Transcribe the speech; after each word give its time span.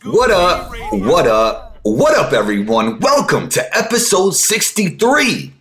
What 0.00 0.30
up? 0.30 0.72
What 0.92 1.26
up? 1.26 1.78
What 1.82 2.16
up, 2.16 2.32
everyone? 2.32 2.98
Welcome 3.00 3.48
to 3.50 3.76
episode 3.76 4.30
63 4.30 5.52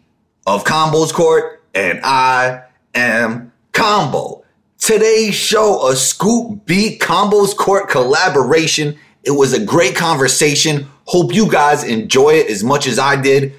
of 0.47 0.63
Combos 0.63 1.13
Court, 1.13 1.61
and 1.75 1.99
I 2.03 2.63
am 2.95 3.51
Combo. 3.73 4.43
Today's 4.77 5.35
show, 5.35 5.87
a 5.89 5.95
Scoop 5.95 6.65
Beat 6.65 7.01
Combos 7.01 7.55
Court 7.55 7.89
collaboration. 7.89 8.97
It 9.23 9.31
was 9.31 9.53
a 9.53 9.63
great 9.63 9.95
conversation. 9.95 10.87
Hope 11.05 11.33
you 11.33 11.51
guys 11.51 11.83
enjoy 11.83 12.35
it 12.35 12.49
as 12.49 12.63
much 12.63 12.87
as 12.87 12.97
I 12.97 13.21
did. 13.21 13.53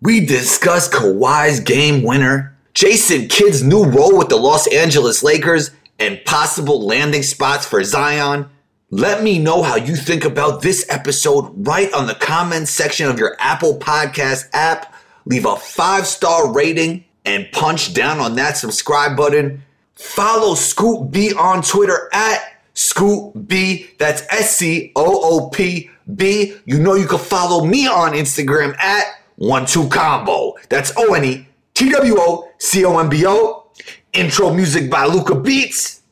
We 0.00 0.24
discussed 0.24 0.92
Kawhi's 0.92 1.60
game 1.60 2.02
winner, 2.02 2.56
Jason 2.74 3.28
Kidd's 3.28 3.62
new 3.62 3.84
role 3.84 4.16
with 4.16 4.28
the 4.28 4.36
Los 4.36 4.66
Angeles 4.68 5.22
Lakers, 5.22 5.72
and 5.98 6.20
possible 6.24 6.86
landing 6.86 7.22
spots 7.22 7.66
for 7.66 7.82
Zion. 7.82 8.48
Let 8.90 9.24
me 9.24 9.40
know 9.40 9.64
how 9.64 9.74
you 9.74 9.96
think 9.96 10.24
about 10.24 10.62
this 10.62 10.86
episode 10.88 11.50
right 11.66 11.92
on 11.92 12.06
the 12.06 12.14
comments 12.14 12.70
section 12.70 13.08
of 13.08 13.18
your 13.18 13.34
Apple 13.40 13.80
Podcast 13.80 14.48
app. 14.52 14.94
Leave 15.24 15.44
a 15.44 15.56
five 15.56 16.06
star 16.06 16.52
rating 16.52 17.04
and 17.24 17.50
punch 17.50 17.94
down 17.94 18.20
on 18.20 18.36
that 18.36 18.56
subscribe 18.56 19.16
button. 19.16 19.64
Follow 19.96 20.54
Scoop 20.54 21.10
B 21.10 21.34
on 21.34 21.62
Twitter 21.62 22.08
at 22.12 22.60
Scoop 22.74 23.32
B. 23.48 23.88
That's 23.98 24.22
S 24.30 24.54
C 24.54 24.92
O 24.94 25.02
O 25.04 25.48
P 25.48 25.90
B. 26.14 26.54
You 26.64 26.78
know 26.78 26.94
you 26.94 27.08
can 27.08 27.18
follow 27.18 27.64
me 27.64 27.88
on 27.88 28.12
Instagram 28.12 28.78
at 28.78 29.04
One 29.34 29.66
Two 29.66 29.88
Combo. 29.88 30.54
That's 30.68 30.92
O 30.96 31.12
N 31.14 31.24
E 31.24 31.48
T 31.74 31.90
W 31.90 32.14
O 32.20 32.52
C 32.58 32.84
O 32.84 32.96
M 33.00 33.08
B 33.08 33.24
O. 33.26 33.68
Intro 34.12 34.54
music 34.54 34.88
by 34.88 35.06
Luca 35.06 35.34
Beats. 35.34 36.02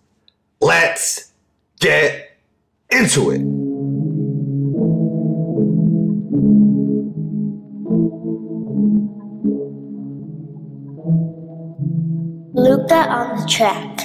Let's 0.61 1.31
get 1.79 2.34
into 2.91 3.31
it. 3.31 3.43
Luca 12.55 13.09
on 13.09 13.37
the 13.37 13.47
track. 13.49 14.01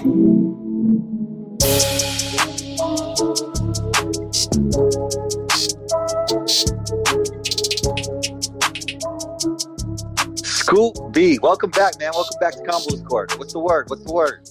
Scoop 10.44 10.96
B, 11.14 11.40
welcome 11.42 11.72
back, 11.72 12.00
man. 12.00 12.12
Welcome 12.14 12.38
back 12.40 12.54
to 12.54 12.60
Combos 12.62 13.04
Court. 13.06 13.38
What's 13.40 13.54
the 13.54 13.60
word? 13.60 13.90
What's 13.90 14.04
the 14.04 14.14
word? 14.14 14.48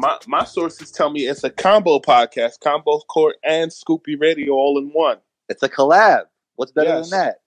My 0.00 0.16
my 0.28 0.44
sources 0.44 0.92
tell 0.92 1.10
me 1.10 1.22
it's 1.26 1.42
a 1.42 1.50
combo 1.50 1.98
podcast, 1.98 2.60
Combo 2.60 3.00
Court 3.00 3.34
and 3.42 3.72
Scoop 3.72 4.04
B 4.04 4.14
Radio 4.14 4.52
all 4.52 4.78
in 4.78 4.90
one. 4.90 5.18
It's 5.48 5.62
a 5.64 5.68
collab. 5.68 6.26
What's 6.54 6.70
better 6.70 6.90
Yes. 6.90 7.10
than 7.10 7.18
that? 7.18 7.40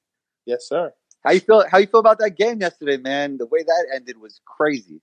Yes, 0.46 0.68
sir. 0.68 0.94
How 1.24 1.32
you 1.32 1.40
feel? 1.40 1.66
How 1.70 1.78
you 1.78 1.88
feel 1.88 2.02
about 2.02 2.20
that 2.20 2.32
game 2.32 2.60
yesterday, 2.60 2.98
man? 2.98 3.38
The 3.38 3.46
way 3.46 3.64
that 3.64 3.86
ended 3.96 4.18
was 4.20 4.42
crazy. 4.46 5.00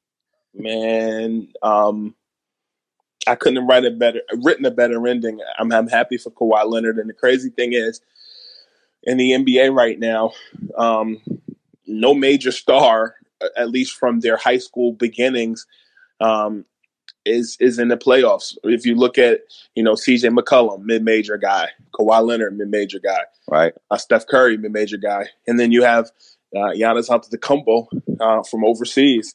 Man, 0.53 1.49
um, 1.63 2.15
I 3.27 3.35
couldn't 3.35 3.57
have 3.63 3.69
write 3.69 3.85
a 3.87 3.93
better, 3.93 4.21
written 4.43 4.67
a 4.67 4.71
better 4.71 5.07
ending. 5.07 5.41
I'm, 5.59 5.73
I'm 5.73 5.89
happy 5.89 6.19
for 6.19 6.31
Kawhi 6.31 6.69
Leonard, 6.69 6.99
and 6.99 7.09
the 7.09 7.15
crazy 7.15 7.49
thing 7.51 7.73
is, 7.73 8.01
in 9.05 9.17
the 9.17 9.31
NBA 9.33 9.75
right 9.75 9.99
now, 9.99 10.33
um, 10.77 11.23
no 11.87 12.13
major 12.13 12.51
star, 12.53 13.15
at 13.57 13.71
least 13.71 13.97
from 13.97 14.21
their 14.21 14.37
high 14.37 14.59
school 14.59 14.93
beginnings, 14.93 15.67
um, 16.21 16.65
is 17.25 17.57
is 17.61 17.79
in 17.79 17.89
the 17.89 17.97
playoffs. 17.97 18.57
If 18.65 18.87
you 18.87 18.95
look 18.95 19.19
at, 19.19 19.41
you 19.75 19.83
know, 19.83 19.95
C.J. 19.95 20.29
McCollum, 20.29 20.83
mid 20.85 21.03
major 21.05 21.37
guy, 21.37 21.69
Kawhi 21.95 22.25
Leonard, 22.25 22.57
mid 22.57 22.69
major 22.69 22.99
guy, 22.99 23.21
Right. 23.51 23.73
uh, 23.91 23.97
Steph 23.97 24.27
Curry, 24.27 24.57
mid 24.57 24.73
major 24.73 24.97
guy, 24.97 25.27
and 25.47 25.59
then 25.61 25.73
you 25.73 25.83
have 25.83 26.11
uh, 26.57 26.71
Giannis 26.75 27.09
Antetokounmpo 27.09 27.87
uh, 28.21 28.43
from 28.45 28.65
overseas. 28.65 29.35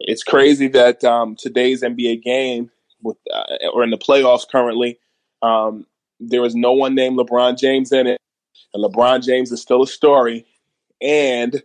It's 0.00 0.22
crazy 0.24 0.68
that 0.68 1.04
um, 1.04 1.36
today's 1.36 1.82
NBA 1.82 2.22
game, 2.22 2.70
with 3.02 3.18
uh, 3.32 3.68
or 3.72 3.84
in 3.84 3.90
the 3.90 3.98
playoffs 3.98 4.48
currently, 4.50 4.98
um, 5.42 5.86
there 6.18 6.44
is 6.44 6.54
no 6.54 6.72
one 6.72 6.94
named 6.94 7.18
LeBron 7.18 7.58
James 7.58 7.92
in 7.92 8.06
it, 8.06 8.18
and 8.74 8.82
LeBron 8.84 9.22
James 9.24 9.52
is 9.52 9.60
still 9.62 9.82
a 9.82 9.86
story, 9.86 10.46
and 11.00 11.62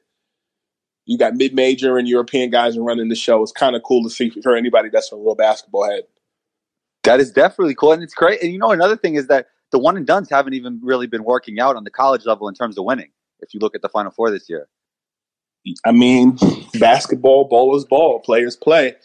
you 1.06 1.18
got 1.18 1.36
mid-major 1.36 1.98
and 1.98 2.08
European 2.08 2.50
guys 2.50 2.78
are 2.78 2.84
running 2.84 3.10
the 3.10 3.16
show. 3.16 3.42
It's 3.44 3.52
kind 3.52 3.76
of 3.76 3.84
cool 3.84 4.04
to 4.04 4.10
see 4.10 4.30
for 4.42 4.56
anybody 4.56 4.90
that's 4.90 5.12
a 5.12 5.16
real 5.16 5.36
basketball 5.36 5.90
head. 5.90 6.04
That 7.04 7.20
is 7.20 7.32
definitely 7.32 7.76
cool, 7.76 7.92
and 7.92 8.02
it's 8.02 8.16
great. 8.16 8.42
And 8.42 8.52
you 8.52 8.58
know, 8.58 8.72
another 8.72 8.98
thing 8.98 9.16
is 9.16 9.28
that 9.28 9.48
the 9.72 9.80
one 9.80 9.98
and 9.98 10.08
duns 10.08 10.30
haven't 10.30 10.54
even 10.54 10.80
really 10.82 11.08
been 11.08 11.24
working 11.24 11.60
out 11.60 11.76
on 11.76 11.84
the 11.84 11.92
college 11.92 12.26
level 12.26 12.48
in 12.48 12.56
terms 12.56 12.78
of 12.78 12.86
winning. 12.86 13.10
If 13.42 13.54
you 13.54 13.60
look 13.60 13.76
at 13.76 13.82
the 13.82 13.90
Final 13.90 14.12
Four 14.12 14.32
this 14.32 14.50
year, 14.50 14.68
I 15.86 15.92
mean, 15.92 16.38
basketball, 16.80 17.46
ball 17.46 17.76
is 17.76 17.86
ball, 17.86 18.20
players 18.20 18.56
play, 18.56 18.96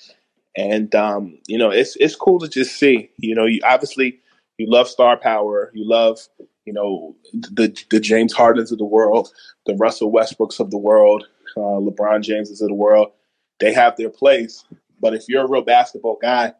and 0.57 0.95
um, 0.95 1.39
you 1.47 1.59
know 1.59 1.71
it's 1.71 1.97
it's 1.97 2.17
cool 2.17 2.39
to 2.41 2.49
just 2.49 2.77
see. 2.77 3.11
You 3.19 3.35
know, 3.35 3.47
you 3.47 3.61
obviously 3.65 4.21
you 4.59 4.67
love 4.71 4.89
star 4.89 5.17
power, 5.17 5.71
you 5.75 5.89
love 5.89 6.21
you 6.65 6.73
know 6.73 7.17
the 7.33 7.77
the 7.91 8.01
James 8.01 8.33
Hardens 8.33 8.73
of 8.73 8.79
the 8.79 8.85
world, 8.85 9.31
the 9.67 9.75
Russell 9.75 10.13
Westbrooks 10.13 10.61
of 10.61 10.71
the 10.71 10.79
world, 10.79 11.27
uh, 11.57 11.61
LeBron 11.61 12.23
Jameses 12.23 12.61
of 12.61 12.69
the 12.69 12.75
world. 12.75 13.13
They 13.59 13.73
have 13.73 13.97
their 13.97 14.11
place, 14.11 14.65
but 15.01 15.15
if 15.15 15.25
you're 15.29 15.45
a 15.45 15.49
real 15.49 15.63
basketball 15.63 16.19
guy, 16.21 16.55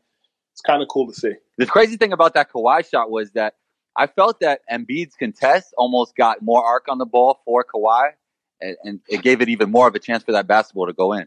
it's 0.53 0.61
kind 0.61 0.83
of 0.83 0.89
cool 0.89 1.07
to 1.07 1.15
see. 1.15 1.33
the 1.57 1.67
crazy 1.67 1.97
thing 1.97 2.13
about 2.13 2.35
that 2.35 2.51
Kawhi 2.53 2.89
shot 2.89 3.11
was 3.11 3.31
that 3.33 3.55
I 3.97 4.07
felt 4.07 4.41
that 4.41 4.61
Embiid's 4.71 5.15
contest 5.15 5.75
almost 5.77 6.17
got 6.17 6.43
more 6.43 6.65
arc 6.65 6.87
on 6.89 6.99
the 6.99 7.07
ball 7.07 7.41
for 7.45 7.65
Kawhi, 7.65 8.13
and, 8.61 8.77
and 8.85 9.01
it 9.09 9.23
gave 9.23 9.41
it 9.41 9.49
even 9.49 9.71
more 9.71 9.89
of 9.89 9.95
a 9.95 9.99
chance 9.99 10.23
for 10.23 10.33
that 10.33 10.47
basketball 10.47 10.87
to 10.87 10.93
go 10.93 11.13
in. 11.13 11.27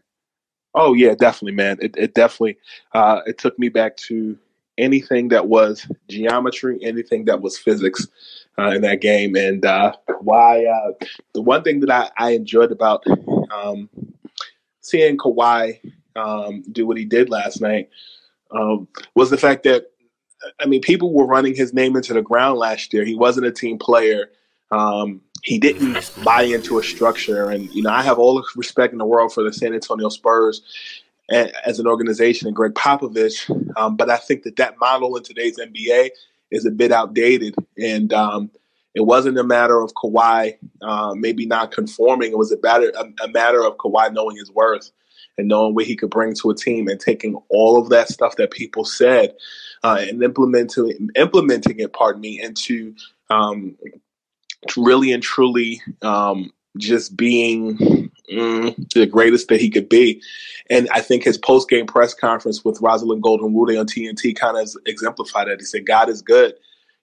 Oh 0.74 0.92
yeah, 0.92 1.14
definitely, 1.14 1.52
man. 1.52 1.78
It, 1.80 1.94
it 1.96 2.14
definitely 2.14 2.58
uh, 2.92 3.20
it 3.26 3.38
took 3.38 3.58
me 3.58 3.68
back 3.68 3.96
to 4.08 4.38
anything 4.76 5.28
that 5.28 5.46
was 5.46 5.86
geometry, 6.08 6.78
anything 6.82 7.26
that 7.26 7.40
was 7.40 7.56
physics 7.56 8.08
uh, 8.58 8.70
in 8.70 8.82
that 8.82 9.00
game, 9.00 9.36
and 9.36 9.64
uh, 9.64 9.92
why 10.20 10.64
uh, 10.64 11.06
the 11.32 11.42
one 11.42 11.62
thing 11.62 11.80
that 11.80 11.90
I, 11.90 12.10
I 12.28 12.30
enjoyed 12.30 12.72
about 12.72 13.04
um, 13.50 13.88
seeing 14.80 15.16
Kawhi 15.16 15.80
um, 16.16 16.62
do 16.70 16.86
what 16.86 16.96
he 16.96 17.04
did 17.04 17.30
last 17.30 17.60
night 17.60 17.90
um, 18.50 18.88
was 19.14 19.30
the 19.30 19.38
fact 19.38 19.64
that 19.64 19.90
I 20.60 20.66
mean, 20.66 20.80
people 20.80 21.12
were 21.12 21.26
running 21.26 21.54
his 21.54 21.72
name 21.72 21.96
into 21.96 22.12
the 22.12 22.22
ground 22.22 22.58
last 22.58 22.92
year. 22.92 23.04
He 23.04 23.14
wasn't 23.14 23.46
a 23.46 23.52
team 23.52 23.78
player. 23.78 24.30
Um, 24.70 25.20
he 25.42 25.58
didn't 25.58 26.10
buy 26.24 26.42
into 26.42 26.78
a 26.78 26.82
structure, 26.82 27.50
and 27.50 27.70
you 27.74 27.82
know, 27.82 27.90
I 27.90 28.02
have 28.02 28.18
all 28.18 28.34
the 28.34 28.44
respect 28.56 28.92
in 28.92 28.98
the 28.98 29.06
world 29.06 29.32
for 29.32 29.42
the 29.42 29.52
San 29.52 29.74
Antonio 29.74 30.08
Spurs 30.08 30.62
as 31.30 31.78
an 31.78 31.86
organization 31.86 32.48
and 32.48 32.56
Gregg 32.56 32.74
Popovich, 32.74 33.48
um, 33.76 33.96
but 33.96 34.10
I 34.10 34.16
think 34.16 34.42
that 34.42 34.56
that 34.56 34.78
model 34.78 35.16
in 35.16 35.22
today's 35.22 35.58
NBA 35.58 36.10
is 36.50 36.66
a 36.66 36.70
bit 36.70 36.92
outdated, 36.92 37.54
and 37.78 38.12
um, 38.12 38.50
it 38.94 39.02
wasn't 39.02 39.38
a 39.38 39.44
matter 39.44 39.80
of 39.80 39.92
Kawhi 39.94 40.56
uh, 40.82 41.14
maybe 41.16 41.46
not 41.46 41.72
conforming. 41.72 42.30
It 42.30 42.38
was 42.38 42.52
a 42.52 42.60
matter 42.62 42.92
a, 42.96 43.24
a 43.24 43.28
matter 43.28 43.64
of 43.64 43.76
Kawhi 43.76 44.12
knowing 44.12 44.36
his 44.36 44.50
worth 44.50 44.90
and 45.36 45.48
knowing 45.48 45.74
what 45.74 45.86
he 45.86 45.96
could 45.96 46.10
bring 46.10 46.34
to 46.34 46.50
a 46.50 46.54
team 46.54 46.88
and 46.88 47.00
taking 47.00 47.36
all 47.48 47.80
of 47.80 47.88
that 47.88 48.08
stuff 48.08 48.36
that 48.36 48.52
people 48.52 48.84
said 48.84 49.34
uh, 49.82 49.98
and 50.00 50.22
implementing 50.22 51.10
implementing 51.16 51.80
it, 51.80 51.92
pardon 51.92 52.20
me, 52.20 52.40
into 52.40 52.94
um, 53.30 53.76
really 54.76 55.12
and 55.12 55.22
truly 55.22 55.82
um, 56.02 56.52
just 56.78 57.16
being 57.16 58.10
mm, 58.32 58.92
the 58.94 59.06
greatest 59.06 59.48
that 59.48 59.60
he 59.60 59.70
could 59.70 59.88
be. 59.88 60.22
And 60.70 60.88
I 60.92 61.00
think 61.00 61.24
his 61.24 61.36
post 61.36 61.68
game 61.68 61.86
press 61.86 62.14
conference 62.14 62.64
with 62.64 62.80
Rosalyn 62.80 63.20
Gold-Onwude 63.20 63.78
on 63.78 63.86
TNT 63.86 64.36
kind 64.36 64.56
of 64.56 64.70
exemplified 64.86 65.48
that. 65.48 65.60
He 65.60 65.66
said, 65.66 65.86
"God 65.86 66.08
is 66.08 66.22
good." 66.22 66.54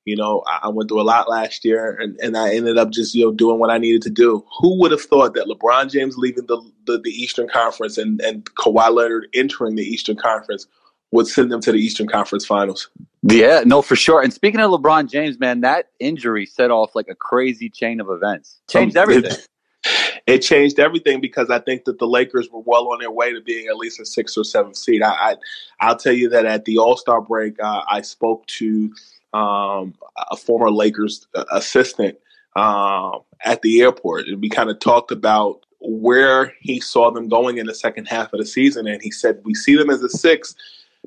You 0.05 0.15
know, 0.15 0.43
I 0.47 0.69
went 0.69 0.89
through 0.89 1.01
a 1.01 1.03
lot 1.03 1.29
last 1.29 1.63
year, 1.63 1.95
and, 1.99 2.17
and 2.21 2.35
I 2.35 2.55
ended 2.55 2.77
up 2.77 2.89
just 2.89 3.13
you 3.13 3.25
know 3.25 3.31
doing 3.31 3.59
what 3.59 3.69
I 3.69 3.77
needed 3.77 4.01
to 4.03 4.09
do. 4.09 4.43
Who 4.59 4.79
would 4.79 4.91
have 4.91 5.01
thought 5.01 5.35
that 5.35 5.45
LeBron 5.45 5.91
James 5.91 6.17
leaving 6.17 6.47
the 6.47 6.59
the, 6.85 6.99
the 6.99 7.11
Eastern 7.11 7.47
Conference 7.47 7.97
and 7.97 8.19
and 8.21 8.43
Kawhi 8.55 8.91
Leonard 8.91 9.27
entering 9.33 9.75
the 9.75 9.83
Eastern 9.83 10.15
Conference 10.15 10.65
would 11.11 11.27
send 11.27 11.51
them 11.51 11.61
to 11.61 11.71
the 11.71 11.77
Eastern 11.77 12.07
Conference 12.07 12.45
Finals? 12.45 12.89
Yeah, 13.21 13.63
no, 13.65 13.81
for 13.81 13.95
sure. 13.95 14.21
And 14.21 14.33
speaking 14.33 14.59
of 14.61 14.71
LeBron 14.71 15.09
James, 15.09 15.39
man, 15.39 15.61
that 15.61 15.89
injury 15.99 16.45
set 16.45 16.71
off 16.71 16.95
like 16.95 17.07
a 17.09 17.15
crazy 17.15 17.69
chain 17.69 17.99
of 17.99 18.09
events. 18.09 18.59
Changed 18.69 18.97
um, 18.97 19.03
everything. 19.03 19.31
It, 19.31 20.21
it, 20.27 20.39
changed 20.39 20.79
everything 20.79 21.21
because 21.21 21.49
I 21.49 21.59
think 21.59 21.83
that 21.85 21.99
the 21.99 22.07
Lakers 22.07 22.49
were 22.49 22.61
well 22.65 22.87
on 22.93 22.99
their 22.99 23.11
way 23.11 23.33
to 23.33 23.41
being 23.41 23.67
at 23.67 23.75
least 23.75 23.99
a 23.99 24.05
six 24.05 24.37
or 24.37 24.43
seven 24.43 24.73
seed. 24.73 25.01
I, 25.03 25.35
I 25.79 25.89
will 25.89 25.97
tell 25.97 26.13
you 26.13 26.29
that 26.29 26.45
at 26.45 26.65
the 26.65 26.77
All 26.77 26.97
Star 26.97 27.21
break, 27.21 27.61
uh, 27.61 27.81
I 27.87 28.01
spoke 28.01 28.47
to 28.47 28.91
um, 29.33 29.95
a 30.29 30.35
former 30.35 30.71
Lakers 30.71 31.27
assistant 31.51 32.17
uh, 32.55 33.17
at 33.43 33.61
the 33.61 33.81
airport, 33.81 34.27
and 34.27 34.41
we 34.41 34.49
kind 34.49 34.69
of 34.69 34.79
talked 34.79 35.11
about 35.11 35.65
where 35.79 36.53
he 36.59 36.79
saw 36.79 37.09
them 37.11 37.27
going 37.27 37.57
in 37.57 37.65
the 37.65 37.73
second 37.73 38.07
half 38.07 38.33
of 38.33 38.39
the 38.39 38.45
season, 38.45 38.87
and 38.87 39.01
he 39.01 39.11
said 39.11 39.41
we 39.43 39.53
see 39.53 39.75
them 39.75 39.89
as 39.89 40.01
a 40.01 40.09
six 40.09 40.55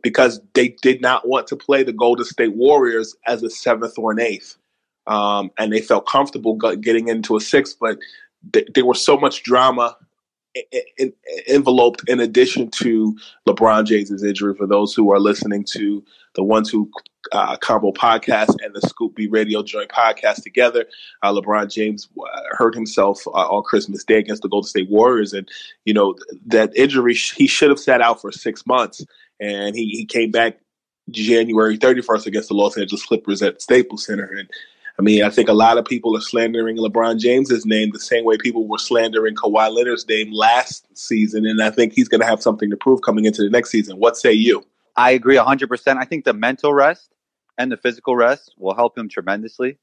because 0.03 0.41
they 0.55 0.69
did 0.83 1.01
not 1.01 1.29
want 1.29 1.47
to 1.47 1.57
play 1.57 1.83
the 1.83 1.93
Golden 1.93 2.25
State 2.25 2.55
Warriors 2.55 3.15
as 3.27 3.43
a 3.43 3.51
seventh 3.51 3.99
or 3.99 4.13
an 4.13 4.21
eighth, 4.21 4.57
um, 5.07 5.51
and 5.59 5.73
they 5.73 5.81
felt 5.81 6.07
comfortable 6.07 6.57
getting 6.57 7.09
into 7.09 7.37
a 7.37 7.41
sixth, 7.41 7.77
but 7.81 7.99
th- 8.53 8.69
there 8.75 8.87
was 8.87 9.05
so 9.05 9.17
much 9.17 9.43
drama 9.43 9.97
in, 10.99 11.13
enveloped 11.49 12.09
in 12.09 12.21
addition 12.21 12.71
to 12.71 13.17
LeBron 13.47 13.87
James' 13.87 14.23
injury. 14.23 14.55
For 14.55 14.67
those 14.67 14.95
who 14.95 15.13
are 15.13 15.21
listening 15.21 15.65
to 15.73 16.05
the 16.35 16.43
ones 16.43 16.71
Two 16.71 16.91
uh, 17.33 17.57
Combo 17.57 17.93
podcast 17.93 18.57
and 18.63 18.75
the 18.75 18.81
Scoop 18.83 19.15
B 19.15 19.27
Radio 19.27 19.63
joint 19.63 19.91
podcast 19.91 20.43
together, 20.43 20.87
uh, 21.23 21.33
LeBron 21.33 21.73
James 21.73 22.09
uh, 22.19 22.41
hurt 22.53 22.75
himself 22.75 23.27
uh, 23.29 23.31
on 23.31 23.63
Christmas 23.63 24.05
Day 24.05 24.19
against 24.19 24.43
the 24.43 24.49
Golden 24.49 24.69
State 24.69 24.91
Warriors, 24.91 25.33
and 25.33 25.49
you 25.85 25.95
know 25.95 26.17
that 26.47 26.77
injury 26.77 27.15
he 27.15 27.47
should 27.47 27.71
have 27.71 27.81
sat 27.81 28.01
out 28.01 28.21
for 28.21 28.33
six 28.33 28.67
months, 28.67 29.05
and 29.41 29.75
he, 29.75 29.89
he 29.91 30.05
came 30.05 30.31
back 30.31 30.59
January 31.11 31.79
31st 31.79 32.27
against 32.27 32.49
the 32.49 32.55
Los 32.55 32.79
Angeles 32.79 33.05
Clippers 33.05 33.43
at 33.43 33.61
Staples 33.63 34.07
Center, 34.07 34.27
and 34.27 34.49
I 34.99 35.03
mean, 35.03 35.25
I 35.25 35.31
think 35.31 35.49
a 35.49 35.55
lot 35.55 35.77
of 35.77 35.85
people 35.85 36.17
are 36.17 36.21
slandering 36.21 36.77
LeBron 36.77 37.19
James's 37.19 37.67
name 37.67 37.91
the 37.93 37.99
same 37.99 38.25
way 38.25 38.37
people 38.37 38.69
were 38.69 38.79
slandering 38.79 39.35
Kawhi 39.35 39.73
Leonard's 39.73 40.09
name 40.09 40.33
last 40.33 40.87
season, 40.97 41.47
and 41.47 41.61
I 41.63 41.71
think 41.71 41.93
he's 41.93 42.09
going 42.09 42.21
to 42.21 42.27
have 42.27 42.41
something 42.41 42.71
to 42.71 42.77
prove 42.77 43.03
coming 43.03 43.25
into 43.25 43.43
the 43.43 43.51
next 43.51 43.71
season. 43.71 43.99
What 43.99 44.17
say 44.17 44.33
you? 44.33 44.65
I 44.97 45.11
agree 45.11 45.37
100%. 45.37 45.97
I 45.97 46.05
think 46.05 46.25
the 46.25 46.33
mental 46.33 46.73
rest 46.73 47.14
and 47.59 47.71
the 47.71 47.77
physical 47.77 48.17
rest 48.17 48.55
will 48.59 48.75
help 48.75 48.97
him 48.97 49.09
tremendously. 49.09 49.79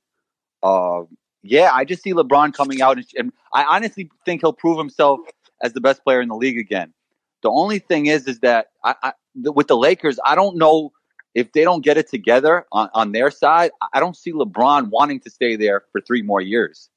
Uh, 0.63 1.03
yeah, 1.43 1.71
I 1.73 1.85
just 1.85 2.03
see 2.03 2.13
LeBron 2.13 2.53
coming 2.53 2.81
out, 2.81 2.97
and, 2.97 3.05
and 3.17 3.33
I 3.53 3.63
honestly 3.63 4.09
think 4.25 4.41
he'll 4.41 4.53
prove 4.53 4.77
himself 4.77 5.19
as 5.61 5.73
the 5.73 5.81
best 5.81 6.03
player 6.03 6.21
in 6.21 6.29
the 6.29 6.35
league 6.35 6.57
again. 6.57 6.93
The 7.41 7.49
only 7.49 7.79
thing 7.79 8.05
is, 8.05 8.27
is 8.27 8.39
that 8.41 8.67
I, 8.83 8.95
I, 9.01 9.13
with 9.35 9.67
the 9.67 9.77
Lakers, 9.77 10.19
I 10.23 10.35
don't 10.35 10.57
know 10.57 10.91
if 11.33 11.51
they 11.53 11.63
don't 11.63 11.83
get 11.83 11.97
it 11.97 12.09
together 12.09 12.65
on, 12.71 12.89
on 12.93 13.11
their 13.13 13.31
side, 13.31 13.71
I 13.93 13.99
don't 13.99 14.15
see 14.15 14.31
LeBron 14.31 14.89
wanting 14.89 15.19
to 15.21 15.29
stay 15.29 15.55
there 15.55 15.85
for 15.91 16.01
three 16.01 16.21
more 16.21 16.41
years. 16.41 16.89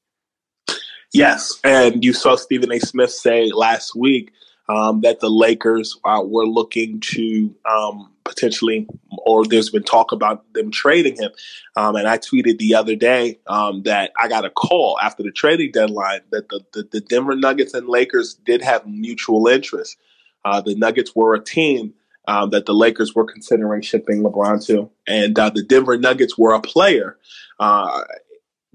Yes, 1.13 1.59
and 1.63 2.03
you 2.03 2.11
saw 2.11 2.35
Stephen 2.35 2.71
A. 2.71 2.79
Smith 2.79 3.11
say 3.11 3.49
last 3.51 3.95
week 3.95 4.31
um, 4.67 5.01
that 5.01 5.19
the 5.19 5.29
Lakers 5.29 5.99
uh, 6.05 6.21
were 6.23 6.45
looking 6.45 6.99
to 6.99 7.55
um, 7.69 8.11
potentially, 8.23 8.87
or 9.25 9.45
there's 9.45 9.69
been 9.69 9.83
talk 9.83 10.11
about 10.11 10.51
them 10.53 10.71
trading 10.71 11.15
him. 11.15 11.31
Um, 11.75 11.95
and 11.95 12.07
I 12.07 12.17
tweeted 12.17 12.57
the 12.57 12.75
other 12.75 12.95
day 12.95 13.39
um, 13.47 13.83
that 13.83 14.11
I 14.17 14.27
got 14.27 14.45
a 14.45 14.49
call 14.49 14.99
after 15.01 15.23
the 15.23 15.31
trading 15.31 15.71
deadline 15.71 16.21
that 16.31 16.49
the, 16.49 16.61
the, 16.73 16.87
the 16.91 17.01
Denver 17.01 17.35
Nuggets 17.35 17.73
and 17.73 17.87
Lakers 17.87 18.33
did 18.33 18.61
have 18.61 18.85
mutual 18.87 19.47
interest. 19.47 19.97
Uh, 20.43 20.61
the 20.61 20.75
Nuggets 20.75 21.15
were 21.15 21.35
a 21.35 21.43
team 21.43 21.93
um, 22.27 22.49
that 22.49 22.65
the 22.65 22.73
Lakers 22.73 23.13
were 23.13 23.25
considering 23.25 23.81
shipping 23.81 24.23
LeBron 24.23 24.65
to, 24.65 24.89
and 25.07 25.37
uh, 25.37 25.49
the 25.51 25.63
Denver 25.63 25.97
Nuggets 25.97 26.37
were 26.37 26.53
a 26.53 26.61
player 26.61 27.17
uh, 27.59 28.03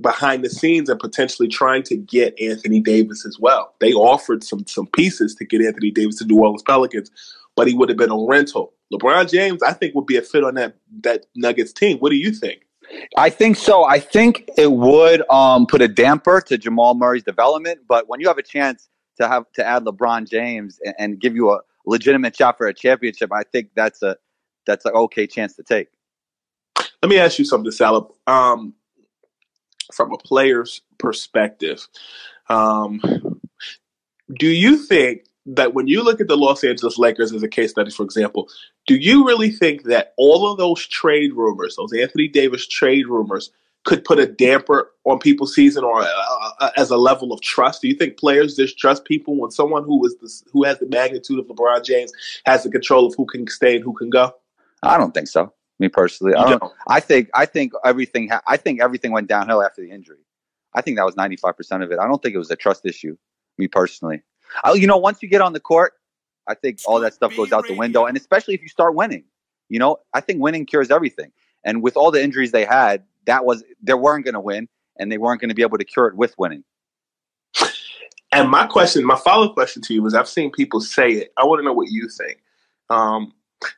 behind 0.01 0.45
the 0.45 0.51
scenes 0.51 0.89
and 0.89 0.99
potentially 0.99 1.49
trying 1.49 1.83
to 1.85 1.97
get 1.97 2.39
Anthony 2.41 2.81
Davis 2.81 3.27
as 3.27 3.39
well. 3.39 3.75
They 3.81 3.93
offered 3.93 4.45
some 4.45 4.67
some 4.67 4.87
pieces 4.87 5.35
to 5.37 5.45
get 5.45 5.63
Anthony 5.63 5.91
Davis 5.91 6.17
to 6.17 6.25
New 6.25 6.39
Orleans 6.39 6.63
Pelicans, 6.63 7.11
but 7.57 7.69
he 7.69 7.75
would 7.75 7.89
have 7.89 7.99
been 7.99 8.11
a 8.11 8.19
rental. 8.19 8.73
LeBron 8.93 9.31
James, 9.31 9.63
I 9.63 9.73
think, 9.73 9.95
would 9.95 10.07
be 10.07 10.17
a 10.17 10.23
fit 10.23 10.45
on 10.45 10.55
that 10.55 10.77
that 11.03 11.27
Nuggets 11.37 11.73
team. 11.73 11.99
What 11.99 12.11
do 12.11 12.17
you 12.17 12.33
think? 12.33 12.63
I 13.17 13.31
think 13.31 13.57
so. 13.57 13.85
I 13.85 14.01
think 14.01 14.49
it 14.57 14.73
would 14.73 15.23
um, 15.31 15.67
put 15.67 15.81
a 15.81 15.89
damper 15.89 16.41
to 16.41 16.59
Jamal 16.59 16.95
Murray's 16.95 17.23
development, 17.23 17.83
but 17.89 18.09
when 18.09 18.21
you 18.21 18.27
have 18.27 18.39
a 18.39 18.43
chance 18.43 18.89
to 19.21 19.29
have 19.29 19.45
to 19.53 19.65
add 19.65 19.85
LeBron 19.85 20.29
James 20.29 20.81
and, 20.85 20.95
and 20.99 21.21
give 21.21 21.37
you 21.37 21.53
a 21.53 21.61
legitimate 21.87 22.37
shot 22.37 22.59
for 22.59 22.67
a 22.67 22.75
championship, 22.75 23.31
I 23.33 23.43
think 23.45 23.71
that's 23.77 24.03
a 24.03 24.17
that's 24.67 24.85
an 24.85 24.93
okay 24.93 25.27
chance 25.27 25.55
to 25.57 25.63
take. 25.63 25.89
Let 27.03 27.09
me 27.09 27.19
ask 27.19 27.39
you 27.39 27.45
something, 27.45 27.71
Salah. 27.71 28.07
Um, 28.27 28.75
from 29.93 30.13
a 30.13 30.19
player's 30.19 30.83
perspective, 30.99 31.87
um, 32.49 33.01
do 34.39 34.49
you 34.49 34.77
think 34.77 35.25
that 35.47 35.75
when 35.75 35.89
you 35.89 36.03
look 36.03 36.21
at 36.21 36.29
the 36.29 36.37
Los 36.37 36.63
Angeles 36.63 36.99
Lakers 36.99 37.33
as 37.33 37.43
a 37.43 37.49
case 37.49 37.71
study, 37.71 37.91
for 37.91 38.03
example, 38.03 38.49
do 38.87 38.97
you 38.97 39.27
really 39.27 39.51
think 39.51 39.85
that 39.85 40.13
all 40.17 40.51
of 40.51 40.59
those 40.59 40.87
trade 40.87 41.33
rumors, 41.35 41.77
those 41.77 41.93
Anthony 41.93 42.29
Davis 42.29 42.67
trade 42.67 43.07
rumors, 43.07 43.51
could 43.85 44.05
put 44.05 44.19
a 44.19 44.27
damper 44.27 44.91
on 45.05 45.19
people's 45.19 45.55
season 45.55 45.85
or 45.85 46.03
uh, 46.03 46.51
uh, 46.61 46.71
as 46.77 46.91
a 46.91 46.97
level 46.97 47.33
of 47.33 47.41
trust? 47.41 47.81
Do 47.81 47.89
you 47.89 47.95
think 47.95 48.19
players 48.19 48.55
distrust 48.55 49.05
people 49.05 49.37
when 49.37 49.51
someone 49.51 49.85
who 49.85 50.05
is 50.07 50.17
this, 50.21 50.45
who 50.53 50.65
has 50.65 50.79
the 50.79 50.87
magnitude 50.87 51.39
of 51.39 51.47
LeBron 51.47 51.85
James 51.85 52.13
has 52.45 52.63
the 52.63 52.71
control 52.71 53.07
of 53.07 53.15
who 53.17 53.25
can 53.25 53.47
stay 53.49 53.77
and 53.77 53.85
who 53.85 53.95
can 53.95 54.11
go? 54.11 54.35
I 54.83 54.99
don't 54.99 55.13
think 55.13 55.29
so. 55.29 55.53
Me 55.81 55.89
personally, 55.89 56.35
I 56.35 56.51
don't. 56.51 56.73
I 56.89 57.01
think 57.01 57.31
I 57.35 57.47
think 57.47 57.73
everything. 57.85 58.29
Ha- 58.29 58.43
I 58.47 58.59
think 58.59 58.83
everything 58.83 59.13
went 59.13 59.29
downhill 59.29 59.63
after 59.63 59.81
the 59.81 59.91
injury. 59.91 60.19
I 60.75 60.83
think 60.83 60.99
that 60.99 61.07
was 61.07 61.17
ninety 61.17 61.37
five 61.37 61.57
percent 61.57 61.83
of 61.83 61.91
it. 61.91 61.99
I 61.99 62.07
don't 62.07 62.23
think 62.23 62.35
it 62.35 62.39
was 62.39 62.51
a 62.51 62.57
trust 62.57 62.85
issue. 62.85 63.17
Me 63.57 63.67
personally, 63.67 64.23
I, 64.63 64.75
you 64.75 64.87
know, 64.87 64.99
once 64.99 65.23
you 65.23 65.29
get 65.29 65.41
on 65.41 65.55
the 65.55 65.61
court, 65.61 65.95
I 66.47 66.55
think 66.55 66.81
all 66.87 67.01
that 67.01 67.15
stuff 67.15 67.35
goes 67.35 67.51
out 67.51 67.67
the 67.67 67.75
window, 67.75 68.05
and 68.05 68.15
especially 68.17 68.55
if 68.55 68.61
you 68.61 68.69
start 68.69 68.95
winning. 68.95 69.25
You 69.71 69.79
know, 69.79 69.97
I 70.13 70.21
think 70.21 70.43
winning 70.43 70.67
cures 70.67 70.91
everything. 70.91 71.33
And 71.65 71.83
with 71.83 71.97
all 71.97 72.11
the 72.11 72.23
injuries 72.23 72.53
they 72.53 72.65
had, 72.67 73.05
that 73.25 73.47
was 73.47 73.65
they 73.83 73.95
weren't 73.95 74.25
going 74.25 74.35
to 74.35 74.41
win, 74.41 74.69
and 74.99 75.11
they 75.11 75.19
weren't 75.19 75.41
going 75.41 75.49
to 75.49 75.55
be 75.55 75.63
able 75.63 75.79
to 75.79 75.85
cure 75.85 76.09
it 76.09 76.15
with 76.15 76.35
winning. 76.39 76.65
And 78.33 78.49
my 78.49 78.67
question, 78.67 79.05
my 79.05 79.17
follow 79.17 79.49
up 79.49 79.55
question 79.55 79.83
to 79.83 79.95
you 79.95 80.07
is: 80.07 80.15
I've 80.15 80.29
seen 80.29 80.51
people 80.53 80.81
say 80.81 81.11
it. 81.13 81.33
I 81.39 81.45
want 81.45 81.61
to 81.61 81.65
know 81.65 81.73
what 81.73 81.89
you 81.91 82.09
think. 82.09 82.43
Um, 82.91 83.33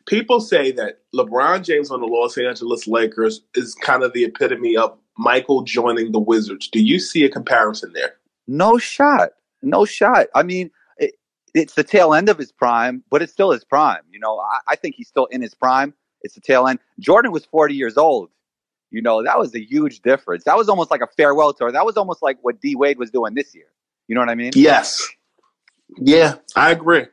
people 0.07 0.41
say 0.41 0.73
that 0.73 1.01
LeBron 1.15 1.65
James 1.65 1.91
on 1.91 2.01
the 2.01 2.07
Los 2.07 2.39
Angeles 2.39 2.87
Lakers 2.87 3.43
is 3.55 3.75
kind 3.75 4.03
of 4.03 4.12
the 4.12 4.25
epitome 4.25 4.77
of 4.77 4.97
Michael 5.19 5.62
joining 5.62 6.12
the 6.12 6.19
Wizards. 6.19 6.69
Do 6.69 6.83
you 6.83 6.99
see 6.99 7.25
a 7.25 7.29
comparison 7.29 7.93
there? 7.93 8.15
No 8.47 8.79
shot. 8.79 9.31
No 9.62 9.85
shot. 9.85 10.27
I 10.35 10.43
mean, 10.43 10.71
it, 10.99 11.15
it's 11.55 11.75
the 11.75 11.85
tail 11.85 12.15
end 12.15 12.29
of 12.29 12.39
his 12.39 12.53
prime, 12.53 13.05
but 13.11 13.23
it's 13.23 13.33
still 13.33 13.51
his 13.51 13.65
prime. 13.65 14.03
You 14.11 14.19
know, 14.19 14.39
I, 14.39 14.59
I 14.69 14.77
think 14.77 14.97
he's 14.97 15.09
still 15.09 15.27
in 15.27 15.43
his 15.43 15.55
prime. 15.55 15.95
It's 16.23 16.35
the 16.35 16.41
tail 16.41 16.67
end. 16.67 16.79
Jordan 16.99 17.33
was 17.33 17.45
40 17.45 17.75
years 17.75 17.97
old 17.97 18.31
you 18.93 19.01
know, 19.01 19.23
that 19.25 19.39
was 19.39 19.55
a 19.55 19.61
huge 19.61 20.03
difference. 20.03 20.45
That 20.45 20.57
was 20.57 20.69
almost 20.69 20.91
like 20.91 21.01
a 21.01 21.07
farewell 21.17 21.55
tour. 21.55 21.73
That 21.73 21.87
was 21.87 21.97
almost 21.97 22.23
like 22.23 22.39
what 22.43 22.61
D 22.61 22.77
Wade 22.77 22.99
was 22.99 23.11
doing 23.11 23.35
this 23.35 23.55
year. 23.55 23.65
You 24.07 24.15
know 24.15 24.21
what 24.21 24.29
I 24.29 24.35
mean? 24.35 24.53
Yes. 24.55 25.09
Yeah, 25.97 26.35
I 26.55 26.71
agree. 26.71 27.07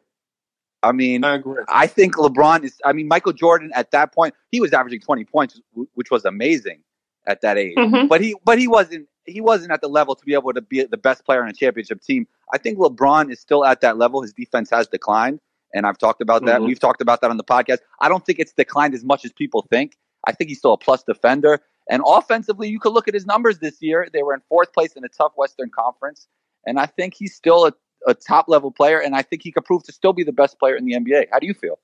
I 0.81 0.91
mean, 0.91 1.23
I 1.23 1.35
agree. 1.35 1.63
I 1.67 1.87
think 1.87 2.15
LeBron 2.15 2.63
is. 2.63 2.79
I 2.85 2.93
mean, 2.93 3.07
Michael 3.07 3.33
Jordan 3.33 3.71
at 3.75 3.91
that 3.91 4.13
point, 4.13 4.33
he 4.51 4.61
was 4.61 4.71
averaging 4.71 5.01
20 5.01 5.25
points, 5.25 5.59
which 5.93 6.09
was 6.09 6.25
amazing 6.25 6.81
at 7.27 7.41
that 7.41 7.57
age. 7.57 7.75
Mm-hmm. 7.75 8.07
But 8.07 8.21
he, 8.21 8.35
but 8.45 8.59
he 8.59 8.67
wasn't. 8.67 9.07
He 9.25 9.41
wasn't 9.41 9.71
at 9.71 9.81
the 9.81 9.89
level 9.89 10.15
to 10.15 10.25
be 10.25 10.33
able 10.33 10.53
to 10.53 10.61
be 10.61 10.83
the 10.83 10.97
best 10.97 11.23
player 11.25 11.43
on 11.43 11.49
a 11.49 11.53
championship 11.53 12.01
team. 12.01 12.27
I 12.53 12.57
think 12.57 12.79
LeBron 12.79 13.31
is 13.31 13.39
still 13.39 13.63
at 13.63 13.81
that 13.81 13.97
level. 13.97 14.21
His 14.21 14.33
defense 14.33 14.69
has 14.71 14.87
declined, 14.87 15.39
and 15.73 15.85
I've 15.85 15.97
talked 15.97 16.21
about 16.21 16.45
that. 16.45 16.61
Mhm. 16.61 16.67
We've 16.67 16.79
talked 16.79 17.01
about 17.01 17.21
that 17.21 17.29
on 17.29 17.37
the 17.37 17.43
podcast. 17.43 17.79
I 17.99 18.09
don't 18.09 18.25
think 18.25 18.39
it's 18.39 18.53
declined 18.53 18.93
as 18.95 19.03
much 19.03 19.25
as 19.25 19.31
people 19.31 19.67
think. 19.69 19.97
I 20.25 20.31
think 20.31 20.49
he's 20.49 20.59
still 20.59 20.73
a 20.73 20.77
plus 20.77 21.03
defender. 21.03 21.61
And 21.89 22.01
offensively, 22.05 22.69
you 22.69 22.79
could 22.79 22.93
look 22.93 23.07
at 23.07 23.13
his 23.13 23.25
numbers 23.25 23.59
this 23.59 23.81
year. 23.81 24.07
They 24.11 24.23
were 24.23 24.33
in 24.33 24.41
fourth 24.47 24.73
place 24.73 24.93
in 24.93 25.03
a 25.03 25.09
tough 25.09 25.33
Western 25.35 25.69
Conference. 25.69 26.27
And 26.65 26.79
I 26.79 26.85
think 26.85 27.13
he's 27.15 27.35
still 27.35 27.65
a, 27.65 27.73
a 28.07 28.13
top 28.13 28.47
level 28.47 28.71
player. 28.71 28.99
And 28.99 29.15
I 29.15 29.21
think 29.21 29.43
he 29.43 29.51
could 29.51 29.65
prove 29.65 29.83
to 29.83 29.91
still 29.91 30.13
be 30.13 30.23
the 30.23 30.31
best 30.31 30.59
player 30.59 30.75
in 30.75 30.85
the 30.85 30.93
NBA. 30.93 31.27
How 31.31 31.39
do 31.39 31.47
you 31.47 31.53
feel? 31.53 31.79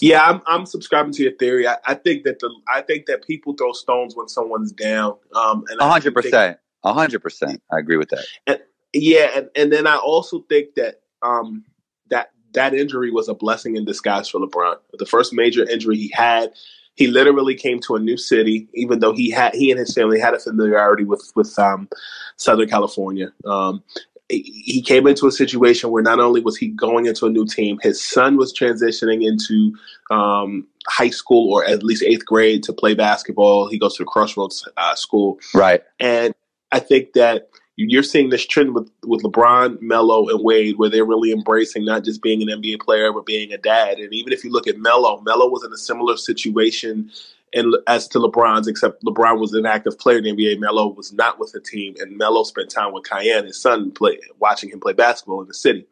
Yeah, 0.00 0.22
I'm, 0.22 0.40
I'm 0.46 0.66
subscribing 0.66 1.12
to 1.12 1.22
your 1.22 1.32
theory. 1.32 1.66
I, 1.66 1.76
I 1.84 1.94
think 1.94 2.24
that 2.24 2.38
the 2.38 2.54
I 2.72 2.82
think 2.82 3.06
that 3.06 3.26
people 3.26 3.54
throw 3.54 3.72
stones 3.72 4.14
when 4.14 4.28
someone's 4.28 4.72
down. 4.72 5.16
Um, 5.34 5.64
and 5.68 5.80
hundred 5.80 6.14
percent. 6.14 6.58
hundred 6.84 7.20
percent. 7.20 7.62
I 7.72 7.78
agree 7.78 7.96
with 7.96 8.10
that. 8.10 8.24
And, 8.46 8.60
yeah, 8.92 9.30
and, 9.34 9.48
and 9.56 9.72
then 9.72 9.86
I 9.86 9.96
also 9.96 10.42
think 10.48 10.74
that 10.76 11.00
um, 11.22 11.64
that 12.10 12.30
that 12.52 12.74
injury 12.74 13.10
was 13.10 13.28
a 13.28 13.34
blessing 13.34 13.76
in 13.76 13.84
disguise 13.84 14.28
for 14.28 14.40
LeBron. 14.40 14.76
The 14.98 15.06
first 15.06 15.32
major 15.32 15.68
injury 15.68 15.96
he 15.96 16.10
had, 16.14 16.52
he 16.94 17.06
literally 17.06 17.54
came 17.54 17.80
to 17.80 17.96
a 17.96 18.00
new 18.00 18.16
city, 18.16 18.68
even 18.74 19.00
though 19.00 19.12
he 19.12 19.30
had 19.30 19.54
he 19.54 19.70
and 19.70 19.78
his 19.78 19.92
family 19.94 20.20
had 20.20 20.34
a 20.34 20.38
familiarity 20.38 21.04
with 21.04 21.32
with 21.34 21.58
um, 21.58 21.88
Southern 22.36 22.68
California. 22.68 23.32
Um, 23.44 23.82
he- 24.28 24.82
came 24.82 25.06
into 25.06 25.26
a 25.26 25.32
situation 25.32 25.90
where 25.90 26.02
not 26.02 26.20
only 26.20 26.40
was 26.40 26.56
he 26.56 26.68
going 26.68 27.06
into 27.06 27.26
a 27.26 27.30
new 27.30 27.46
team, 27.46 27.78
his 27.82 28.02
son 28.02 28.36
was 28.36 28.52
transitioning 28.52 29.26
into 29.26 29.74
um, 30.10 30.66
high 30.86 31.10
school 31.10 31.52
or 31.52 31.64
at 31.64 31.82
least 31.82 32.02
eighth 32.02 32.24
grade 32.24 32.62
to 32.64 32.72
play 32.72 32.94
basketball. 32.94 33.68
He 33.68 33.78
goes 33.78 33.96
to 33.96 34.02
the 34.02 34.06
Crossroads 34.06 34.66
uh, 34.76 34.94
School. 34.94 35.38
Right. 35.54 35.82
And 35.98 36.34
I 36.72 36.78
think 36.78 37.14
that 37.14 37.48
you're 37.76 38.02
seeing 38.02 38.30
this 38.30 38.44
trend 38.44 38.74
with, 38.74 38.90
with 39.04 39.22
LeBron, 39.22 39.80
Melo, 39.80 40.28
and 40.28 40.42
Wade, 40.42 40.78
where 40.78 40.90
they're 40.90 41.04
really 41.04 41.30
embracing 41.30 41.84
not 41.84 42.02
just 42.04 42.22
being 42.22 42.42
an 42.42 42.60
NBA 42.60 42.80
player, 42.80 43.12
but 43.12 43.24
being 43.24 43.52
a 43.52 43.58
dad. 43.58 43.98
And 43.98 44.12
even 44.12 44.32
if 44.32 44.42
you 44.42 44.50
look 44.50 44.66
at 44.66 44.78
Melo, 44.78 45.20
Melo 45.20 45.48
was 45.48 45.64
in 45.64 45.72
a 45.72 45.76
similar 45.76 46.16
situation 46.16 47.10
and 47.54 47.74
as 47.86 48.08
to 48.08 48.18
LeBron's, 48.18 48.68
except 48.68 49.02
LeBron 49.04 49.40
was 49.40 49.52
an 49.54 49.66
active 49.66 49.98
player 49.98 50.18
in 50.18 50.24
the 50.24 50.32
NBA. 50.32 50.60
Melo 50.60 50.88
was 50.88 51.12
not 51.12 51.38
with 51.38 51.52
the 51.52 51.60
team, 51.60 51.94
and 51.98 52.16
Melo 52.16 52.42
spent 52.42 52.70
time 52.70 52.92
with 52.92 53.04
Kiyan, 53.04 53.44
his 53.44 53.60
son, 53.60 53.90
play, 53.90 54.18
watching 54.38 54.70
him 54.70 54.80
play 54.80 54.92
basketball 54.92 55.40
in 55.42 55.48
the 55.48 55.54
city. 55.54 55.86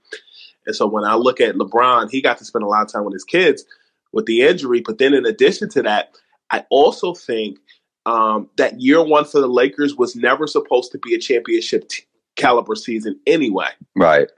And 0.67 0.75
so 0.75 0.87
when 0.87 1.05
I 1.05 1.15
look 1.15 1.41
at 1.41 1.55
LeBron, 1.55 2.11
he 2.11 2.21
got 2.21 2.39
to 2.39 2.45
spend 2.45 2.65
a 2.65 2.69
lot 2.69 2.83
of 2.83 2.93
time 2.93 3.05
with 3.05 3.15
his 3.15 3.25
kids 3.25 3.65
with 4.13 4.27
the 4.27 4.43
injury. 4.43 4.81
But 4.81 4.99
then 4.99 5.15
in 5.15 5.27
addition 5.27 5.69
to 5.71 5.83
that, 5.83 6.17
I 6.51 6.65
also 6.71 7.15
think 7.15 7.59
um, 8.05 8.49
that 8.57 8.81
year 8.81 9.03
one 9.03 9.25
for 9.25 9.41
the 9.41 9.49
Lakers 9.49 9.97
was 9.97 10.17
never 10.17 10.47
supposed 10.47 10.93
to 10.93 10.99
be 10.99 11.15
a 11.15 11.19
championship 11.19 11.89
t- 11.89 12.05
caliber 12.37 12.75
season 12.75 13.21
anyway. 13.27 13.69
Right. 13.95 14.31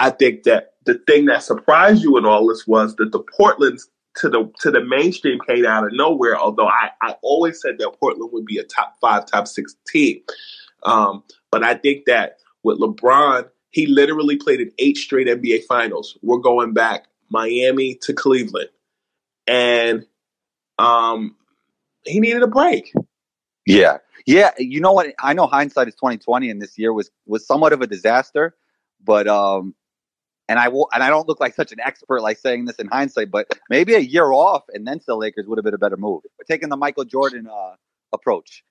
I 0.00 0.10
think 0.10 0.44
that 0.44 0.74
the 0.86 0.94
thing 0.94 1.26
that 1.26 1.42
surprised 1.42 2.02
you 2.02 2.16
in 2.18 2.24
all 2.24 2.46
this 2.46 2.66
was 2.66 2.96
that 2.96 3.12
the 3.12 3.20
Portland's 3.20 3.88
to 4.20 4.28
the 4.28 4.50
to 4.60 4.70
the 4.70 4.84
mainstream 4.84 5.38
came 5.46 5.66
out 5.66 5.84
of 5.84 5.92
nowhere. 5.92 6.36
Although 6.36 6.68
I, 6.68 6.90
I 7.02 7.14
always 7.22 7.60
said 7.60 7.78
that 7.78 7.90
Portland 8.00 8.32
would 8.32 8.44
be 8.44 8.58
a 8.58 8.64
top 8.64 8.96
five, 9.00 9.26
top 9.26 9.48
six 9.48 9.76
team. 9.86 10.20
Um, 10.84 11.22
but 11.50 11.64
I 11.64 11.74
think 11.74 12.04
that 12.06 12.38
with 12.62 12.78
LeBron, 12.78 13.48
he 13.70 13.86
literally 13.86 14.36
played 14.36 14.60
in 14.60 14.72
eight 14.78 14.96
straight 14.96 15.26
NBA 15.26 15.64
finals. 15.64 16.18
We're 16.22 16.38
going 16.38 16.72
back 16.72 17.06
Miami 17.30 17.98
to 18.02 18.12
Cleveland. 18.12 18.68
And 19.46 20.06
um, 20.78 21.36
he 22.04 22.20
needed 22.20 22.42
a 22.42 22.46
break. 22.46 22.92
Yeah. 23.66 23.98
Yeah. 24.26 24.50
You 24.58 24.80
know 24.80 24.92
what? 24.92 25.14
I 25.20 25.32
know 25.32 25.46
hindsight 25.46 25.88
is 25.88 25.94
twenty 25.94 26.18
twenty, 26.18 26.50
and 26.50 26.60
this 26.60 26.78
year 26.78 26.92
was 26.92 27.10
was 27.26 27.46
somewhat 27.46 27.72
of 27.72 27.80
a 27.80 27.86
disaster. 27.86 28.54
But 29.02 29.28
um, 29.28 29.74
and 30.48 30.58
I 30.58 30.68
will, 30.68 30.88
and 30.92 31.02
I 31.02 31.10
don't 31.10 31.28
look 31.28 31.40
like 31.40 31.54
such 31.54 31.72
an 31.72 31.80
expert 31.80 32.22
like 32.22 32.38
saying 32.38 32.64
this 32.64 32.76
in 32.76 32.88
hindsight, 32.88 33.30
but 33.30 33.48
maybe 33.68 33.94
a 33.94 34.00
year 34.00 34.32
off 34.32 34.64
and 34.72 34.86
then 34.86 35.00
still 35.00 35.18
Lakers 35.18 35.46
would 35.46 35.58
have 35.58 35.64
been 35.64 35.74
a 35.74 35.78
better 35.78 35.96
move. 35.96 36.22
We're 36.38 36.44
taking 36.48 36.68
the 36.68 36.76
Michael 36.76 37.04
Jordan 37.04 37.46
uh, 37.46 37.74
approach. 38.12 38.64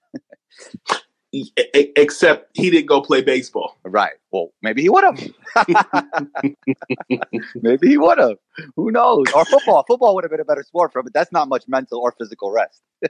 Except 1.33 2.57
he 2.57 2.69
didn't 2.69 2.87
go 2.87 3.01
play 3.01 3.21
baseball. 3.21 3.77
Right. 3.83 4.13
Well, 4.31 4.53
maybe 4.61 4.81
he 4.81 4.89
would 4.89 5.03
have. 5.03 5.21
maybe 7.61 7.89
he 7.89 7.97
would 7.97 8.17
have. 8.17 8.37
Who 8.75 8.91
knows? 8.91 9.25
Or 9.33 9.45
football. 9.45 9.83
Football 9.87 10.15
would 10.15 10.23
have 10.23 10.31
been 10.31 10.39
a 10.39 10.45
better 10.45 10.63
sport 10.63 10.93
for 10.93 10.99
him, 10.99 11.05
but 11.05 11.13
that's 11.13 11.31
not 11.31 11.49
much 11.49 11.65
mental 11.67 11.99
or 11.99 12.13
physical 12.17 12.51
rest. 12.51 12.81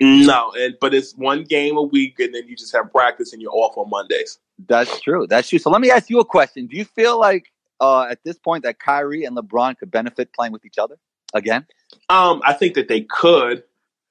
No, 0.00 0.52
and 0.56 0.74
but 0.80 0.92
it's 0.92 1.14
one 1.16 1.44
game 1.44 1.76
a 1.76 1.82
week, 1.82 2.18
and 2.18 2.34
then 2.34 2.46
you 2.48 2.56
just 2.56 2.74
have 2.74 2.90
practice, 2.90 3.32
and 3.32 3.40
you're 3.40 3.52
off 3.52 3.76
on 3.76 3.88
Mondays. 3.88 4.38
That's 4.66 5.00
true. 5.00 5.26
That's 5.26 5.48
true. 5.48 5.58
So 5.58 5.70
let 5.70 5.80
me 5.80 5.90
ask 5.90 6.10
you 6.10 6.20
a 6.20 6.24
question. 6.24 6.66
Do 6.66 6.76
you 6.76 6.84
feel 6.84 7.18
like 7.18 7.52
uh, 7.80 8.06
at 8.10 8.22
this 8.24 8.38
point 8.38 8.64
that 8.64 8.78
Kyrie 8.78 9.24
and 9.24 9.36
LeBron 9.36 9.78
could 9.78 9.90
benefit 9.90 10.32
playing 10.32 10.52
with 10.52 10.64
each 10.64 10.78
other 10.78 10.96
again? 11.32 11.66
Um, 12.08 12.42
I 12.44 12.52
think 12.54 12.74
that 12.74 12.88
they 12.88 13.02
could. 13.02 13.62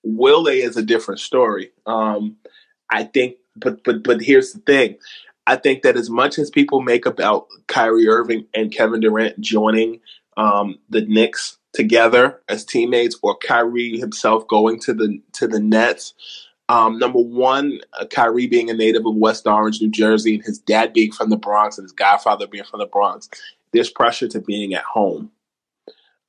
Will 0.04 0.44
they 0.44 0.62
is 0.62 0.78
a 0.78 0.84
different 0.84 1.20
story. 1.20 1.72
Um, 1.86 2.38
I 2.90 3.04
think, 3.04 3.38
but 3.56 3.84
but 3.84 4.04
but 4.04 4.22
here's 4.22 4.54
the 4.54 4.60
thing. 4.60 4.98
I 5.46 5.58
think 5.58 5.84
that 5.84 5.98
as 5.98 6.10
much 6.10 6.40
as 6.40 6.50
people 6.50 6.82
make 6.82 7.06
about 7.06 7.48
Kyrie 7.68 8.08
Irving 8.08 8.46
and 8.54 8.72
Kevin 8.72 9.02
Durant 9.02 9.40
joining 9.42 10.00
um, 10.38 10.80
the 10.90 11.02
Knicks 11.02 11.58
together 11.74 12.42
as 12.48 12.64
teammates, 12.64 13.18
or 13.22 13.36
Kyrie 13.38 13.98
himself 13.98 14.48
going 14.48 14.80
to 14.82 14.94
the 14.94 15.20
to 15.34 15.48
the 15.48 15.60
Nets, 15.60 16.14
um, 16.70 16.98
number 16.98 17.20
one, 17.20 17.80
uh, 18.00 18.06
Kyrie 18.06 18.48
being 18.48 18.70
a 18.70 18.74
native 18.74 19.06
of 19.06 19.16
West 19.16 19.46
Orange, 19.46 19.82
New 19.82 19.92
Jersey, 19.92 20.36
and 20.36 20.44
his 20.44 20.60
dad 20.60 20.94
being 20.94 21.12
from 21.12 21.30
the 21.30 21.38
Bronx, 21.38 21.78
and 21.78 21.86
his 21.86 21.92
godfather 21.92 22.48
being 22.48 22.64
from 22.64 22.80
the 22.80 22.86
Bronx, 22.86 23.30
there's 23.74 23.90
pressure 23.90 24.28
to 24.30 24.40
being 24.40 24.74
at 24.74 24.84
home. 24.84 25.32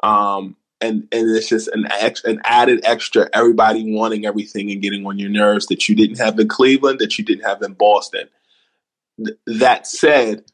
Um, 0.02 0.56
and 0.80 1.06
and 1.12 1.36
it's 1.36 1.48
just 1.48 1.68
an 1.68 1.86
ex, 1.90 2.24
an 2.24 2.40
added 2.44 2.80
extra. 2.84 3.28
Everybody 3.32 3.94
wanting 3.94 4.26
everything 4.26 4.70
and 4.70 4.82
getting 4.82 5.06
on 5.06 5.18
your 5.18 5.30
nerves 5.30 5.66
that 5.66 5.88
you 5.88 5.94
didn't 5.94 6.18
have 6.18 6.38
in 6.38 6.48
Cleveland, 6.48 6.98
that 6.98 7.16
you 7.16 7.24
didn't 7.24 7.44
have 7.44 7.62
in 7.62 7.74
Boston. 7.74 8.28
Th- 9.24 9.38
that 9.46 9.86
said, 9.86 10.44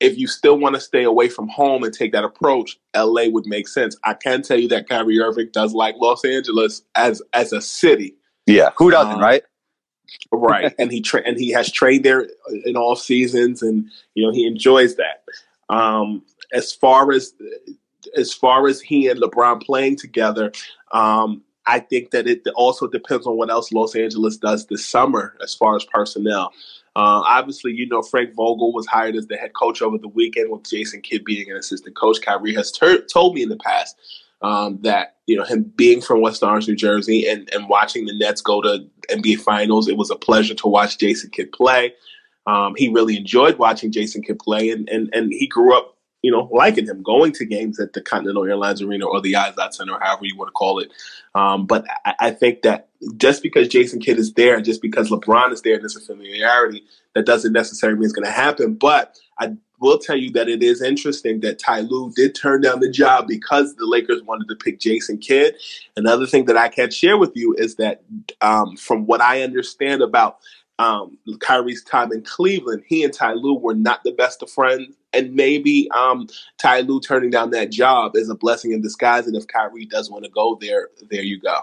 if 0.00 0.16
you 0.16 0.26
still 0.28 0.58
want 0.58 0.74
to 0.76 0.80
stay 0.80 1.02
away 1.04 1.28
from 1.28 1.48
home 1.48 1.82
and 1.82 1.92
take 1.92 2.12
that 2.12 2.24
approach, 2.24 2.78
LA 2.94 3.24
would 3.28 3.46
make 3.46 3.66
sense. 3.68 3.96
I 4.04 4.14
can 4.14 4.42
tell 4.42 4.58
you 4.58 4.68
that 4.68 4.88
Kyrie 4.88 5.18
Irving 5.20 5.48
does 5.52 5.72
like 5.74 5.96
Los 5.98 6.24
Angeles 6.24 6.82
as 6.94 7.20
as 7.32 7.52
a 7.52 7.60
city. 7.60 8.14
Yeah. 8.46 8.70
Who 8.76 8.90
doesn't, 8.90 9.14
Um, 9.14 9.20
right? 9.20 9.42
right 10.32 10.74
and 10.78 10.90
he 10.90 11.02
tra- 11.02 11.22
and 11.26 11.36
he 11.36 11.50
has 11.50 11.70
trained 11.70 12.02
there 12.02 12.26
in 12.64 12.76
all 12.78 12.96
seasons 12.96 13.60
and 13.62 13.90
you 14.14 14.24
know 14.24 14.32
he 14.32 14.46
enjoys 14.46 14.96
that 14.96 15.22
um 15.68 16.22
as 16.50 16.72
far 16.72 17.12
as 17.12 17.34
as 18.16 18.32
far 18.32 18.66
as 18.68 18.80
he 18.80 19.06
and 19.08 19.20
lebron 19.20 19.60
playing 19.62 19.96
together 19.96 20.50
um 20.92 21.42
i 21.66 21.78
think 21.78 22.10
that 22.12 22.26
it 22.26 22.40
also 22.54 22.86
depends 22.86 23.26
on 23.26 23.36
what 23.36 23.50
else 23.50 23.70
los 23.70 23.94
angeles 23.94 24.38
does 24.38 24.64
this 24.68 24.82
summer 24.82 25.36
as 25.42 25.54
far 25.54 25.76
as 25.76 25.84
personnel 25.92 26.52
uh, 26.98 27.22
obviously, 27.28 27.72
you 27.72 27.86
know 27.86 28.02
Frank 28.02 28.34
Vogel 28.34 28.72
was 28.72 28.84
hired 28.88 29.14
as 29.14 29.28
the 29.28 29.36
head 29.36 29.52
coach 29.52 29.80
over 29.80 29.98
the 29.98 30.08
weekend, 30.08 30.50
with 30.50 30.68
Jason 30.68 31.00
Kidd 31.00 31.24
being 31.24 31.48
an 31.48 31.56
assistant 31.56 31.94
coach. 31.94 32.20
Kyrie 32.20 32.56
has 32.56 32.72
ter- 32.72 33.02
told 33.02 33.36
me 33.36 33.42
in 33.44 33.50
the 33.50 33.56
past 33.56 33.96
um, 34.42 34.80
that 34.82 35.14
you 35.26 35.36
know 35.36 35.44
him 35.44 35.62
being 35.76 36.00
from 36.00 36.22
West 36.22 36.42
Orange, 36.42 36.66
New 36.66 36.74
Jersey, 36.74 37.28
and 37.28 37.48
and 37.54 37.68
watching 37.68 38.06
the 38.06 38.18
Nets 38.18 38.40
go 38.40 38.60
to 38.62 38.84
NBA 39.10 39.38
Finals, 39.38 39.86
it 39.86 39.96
was 39.96 40.10
a 40.10 40.16
pleasure 40.16 40.56
to 40.56 40.66
watch 40.66 40.98
Jason 40.98 41.30
Kidd 41.30 41.52
play. 41.52 41.94
Um, 42.48 42.74
he 42.76 42.88
really 42.88 43.16
enjoyed 43.16 43.58
watching 43.58 43.92
Jason 43.92 44.20
Kidd 44.20 44.40
play, 44.40 44.70
and 44.70 44.88
and 44.88 45.08
and 45.12 45.32
he 45.32 45.46
grew 45.46 45.78
up, 45.78 45.96
you 46.22 46.32
know, 46.32 46.48
liking 46.52 46.86
him, 46.86 47.02
going 47.02 47.32
to 47.32 47.44
games 47.44 47.78
at 47.78 47.92
the 47.92 48.00
Continental 48.00 48.44
Airlines 48.44 48.82
Arena 48.82 49.06
or 49.06 49.20
the 49.20 49.34
Izod 49.34 49.72
Center, 49.72 49.98
however 50.00 50.24
you 50.24 50.36
want 50.36 50.48
to 50.48 50.52
call 50.52 50.80
it. 50.80 50.90
Um, 51.34 51.66
but 51.66 51.84
I, 52.04 52.14
I 52.18 52.30
think 52.32 52.62
that 52.62 52.88
just 53.16 53.42
because 53.42 53.68
Jason 53.68 54.00
Kidd 54.00 54.18
is 54.18 54.32
there, 54.32 54.60
just 54.60 54.82
because 54.82 55.10
LeBron 55.10 55.52
is 55.52 55.62
there, 55.62 55.78
there's 55.78 55.96
a 55.96 56.00
familiarity, 56.00 56.84
that 57.14 57.26
doesn't 57.26 57.52
necessarily 57.52 57.98
mean 57.98 58.04
it's 58.04 58.12
going 58.12 58.26
to 58.26 58.32
happen. 58.32 58.74
But 58.74 59.16
I 59.38 59.56
will 59.80 59.98
tell 59.98 60.16
you 60.16 60.30
that 60.32 60.48
it 60.48 60.62
is 60.62 60.82
interesting 60.82 61.40
that 61.40 61.60
Ty 61.60 61.80
Lue 61.82 62.12
did 62.14 62.34
turn 62.34 62.62
down 62.62 62.80
the 62.80 62.90
job 62.90 63.28
because 63.28 63.76
the 63.76 63.86
Lakers 63.86 64.22
wanted 64.22 64.48
to 64.48 64.56
pick 64.56 64.80
Jason 64.80 65.18
Kidd. 65.18 65.54
Another 65.96 66.26
thing 66.26 66.46
that 66.46 66.56
I 66.56 66.68
can't 66.68 66.92
share 66.92 67.16
with 67.16 67.32
you 67.36 67.54
is 67.56 67.76
that 67.76 68.02
um, 68.40 68.76
from 68.76 69.06
what 69.06 69.20
I 69.20 69.42
understand 69.42 70.02
about 70.02 70.38
um, 70.78 71.18
Kyrie's 71.40 71.82
time 71.82 72.12
in 72.12 72.22
Cleveland, 72.22 72.84
he 72.86 73.02
and 73.02 73.12
Ty 73.12 73.32
Lue 73.34 73.58
were 73.58 73.74
not 73.74 74.02
the 74.04 74.12
best 74.12 74.42
of 74.42 74.50
friends. 74.50 74.96
And 75.12 75.34
maybe 75.34 75.88
um, 75.90 76.28
Ty 76.58 76.80
Lue 76.80 77.00
turning 77.00 77.30
down 77.30 77.50
that 77.50 77.70
job 77.70 78.12
is 78.14 78.28
a 78.28 78.34
blessing 78.34 78.72
in 78.72 78.80
disguise. 78.80 79.26
And 79.26 79.36
if 79.36 79.46
Kyrie 79.46 79.86
does 79.86 80.10
want 80.10 80.24
to 80.24 80.30
go 80.30 80.58
there, 80.60 80.90
there 81.10 81.22
you 81.22 81.40
go. 81.40 81.60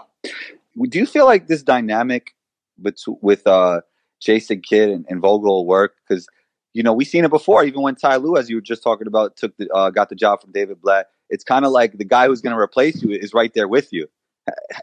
Do 0.88 0.98
you 0.98 1.06
feel 1.06 1.24
like 1.24 1.46
this 1.46 1.62
dynamic 1.62 2.34
with 2.82 2.98
with 3.22 3.46
uh, 3.46 3.80
Jason 4.20 4.60
Kidd 4.60 4.90
and, 4.90 5.06
and 5.08 5.20
Vogel 5.20 5.54
will 5.54 5.66
work? 5.66 5.94
Because 6.06 6.26
you 6.74 6.82
know, 6.82 6.92
we've 6.92 7.08
seen 7.08 7.24
it 7.24 7.30
before. 7.30 7.64
Even 7.64 7.80
when 7.80 7.94
Ty 7.94 8.16
Lue, 8.16 8.36
as 8.36 8.50
you 8.50 8.56
were 8.56 8.62
just 8.62 8.82
talking 8.82 9.06
about, 9.06 9.36
took 9.36 9.56
the 9.56 9.72
uh, 9.72 9.88
got 9.90 10.10
the 10.10 10.14
job 10.14 10.42
from 10.42 10.52
David 10.52 10.82
Blatt. 10.82 11.06
It's 11.30 11.44
kind 11.44 11.64
of 11.64 11.72
like 11.72 11.96
the 11.96 12.04
guy 12.04 12.26
who's 12.26 12.42
going 12.42 12.54
to 12.54 12.60
replace 12.60 13.02
you 13.02 13.12
is 13.12 13.32
right 13.32 13.52
there 13.54 13.66
with 13.66 13.92
you. 13.92 14.08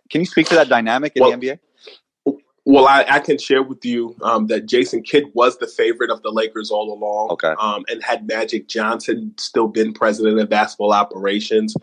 Can 0.09 0.21
you 0.21 0.25
speak 0.25 0.47
to 0.47 0.55
that 0.55 0.69
dynamic 0.69 1.13
in 1.15 1.21
well, 1.21 1.37
the 1.37 1.37
NBA? 1.37 1.59
Well, 2.65 2.87
I, 2.87 3.05
I, 3.09 3.19
can 3.19 3.37
share 3.37 3.61
with 3.61 3.83
you 3.83 4.15
um, 4.21 4.47
that 4.47 4.67
Jason 4.67 5.03
Kidd 5.03 5.25
was 5.33 5.57
the 5.57 5.67
favorite 5.67 6.09
of 6.09 6.21
the 6.21 6.31
Lakers 6.31 6.71
all 6.71 6.93
along. 6.93 7.31
Okay. 7.31 7.53
Um, 7.59 7.83
and 7.89 8.01
had 8.01 8.25
Magic 8.25 8.69
Johnson 8.69 9.33
still 9.37 9.67
been 9.67 9.93
president 9.93 10.39
of 10.39 10.49
basketball 10.49 10.93
operations, 10.93 11.75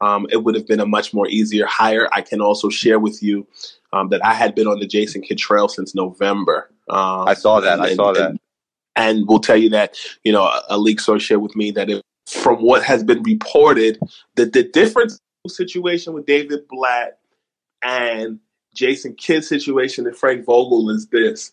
um, 0.00 0.26
it 0.30 0.42
would 0.42 0.54
have 0.54 0.66
been 0.66 0.80
a 0.80 0.86
much 0.86 1.12
more 1.12 1.28
easier 1.28 1.66
hire. 1.66 2.08
I 2.12 2.22
can 2.22 2.40
also 2.40 2.70
share 2.70 2.98
with 2.98 3.22
you 3.22 3.46
um, 3.92 4.08
that 4.08 4.24
I 4.24 4.32
had 4.32 4.54
been 4.54 4.66
on 4.66 4.80
the 4.80 4.86
Jason 4.86 5.20
Kidd 5.20 5.38
trail 5.38 5.68
since 5.68 5.94
November. 5.94 6.70
Um, 6.88 7.28
I 7.28 7.34
saw 7.34 7.60
that. 7.60 7.74
And, 7.74 7.82
I 7.82 7.94
saw 7.94 8.12
that. 8.12 8.30
And, 8.30 8.40
and 8.96 9.28
we'll 9.28 9.38
tell 9.38 9.56
you 9.56 9.68
that, 9.70 9.96
you 10.24 10.32
know, 10.32 10.44
a, 10.44 10.62
a 10.70 10.78
leak 10.78 10.98
source 10.98 11.22
shared 11.22 11.42
with 11.42 11.54
me 11.54 11.70
that 11.72 11.90
if, 11.90 12.00
from 12.26 12.56
what 12.56 12.82
has 12.82 13.04
been 13.04 13.22
reported, 13.22 13.98
that 14.36 14.54
the 14.54 14.64
difference 14.64 15.20
situation 15.46 16.14
with 16.14 16.24
David 16.24 16.66
Blatt 16.68 17.18
and 17.82 18.38
Jason 18.74 19.14
Kidd 19.14 19.44
situation 19.44 20.06
and 20.06 20.16
Frank 20.16 20.44
Vogel 20.44 20.90
is 20.90 21.06
this. 21.08 21.50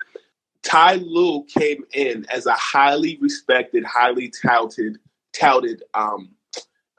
Ty 0.64 0.96
Lue 0.96 1.44
came 1.46 1.84
in 1.94 2.26
as 2.30 2.46
a 2.46 2.54
highly 2.54 3.18
respected, 3.22 3.84
highly 3.86 4.30
touted, 4.30 4.98
touted 5.34 5.84
um, 5.94 6.30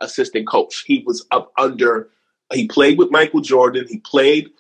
assistant 0.00 0.49
coach. 0.49 0.85
He 0.87 1.03
was 1.07 1.27
up 1.31 1.53
under. 1.59 2.11
He 2.53 2.67
played 2.67 2.99
with 2.99 3.11
Michael 3.11 3.41
Jordan. 3.41 3.87
He 3.89 3.99
played 3.99 4.50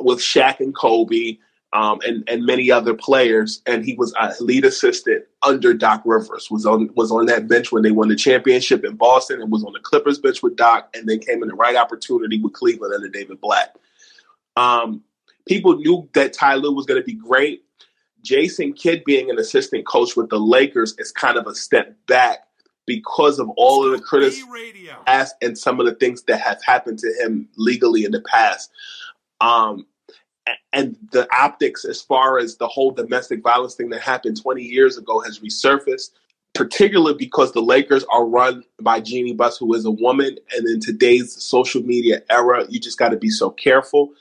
with 0.00 0.18
Shaq 0.18 0.60
and 0.60 0.74
Kobe 0.74 1.38
um, 1.72 2.00
and 2.06 2.22
and 2.28 2.46
many 2.46 2.70
other 2.70 2.94
players. 2.94 3.62
And 3.66 3.84
he 3.84 3.94
was 3.94 4.14
a 4.20 4.34
lead 4.40 4.64
assistant 4.64 5.24
under 5.42 5.74
Doc 5.74 6.02
Rivers. 6.04 6.48
was 6.50 6.66
on 6.66 6.90
was 6.94 7.10
on 7.10 7.26
that 7.26 7.48
bench 7.48 7.72
when 7.72 7.82
they 7.82 7.90
won 7.90 8.08
the 8.08 8.16
championship 8.16 8.84
in 8.84 8.96
Boston, 8.96 9.40
and 9.40 9.50
was 9.50 9.64
on 9.64 9.72
the 9.72 9.80
Clippers 9.80 10.18
bench 10.18 10.42
with 10.42 10.56
Doc, 10.56 10.88
and 10.94 11.08
they 11.08 11.18
came 11.18 11.42
in 11.42 11.48
the 11.48 11.54
right 11.54 11.76
opportunity 11.76 12.40
with 12.40 12.52
Cleveland 12.52 12.94
under 12.94 13.08
David 13.08 13.40
Blatt. 13.40 13.76
Um, 14.56 15.02
people 15.46 15.76
knew 15.76 16.08
that 16.14 16.32
Ty 16.32 16.56
Lue 16.56 16.72
was 16.72 16.86
going 16.86 17.00
to 17.00 17.04
be 17.04 17.14
great. 17.14 17.64
Jason 18.22 18.72
Kidd 18.72 19.04
being 19.04 19.30
an 19.30 19.38
assistant 19.38 19.86
coach 19.86 20.16
with 20.16 20.30
the 20.30 20.38
Lakers 20.38 20.94
is 20.98 21.12
kind 21.12 21.36
of 21.36 21.46
a 21.46 21.54
step 21.54 21.94
back 22.06 22.46
because 22.86 23.38
of 23.38 23.48
all 23.56 23.84
of 23.84 23.92
the 23.92 24.04
criticism 24.04 24.48
and 25.40 25.58
some 25.58 25.80
of 25.80 25.86
the 25.86 25.94
things 25.94 26.22
that 26.24 26.40
have 26.40 26.62
happened 26.64 26.98
to 26.98 27.12
him 27.20 27.48
legally 27.56 28.04
in 28.04 28.12
the 28.12 28.22
past. 28.22 28.70
Um, 29.40 29.86
and 30.72 30.96
the 31.12 31.26
optics 31.36 31.84
as 31.84 32.02
far 32.02 32.38
as 32.38 32.56
the 32.56 32.68
whole 32.68 32.90
domestic 32.90 33.42
violence 33.42 33.74
thing 33.74 33.90
that 33.90 34.02
happened 34.02 34.40
20 34.40 34.62
years 34.62 34.98
ago 34.98 35.20
has 35.20 35.40
resurfaced 35.40 36.10
particularly 36.54 37.16
because 37.18 37.50
the 37.52 37.60
lakers 37.60 38.04
are 38.12 38.26
run 38.26 38.62
by 38.80 39.00
Jeanie 39.00 39.32
Buss 39.32 39.56
who 39.56 39.72
is 39.74 39.84
a 39.84 39.90
woman 39.90 40.36
and 40.52 40.68
in 40.68 40.80
today's 40.80 41.32
social 41.42 41.82
media 41.82 42.22
era 42.30 42.66
you 42.68 42.78
just 42.78 42.98
got 42.98 43.08
to 43.10 43.16
be 43.16 43.30
so 43.30 43.50
careful 43.50 44.12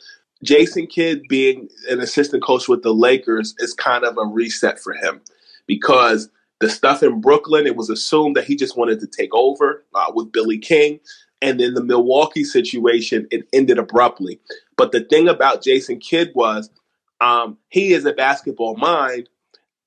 jason 0.44 0.86
kidd 0.88 1.24
being 1.28 1.70
an 1.90 2.00
assistant 2.00 2.44
coach 2.44 2.68
with 2.68 2.84
the 2.84 2.94
lakers 2.94 3.56
is 3.60 3.74
kind 3.74 4.04
of 4.04 4.18
a 4.18 4.26
reset 4.26 4.80
for 4.80 4.94
him 4.94 5.22
because 5.68 6.30
the 6.60 6.70
stuff 6.70 7.02
in 7.02 7.22
brooklyn 7.22 7.66
it 7.66 7.76
was 7.76 7.90
assumed 7.90 8.36
that 8.36 8.46
he 8.46 8.56
just 8.56 8.78
wanted 8.78 9.00
to 9.00 9.08
take 9.08 9.34
over 9.34 9.84
uh, 9.96 10.12
with 10.14 10.32
billy 10.32 10.58
king 10.58 11.00
and 11.44 11.60
then 11.60 11.74
the 11.74 11.84
Milwaukee 11.84 12.46
situation, 12.46 13.28
it 13.30 13.46
ended 13.52 13.78
abruptly. 13.78 14.40
But 14.78 14.94
the 14.94 15.02
thing 15.02 15.28
about 15.28 15.62
Jason 15.62 16.00
Kidd 16.00 16.32
was 16.34 16.70
um, 17.20 17.58
he 17.68 17.94
is 17.94 18.06
a 18.06 18.14
basketball 18.14 18.78
mind. 18.78 19.30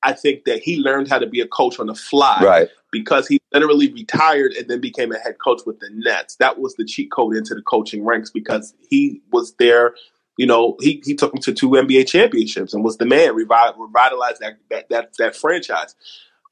I 0.02 0.12
think 0.12 0.44
that 0.44 0.60
he 0.62 0.78
learned 0.78 1.08
how 1.08 1.18
to 1.18 1.26
be 1.26 1.40
a 1.40 1.48
coach 1.48 1.80
on 1.80 1.86
the 1.86 1.94
fly. 1.94 2.40
Right. 2.42 2.68
Because 2.92 3.26
he 3.26 3.40
literally 3.52 3.90
retired 3.90 4.52
and 4.52 4.68
then 4.68 4.82
became 4.82 5.10
a 5.12 5.18
head 5.18 5.36
coach 5.42 5.62
with 5.64 5.80
the 5.80 5.88
Nets. 5.90 6.36
That 6.36 6.60
was 6.60 6.74
the 6.74 6.84
cheat 6.84 7.10
code 7.10 7.34
into 7.34 7.54
the 7.54 7.62
coaching 7.62 8.04
ranks 8.04 8.30
because 8.30 8.74
he 8.90 9.22
was 9.32 9.54
there. 9.58 9.94
You 10.36 10.46
know, 10.46 10.76
he, 10.80 11.02
he 11.04 11.14
took 11.14 11.32
them 11.32 11.40
to 11.42 11.54
two 11.54 11.70
NBA 11.70 12.06
championships 12.08 12.74
and 12.74 12.84
was 12.84 12.98
the 12.98 13.06
man, 13.06 13.34
revitalized 13.34 14.40
that 14.40 14.58
that 14.70 14.88
that, 14.90 15.16
that 15.18 15.36
franchise. 15.36 15.94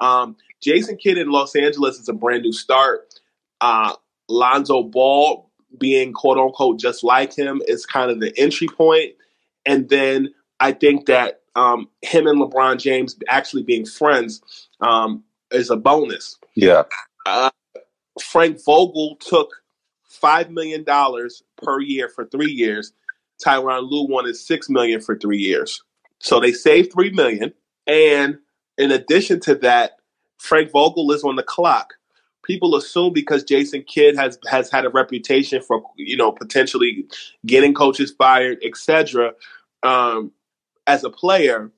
Um, 0.01 0.37
Jason 0.63 0.97
Kidd 0.97 1.19
in 1.19 1.31
Los 1.31 1.55
Angeles 1.55 1.99
is 1.99 2.09
a 2.09 2.15
brand 2.15 2.43
new 2.43 2.53
start. 2.53 3.21
Uh, 3.61 3.95
Lonzo 4.29 4.83
Ball 4.83 5.51
being 5.79 6.13
quote 6.13 6.39
unquote 6.39 6.79
just 6.79 7.05
like 7.05 7.35
him 7.35 7.61
is 7.67 7.87
kind 7.87 8.11
of 8.11 8.21
the 8.21 8.33
entry 8.39 8.69
point. 8.69 9.13
And 9.67 9.89
then 9.89 10.35
I 10.61 10.73
think 10.73 11.07
that 11.07 11.41
um, 11.57 11.89
him 12.03 12.27
and 12.27 12.41
LeBron 12.41 12.79
James 12.79 13.17
actually 13.29 13.63
being 13.63 13.87
friends 13.87 14.69
um, 14.81 15.25
is 15.51 15.71
a 15.71 15.77
bonus. 15.77 16.39
Yeah. 16.55 16.85
Uh, 17.27 17.51
Frank 18.21 18.63
Vogel 18.65 19.17
took 19.21 19.51
$5 20.23 20.51
million 20.51 20.85
per 21.57 21.81
year 21.81 22.09
for 22.09 22.25
three 22.25 22.53
years. 22.53 22.93
Tyronn 23.45 23.91
Lue 23.91 24.07
wanted 24.07 24.37
6 24.37 24.71
million 24.71 25.01
for 25.01 25.17
three 25.17 25.39
years. 25.39 25.83
So 26.21 26.41
they 26.41 26.53
saved 26.53 26.93
3 26.93 27.11
million. 27.11 27.53
And 27.87 28.39
in 28.79 28.91
addition 28.91 29.41
to 29.41 29.55
that, 29.57 29.99
Frank 30.39 30.71
Vogel 30.73 31.11
is 31.13 31.25
on 31.25 31.37
the 31.37 31.43
clock 31.43 31.95
people 32.45 32.77
assume 32.77 33.13
because 33.13 33.43
Jason 33.43 33.83
Kidd 33.83 34.17
has 34.17 34.39
has 34.47 34.71
had 34.71 34.85
a 34.85 34.91
reputation 34.91 35.61
for 35.63 35.83
you 35.97 36.17
know 36.17 36.31
potentially 36.31 37.07
getting 37.45 37.75
coaches 37.75 38.15
fired, 38.17 38.59
etc. 38.63 39.33
Um, 39.83 40.33
as 40.87 41.03
a 41.03 41.11
player, 41.11 41.71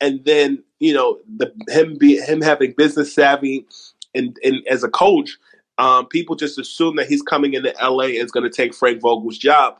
and 0.00 0.24
then 0.24 0.62
you 0.78 0.94
know 0.94 1.18
the 1.36 1.52
him 1.68 1.96
be 1.98 2.18
him 2.18 2.40
having 2.40 2.72
business 2.76 3.12
savvy 3.12 3.66
and, 4.14 4.38
and 4.42 4.66
as 4.68 4.82
a 4.82 4.88
coach, 4.88 5.36
um, 5.78 6.06
people 6.06 6.36
just 6.36 6.58
assume 6.58 6.96
that 6.96 7.08
he's 7.08 7.22
coming 7.22 7.52
into 7.52 7.74
LA 7.82 8.04
and 8.04 8.14
is 8.14 8.32
going 8.32 8.50
to 8.50 8.56
take 8.56 8.74
Frank 8.74 9.00
Vogel's 9.00 9.38
job. 9.38 9.78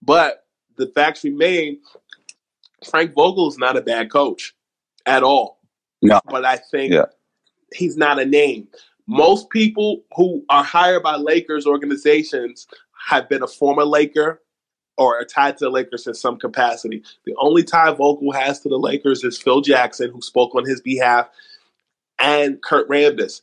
But 0.00 0.45
the 0.76 0.86
facts 0.88 1.24
remain, 1.24 1.78
Frank 2.88 3.14
Vogel 3.14 3.48
is 3.48 3.58
not 3.58 3.76
a 3.76 3.80
bad 3.80 4.10
coach 4.10 4.54
at 5.04 5.22
all. 5.22 5.60
No, 6.02 6.20
but 6.26 6.44
I 6.44 6.56
think 6.56 6.92
yeah. 6.92 7.06
he's 7.72 7.96
not 7.96 8.20
a 8.20 8.24
name 8.24 8.68
most 9.06 9.50
people 9.50 10.02
who 10.16 10.44
are 10.48 10.64
hired 10.64 11.02
by 11.02 11.16
Lakers 11.16 11.66
organizations 11.66 12.66
have 13.08 13.28
been 13.28 13.42
a 13.42 13.46
former 13.46 13.84
Laker 13.84 14.42
or 14.98 15.20
are 15.20 15.24
tied 15.24 15.56
to 15.58 15.66
the 15.66 15.70
Lakers 15.70 16.06
in 16.06 16.14
some 16.14 16.38
capacity. 16.38 17.02
The 17.24 17.34
only 17.38 17.62
tie 17.62 17.92
Vogel 17.92 18.32
has 18.32 18.60
to 18.60 18.68
the 18.68 18.78
Lakers 18.78 19.22
is 19.22 19.38
Phil 19.38 19.60
Jackson, 19.60 20.10
who 20.10 20.22
spoke 20.22 20.54
on 20.54 20.64
his 20.64 20.80
behalf, 20.80 21.28
and 22.18 22.60
Kurt 22.62 22.88
Rambis. 22.88 23.42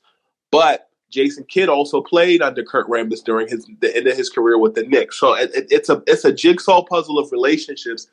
But 0.52 0.90
Jason 1.14 1.46
Kidd 1.46 1.70
also 1.70 2.02
played 2.02 2.42
under 2.42 2.64
Kurt 2.64 2.88
Rambis 2.90 3.24
during 3.24 3.48
his 3.48 3.68
the 3.80 3.96
end 3.96 4.08
of 4.08 4.18
his 4.18 4.30
career 4.30 4.58
with 4.58 4.74
the 4.74 4.84
Knicks. 4.84 5.20
So 5.20 5.36
it, 5.36 5.54
it, 5.54 5.68
it's 5.70 5.90
a 5.90 6.02
it's 6.08 6.26
a 6.26 6.34
jigsaw 6.34 6.84
puzzle 6.84 7.20
of 7.20 7.32
relationships. 7.32 8.08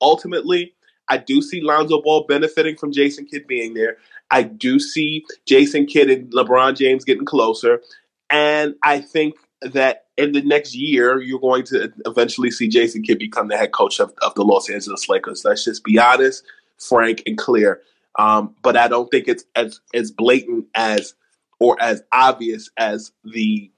Ultimately, 0.00 0.74
I 1.08 1.18
do 1.18 1.42
see 1.42 1.60
Lonzo 1.60 2.02
Ball 2.02 2.24
benefiting 2.26 2.76
from 2.76 2.92
Jason 2.92 3.26
Kidd 3.26 3.46
being 3.46 3.74
there. 3.74 3.98
I 4.30 4.42
do 4.42 4.80
see 4.80 5.24
Jason 5.46 5.86
Kidd 5.86 6.10
and 6.10 6.32
LeBron 6.32 6.76
James 6.76 7.04
getting 7.04 7.24
closer. 7.24 7.82
And 8.28 8.74
I 8.82 9.00
think 9.00 9.36
that 9.62 10.06
in 10.16 10.32
the 10.32 10.42
next 10.42 10.74
year, 10.74 11.20
you're 11.20 11.40
going 11.40 11.64
to 11.66 11.92
eventually 12.04 12.50
see 12.50 12.68
Jason 12.68 13.02
Kidd 13.02 13.18
become 13.18 13.48
the 13.48 13.56
head 13.56 13.72
coach 13.72 14.00
of, 14.00 14.12
of 14.22 14.34
the 14.34 14.42
Los 14.42 14.68
Angeles 14.68 15.08
Lakers. 15.08 15.44
Let's 15.44 15.64
just 15.64 15.84
be 15.84 15.98
honest, 15.98 16.44
frank, 16.78 17.22
and 17.26 17.38
clear. 17.38 17.82
Um, 18.18 18.54
but 18.62 18.76
I 18.76 18.88
don't 18.88 19.10
think 19.10 19.28
it's 19.28 19.44
as, 19.54 19.80
as 19.94 20.10
blatant 20.10 20.66
as 20.74 21.14
or 21.60 21.80
as 21.80 22.02
obvious 22.12 22.70
as 22.76 23.12
the 23.24 23.70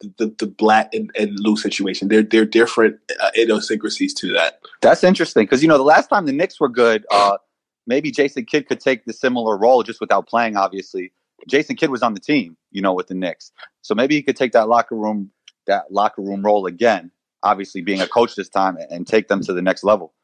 the, 0.00 0.32
the 0.38 0.46
Blatt 0.46 0.90
and, 0.94 1.10
and 1.18 1.38
Lue 1.40 1.56
situation. 1.56 2.08
They're 2.08 2.22
they're 2.22 2.44
different 2.44 3.00
uh, 3.20 3.30
idiosyncrasies 3.36 4.14
to 4.14 4.32
that. 4.34 4.60
That's 4.80 5.02
interesting 5.02 5.44
because 5.44 5.62
you 5.62 5.68
know 5.68 5.78
the 5.78 5.84
last 5.84 6.08
time 6.08 6.26
the 6.26 6.32
Knicks 6.32 6.60
were 6.60 6.68
good, 6.68 7.04
uh, 7.10 7.38
maybe 7.86 8.10
Jason 8.10 8.44
Kidd 8.44 8.68
could 8.68 8.80
take 8.80 9.04
the 9.04 9.12
similar 9.12 9.56
role 9.58 9.82
just 9.82 10.00
without 10.00 10.28
playing, 10.28 10.56
obviously. 10.56 11.12
Jason 11.48 11.76
Kidd 11.76 11.90
was 11.90 12.02
on 12.02 12.14
the 12.14 12.20
team, 12.20 12.56
you 12.72 12.82
know, 12.82 12.92
with 12.92 13.06
the 13.06 13.14
Knicks. 13.14 13.52
So 13.82 13.94
maybe 13.94 14.14
he 14.16 14.22
could 14.22 14.36
take 14.36 14.52
that 14.52 14.68
locker 14.68 14.96
room 14.96 15.30
that 15.66 15.92
locker 15.92 16.22
room 16.22 16.42
role 16.44 16.66
again, 16.66 17.10
obviously 17.42 17.80
being 17.80 18.00
a 18.00 18.06
coach 18.06 18.34
this 18.34 18.48
time 18.48 18.76
and 18.90 19.06
take 19.06 19.28
them 19.28 19.40
to 19.42 19.52
the 19.52 19.62
next 19.62 19.84
level. 19.84 20.14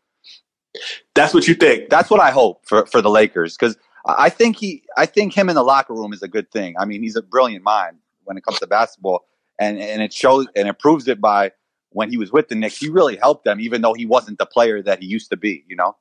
That's 1.14 1.32
what 1.32 1.46
you 1.46 1.54
think. 1.54 1.88
That's 1.88 2.10
what 2.10 2.20
I 2.20 2.30
hope 2.30 2.66
for, 2.66 2.86
for 2.86 3.00
the 3.00 3.10
Lakers 3.10 3.56
because 3.56 3.76
I 4.04 4.28
think 4.28 4.56
he 4.56 4.82
I 4.96 5.06
think 5.06 5.34
him 5.34 5.48
in 5.48 5.54
the 5.54 5.62
locker 5.62 5.94
room 5.94 6.12
is 6.12 6.22
a 6.22 6.28
good 6.28 6.50
thing. 6.50 6.74
I 6.78 6.84
mean, 6.84 7.02
he's 7.02 7.16
a 7.16 7.22
brilliant 7.22 7.64
mind 7.64 7.98
when 8.24 8.36
it 8.36 8.44
comes 8.44 8.58
to 8.60 8.66
basketball 8.66 9.26
and 9.58 9.78
and 9.78 10.02
it 10.02 10.12
shows 10.12 10.46
and 10.56 10.68
it 10.68 10.78
proves 10.78 11.08
it 11.08 11.20
by 11.20 11.52
when 11.90 12.10
he 12.10 12.16
was 12.16 12.32
with 12.32 12.48
the 12.48 12.54
Knicks, 12.54 12.78
he 12.78 12.88
really 12.88 13.16
helped 13.16 13.44
them 13.44 13.60
even 13.60 13.80
though 13.82 13.94
he 13.94 14.04
wasn't 14.04 14.38
the 14.38 14.46
player 14.46 14.82
that 14.82 15.00
he 15.00 15.06
used 15.06 15.30
to 15.30 15.36
be, 15.36 15.64
you 15.68 15.76
know? 15.76 15.96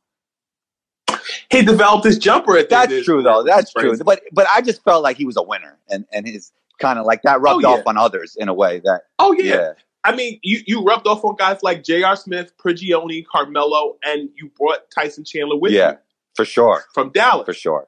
he 1.49 1.61
developed 1.61 2.05
his 2.05 2.17
jumper. 2.17 2.57
At 2.57 2.69
That's 2.69 3.03
true, 3.03 3.21
though. 3.21 3.43
That's 3.43 3.71
true. 3.71 3.97
But 3.97 4.21
but 4.31 4.47
I 4.49 4.61
just 4.61 4.83
felt 4.83 5.03
like 5.03 5.17
he 5.17 5.25
was 5.25 5.37
a 5.37 5.43
winner, 5.43 5.77
and 5.89 6.05
and 6.11 6.27
his 6.27 6.51
kind 6.79 6.99
of 6.99 7.05
like 7.05 7.21
that 7.23 7.41
rubbed 7.41 7.63
oh, 7.63 7.69
yeah. 7.69 7.79
off 7.79 7.87
on 7.87 7.97
others 7.97 8.35
in 8.35 8.49
a 8.49 8.53
way 8.53 8.79
that. 8.79 9.03
Oh 9.19 9.33
yeah. 9.33 9.55
yeah. 9.55 9.73
I 10.05 10.13
mean, 10.13 10.37
you, 10.43 10.59
you 10.67 10.83
rubbed 10.83 11.07
off 11.07 11.23
on 11.23 11.37
guys 11.37 11.63
like 11.63 11.81
J.R. 11.81 12.17
Smith, 12.17 12.51
Prigioni, 12.57 13.25
Carmelo, 13.25 13.95
and 14.03 14.29
you 14.35 14.51
brought 14.59 14.91
Tyson 14.91 15.23
Chandler 15.23 15.55
with 15.55 15.71
yeah, 15.71 15.91
you. 15.91 15.97
for 16.35 16.43
sure. 16.43 16.83
From 16.93 17.09
Dallas. 17.11 17.45
For 17.45 17.53
sure. 17.53 17.87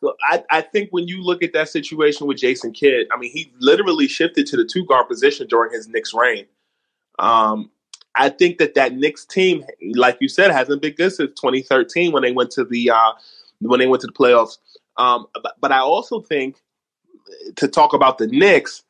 So 0.00 0.14
I, 0.22 0.44
I 0.50 0.60
think 0.62 0.90
when 0.90 1.08
you 1.08 1.22
look 1.22 1.42
at 1.42 1.52
that 1.52 1.68
situation 1.68 2.26
with 2.26 2.38
Jason 2.38 2.72
Kidd, 2.72 3.06
I 3.12 3.18
mean, 3.18 3.30
he 3.30 3.52
literally 3.58 4.08
shifted 4.08 4.46
to 4.46 4.56
the 4.56 4.64
two 4.64 4.84
guard 4.84 5.08
position 5.08 5.46
during 5.46 5.72
his 5.72 5.88
Knicks 5.88 6.12
reign. 6.14 6.46
Um, 7.18 7.70
I 8.14 8.28
think 8.28 8.58
that 8.58 8.74
that 8.74 8.94
Knicks 8.94 9.24
team, 9.24 9.64
like 9.94 10.18
you 10.20 10.28
said, 10.28 10.50
hasn't 10.50 10.82
been 10.82 10.94
good 10.94 11.12
since 11.12 11.30
2013 11.40 12.12
when 12.12 12.22
they 12.22 12.32
went 12.32 12.50
to 12.52 12.64
the 12.64 12.90
uh, 12.90 13.12
when 13.60 13.78
they 13.78 13.86
went 13.86 14.00
to 14.00 14.06
the 14.06 14.12
playoffs. 14.12 14.58
Um, 14.96 15.26
but, 15.42 15.54
but 15.60 15.72
I 15.72 15.80
also 15.80 16.20
think 16.20 16.56
to 17.56 17.68
talk 17.68 17.92
about 17.92 18.18
the 18.18 18.26
Knicks, 18.26 18.82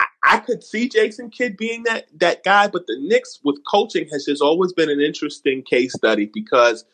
I, 0.00 0.06
I 0.24 0.38
could 0.38 0.64
see 0.64 0.88
Jason 0.88 1.30
Kidd 1.30 1.56
being 1.56 1.84
that 1.84 2.06
that 2.18 2.42
guy, 2.42 2.68
but 2.68 2.86
the 2.86 2.98
Knicks 2.98 3.38
with 3.44 3.58
coaching 3.70 4.08
has 4.10 4.24
just 4.24 4.42
always 4.42 4.72
been 4.72 4.90
an 4.90 5.00
interesting 5.00 5.62
case 5.62 5.92
study 5.92 6.26
because 6.32 6.84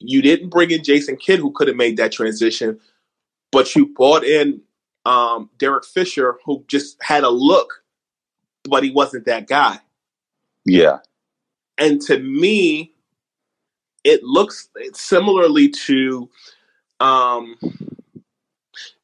you 0.00 0.22
didn't 0.22 0.50
bring 0.50 0.70
in 0.70 0.84
Jason 0.84 1.16
Kidd, 1.16 1.40
who 1.40 1.52
could 1.52 1.68
have 1.68 1.76
made 1.76 1.96
that 1.96 2.12
transition, 2.12 2.80
but 3.52 3.74
you 3.74 3.86
brought 3.86 4.24
in 4.24 4.60
um, 5.06 5.50
Derek 5.58 5.84
Fisher, 5.84 6.38
who 6.44 6.64
just 6.68 6.96
had 7.02 7.24
a 7.24 7.30
look, 7.30 7.82
but 8.64 8.82
he 8.82 8.90
wasn't 8.90 9.26
that 9.26 9.46
guy. 9.46 9.78
Yeah. 10.64 10.98
And 11.78 12.00
to 12.02 12.18
me, 12.18 12.94
it 14.04 14.22
looks 14.22 14.68
similarly 14.92 15.68
to 15.70 16.28
um, 17.00 17.56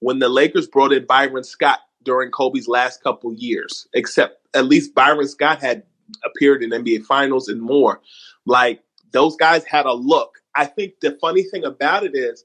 when 0.01 0.19
the 0.19 0.29
Lakers 0.29 0.67
brought 0.69 0.93
in 0.93 1.07
Byron 1.07 1.45
Scott 1.45 1.81
during 2.03 2.31
Kobe's 2.31 2.69
last 2.69 3.03
couple 3.03 3.33
years, 3.35 3.89
except 3.95 4.47
at 4.55 4.67
least 4.67 4.95
Byron 4.95 5.29
Scott 5.29 5.61
had 5.61 5.85
appeared 6.25 6.63
in 6.63 6.71
NBA 6.71 7.05
Finals 7.05 7.49
and 7.49 7.61
more. 7.61 8.01
Like 8.47 8.83
those 9.13 9.37
guys 9.37 9.65
had 9.65 9.87
a 9.87 9.93
look. 9.93 10.40
I 10.55 10.65
think 10.65 10.95
the 11.01 11.17
funny 11.21 11.43
thing 11.43 11.65
about 11.65 12.05
it 12.05 12.15
is 12.15 12.45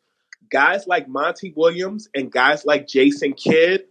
guys 0.50 0.88
like 0.88 1.08
Monty 1.08 1.54
Williams 1.56 2.08
and 2.16 2.32
guys 2.32 2.66
like 2.66 2.88
Jason 2.88 3.34
Kidd, 3.34 3.86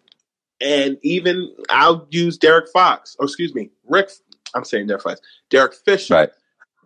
and 0.61 0.99
even 1.03 1.55
I'll 1.71 2.07
use 2.11 2.39
Derek 2.39 2.69
Fox, 2.73 3.17
or 3.19 3.27
excuse 3.27 3.55
me, 3.55 3.71
Rick. 3.87 4.11
I'm 4.55 4.65
saying 4.65 4.87
Derek 4.87 5.03
Fox, 5.03 5.21
Derek 5.51 5.75
Fisher. 5.75 6.15
Right. 6.15 6.31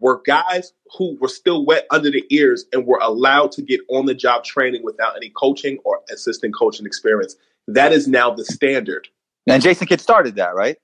Were 0.01 0.23
guys 0.25 0.73
who 0.97 1.19
were 1.21 1.29
still 1.29 1.67
wet 1.67 1.87
under 1.91 2.11
the 2.11 2.25
ears 2.31 2.67
and 2.73 2.87
were 2.87 3.01
allowed 3.03 3.51
to 3.53 3.63
get 3.63 3.81
on 3.91 4.07
the 4.07 4.15
job 4.15 4.45
training 4.45 4.85
without 4.85 5.17
any 5.17 5.31
coaching 5.31 5.79
or 5.85 6.01
assistant 6.11 6.55
coaching 6.57 6.87
experience. 6.87 7.35
That 7.67 7.93
is 7.93 8.07
now 8.07 8.31
the 8.31 8.45
standard. 8.45 9.09
And 9.49 9.61
Jason 9.61 9.89
Kidd 9.89 10.01
started 10.01 10.37
that, 10.37 10.55
right? 10.55 10.77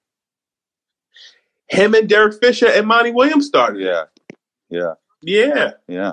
Him 1.69 1.95
and 1.95 2.09
Derek 2.09 2.41
Fisher 2.41 2.67
and 2.67 2.87
Monty 2.87 3.13
Williams 3.13 3.47
started. 3.47 3.83
Yeah. 3.83 4.05
Yeah. 4.69 4.95
Yeah. 5.23 5.71
Yeah. 5.87 6.13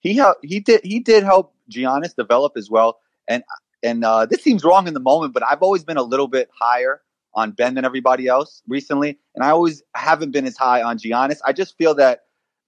He 0.00 0.20
he 0.42 0.60
did 0.60 0.80
he 0.82 1.00
did 1.00 1.24
help 1.24 1.54
Giannis 1.70 2.14
develop 2.14 2.54
as 2.56 2.70
well. 2.70 2.98
And 3.28 3.44
and 3.82 4.04
uh, 4.04 4.26
this 4.26 4.42
seems 4.42 4.64
wrong 4.64 4.88
in 4.88 4.94
the 4.94 5.00
moment, 5.00 5.32
but 5.32 5.42
I've 5.42 5.62
always 5.62 5.84
been 5.84 5.96
a 5.96 6.02
little 6.02 6.28
bit 6.28 6.50
higher 6.58 7.00
on 7.34 7.52
Ben 7.52 7.74
than 7.74 7.84
everybody 7.84 8.26
else 8.26 8.62
recently, 8.66 9.18
and 9.34 9.44
I 9.44 9.50
always 9.50 9.82
haven't 9.94 10.32
been 10.32 10.46
as 10.46 10.56
high 10.56 10.82
on 10.82 10.98
Giannis. 10.98 11.38
I 11.44 11.52
just 11.52 11.78
feel 11.78 11.94
that 11.94 12.24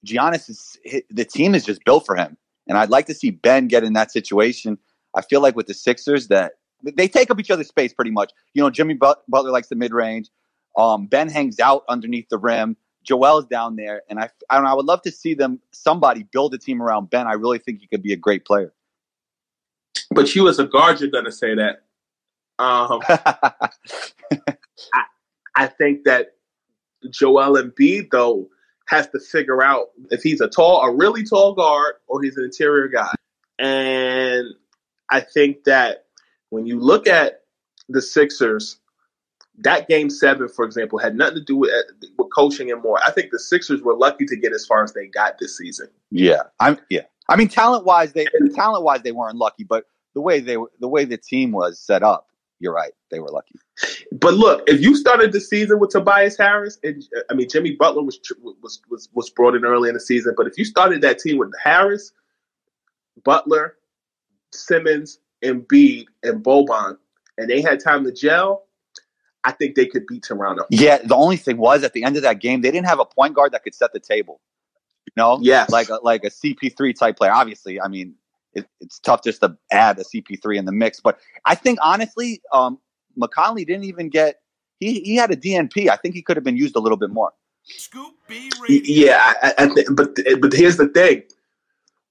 Giannis 0.07 0.49
is 0.49 0.79
the 1.11 1.25
team 1.25 1.55
is 1.55 1.65
just 1.65 1.85
built 1.85 2.07
for 2.07 2.17
him, 2.17 2.37
and 2.69 2.79
I'd 2.79 2.91
like 2.91 3.07
to 3.07 3.15
see 3.15 3.31
Ben 3.31 3.67
get 3.69 3.85
in 3.85 3.93
that 3.95 4.13
situation. 4.13 4.79
I 5.15 5.23
feel 5.23 5.43
like 5.43 5.57
with 5.57 5.67
the 5.67 5.75
Sixers 5.75 6.29
that 6.29 6.53
they 6.83 7.09
take 7.09 7.31
up 7.31 7.39
each 7.39 7.51
other's 7.51 7.69
space 7.69 7.93
pretty 7.93 8.11
much. 8.11 8.33
You 8.55 8.63
know, 8.63 8.71
Jimmy 8.71 8.95
Butler 8.95 9.51
likes 9.51 9.69
the 9.69 9.77
mid 9.77 9.93
range. 9.93 10.29
Um, 10.77 11.07
ben 11.07 11.29
hangs 11.29 11.61
out 11.61 11.85
underneath 11.89 12.29
the 12.31 12.39
rim. 12.39 12.77
Joel's 13.03 13.47
down 13.47 13.77
there, 13.77 14.03
and 14.09 14.19
I, 14.19 14.31
I 14.49 14.57
don't 14.57 14.65
know. 14.65 14.71
I 14.71 14.75
would 14.75 14.87
love 14.87 15.03
to 15.03 15.11
see 15.11 15.35
them 15.35 15.61
somebody 15.73 16.25
build 16.25 16.55
a 16.55 16.59
team 16.59 16.83
around 16.83 17.11
Ben. 17.11 17.27
I 17.27 17.33
really 17.35 17.59
think 17.59 17.81
he 17.81 17.87
could 17.87 18.03
be 18.03 18.13
a 18.13 18.17
great 18.17 18.45
player. 18.45 18.73
But 20.11 20.35
you, 20.35 20.49
as 20.49 20.59
a 20.59 20.65
guard, 20.65 21.01
you're 21.01 21.11
going 21.11 21.25
to 21.25 21.33
say 21.33 21.55
that. 21.55 21.83
Um, 22.59 23.01
I, 24.93 25.05
I 25.57 25.67
think 25.67 26.05
that 26.05 26.37
Joel 27.11 27.61
Embiid, 27.61 28.11
though, 28.11 28.49
has 28.89 29.09
to 29.09 29.19
figure 29.19 29.63
out 29.63 29.89
if 30.11 30.23
he's 30.23 30.41
a 30.41 30.49
tall, 30.49 30.83
a 30.83 30.95
really 30.95 31.25
tall 31.25 31.55
guard, 31.55 31.95
or 32.07 32.23
he's 32.23 32.37
an 32.37 32.45
interior 32.45 32.89
guy. 32.89 33.15
And 33.59 34.49
I 35.11 35.21
think 35.21 35.65
that 35.65 36.07
when 36.51 36.67
you 36.67 36.79
look 36.79 37.07
at 37.07 37.43
the 37.89 38.03
Sixers, 38.03 38.79
that 39.59 39.89
game 39.89 40.11
seven, 40.11 40.49
for 40.49 40.65
example, 40.65 40.99
had 40.99 41.17
nothing 41.17 41.37
to 41.37 41.45
do 41.45 41.57
with, 41.57 41.71
with 42.19 42.29
coaching 42.35 42.71
and 42.71 42.83
more. 42.83 42.99
I 43.05 43.11
think 43.11 43.31
the 43.31 43.39
Sixers 43.39 43.83
were 43.83 43.95
lucky 43.95 44.25
to 44.27 44.37
get 44.37 44.53
as 44.53 44.65
far 44.65 44.83
as 44.83 44.93
they 44.93 45.07
got 45.07 45.39
this 45.39 45.59
season. 45.59 45.89
Yeah, 46.11 46.43
I'm. 46.61 46.79
Yeah, 46.89 47.03
I 47.29 47.37
mean, 47.37 47.49
talent 47.49 47.85
wise, 47.85 48.13
they 48.13 48.27
talent 48.55 48.85
wise 48.85 49.03
they 49.03 49.13
weren't 49.13 49.37
lucky, 49.37 49.65
but 49.65 49.85
the 50.15 50.21
way 50.21 50.41
they 50.41 50.57
the 50.81 50.89
way 50.89 51.05
the 51.05 51.17
team 51.17 51.53
was 51.53 51.79
set 51.79 52.03
up, 52.03 52.29
you're 52.61 52.73
right, 52.73 52.93
they 53.11 53.21
were 53.21 53.31
lucky. 53.31 53.55
But 54.13 54.35
look, 54.35 54.63
if 54.69 54.81
you 54.81 54.97
started 54.97 55.33
the 55.33 55.41
season 55.41 55.79
with 55.79 55.91
Tobias 55.91 56.37
Harris, 56.37 56.79
and 56.83 57.03
uh, 57.17 57.21
I 57.31 57.35
mean 57.35 57.49
Jimmy 57.49 57.77
Butler 57.77 58.03
was 58.03 58.19
was 58.63 58.81
was 58.91 59.09
was 59.13 59.31
brought 59.31 59.55
in 59.55 59.65
early 59.65 59.89
in 59.89 59.95
the 59.95 60.01
season, 60.01 60.35
but 60.37 60.47
if 60.47 60.57
you 60.57 60.65
started 60.65 61.03
that 61.03 61.19
team 61.19 61.39
with 61.39 61.53
Harris, 61.63 62.13
Butler, 63.25 63.77
Simmons, 64.53 65.19
Embiid, 65.45 66.07
and 66.23 66.43
Boban, 66.43 66.97
and 67.39 67.49
they 67.49 67.61
had 67.61 67.81
time 67.81 68.05
to 68.05 68.13
gel, 68.13 68.65
I 69.45 69.53
think 69.53 69.75
they 69.75 69.87
could 69.87 70.07
beat 70.07 70.23
Toronto. 70.23 70.65
Yeah, 70.71 70.99
the 70.99 71.17
only 71.17 71.37
thing 71.37 71.57
was 71.57 71.83
at 71.83 71.93
the 71.93 72.05
end 72.05 72.17
of 72.17 72.23
that 72.23 72.41
game, 72.41 72.61
they 72.61 72.71
didn't 72.71 72.87
have 72.87 73.01
a 73.01 73.05
point 73.05 73.35
guard 73.35 73.53
that 73.53 73.65
could 73.65 73.75
set 73.75 73.93
the 73.93 74.01
table. 74.01 74.41
You 75.07 75.13
know, 75.17 75.39
yes, 75.43 75.71
like 75.71 75.89
a, 75.89 75.99
like 76.03 76.23
a 76.25 76.31
CP3 76.31 76.97
type 76.97 77.17
player. 77.17 77.33
Obviously, 77.33 77.81
I 77.81 77.89
mean, 77.89 78.15
it, 78.55 78.67
it's 78.81 79.01
tough 79.01 79.25
just 79.25 79.41
to 79.41 79.57
add 79.71 79.99
a 79.99 80.05
CP3 80.05 80.59
in 80.59 80.65
the 80.65 80.73
mix, 80.73 81.01
but 81.01 81.19
I 81.45 81.57
think 81.57 81.81
honestly, 81.83 82.41
um, 82.53 82.79
McConnell 83.21 83.67
didn't 83.67 83.85
even 83.85 84.09
get. 84.09 84.37
He 84.79 85.01
he 85.01 85.17
had 85.17 85.31
a 85.31 85.37
DNP. 85.37 85.89
I 85.89 85.97
think 85.97 86.15
he 86.15 86.23
could 86.23 86.37
have 86.37 86.45
been 86.45 86.57
used 86.57 86.77
a 86.77 86.81
little 86.81 86.99
bit 86.99 87.11
more. 87.11 87.33
Scoop 87.65 88.15
B 88.29 88.51
radio. 88.61 88.83
Yeah, 88.85 89.35
I, 89.43 89.55
I 89.59 89.67
th- 89.69 89.87
but 89.93 90.17
but 90.41 90.53
here's 90.53 90.77
the 90.77 90.89
thing: 90.89 91.23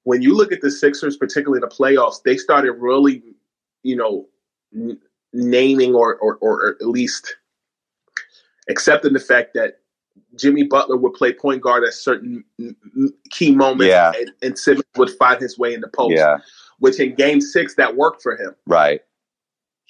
when 0.04 0.22
you 0.22 0.36
look 0.36 0.52
at 0.52 0.62
the 0.62 0.72
Sixers, 0.72 1.18
particularly 1.18 1.58
in 1.58 1.68
the 1.68 1.74
playoffs, 1.74 2.24
they 2.24 2.38
started 2.38 2.74
really, 2.74 3.24
you 3.84 3.96
know, 3.96 4.28
n- 4.74 5.00
naming 5.34 5.96
or, 5.96 6.16
or 6.18 6.38
or 6.38 6.76
at 6.80 6.88
least 6.88 7.36
accepting 8.70 9.14
the 9.14 9.20
fact 9.20 9.54
that 9.54 9.80
Jimmy 10.36 10.64
Butler 10.64 10.98
would 10.98 11.14
play 11.14 11.34
point 11.34 11.62
guard 11.62 11.84
at 11.84 11.94
certain 11.94 12.44
key 13.30 13.54
moments, 13.54 13.90
yeah. 13.90 14.12
and, 14.18 14.32
and, 14.42 14.58
Simmons 14.58 14.86
would 14.96 15.10
find 15.12 15.42
his 15.42 15.58
way 15.58 15.74
in 15.74 15.82
the 15.82 15.88
post. 15.88 16.16
Yeah. 16.16 16.38
Which 16.80 17.00
in 17.00 17.16
Game 17.16 17.42
Six 17.42 17.76
that 17.76 17.96
worked 17.96 18.24
for 18.24 18.36
him. 18.36 18.56
Right. 18.66 19.02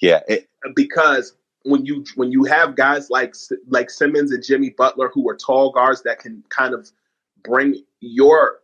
Yeah. 0.00 0.20
It, 0.28 0.48
because 0.74 1.34
when 1.64 1.86
you 1.86 2.04
when 2.16 2.32
you 2.32 2.44
have 2.44 2.74
guys 2.74 3.08
like 3.08 3.34
like 3.68 3.88
Simmons 3.88 4.32
and 4.32 4.42
Jimmy 4.44 4.70
Butler 4.70 5.10
who 5.14 5.28
are 5.28 5.36
tall 5.36 5.72
guards 5.72 6.02
that 6.02 6.18
can 6.18 6.42
kind 6.48 6.74
of 6.74 6.90
bring 7.44 7.82
your 8.00 8.58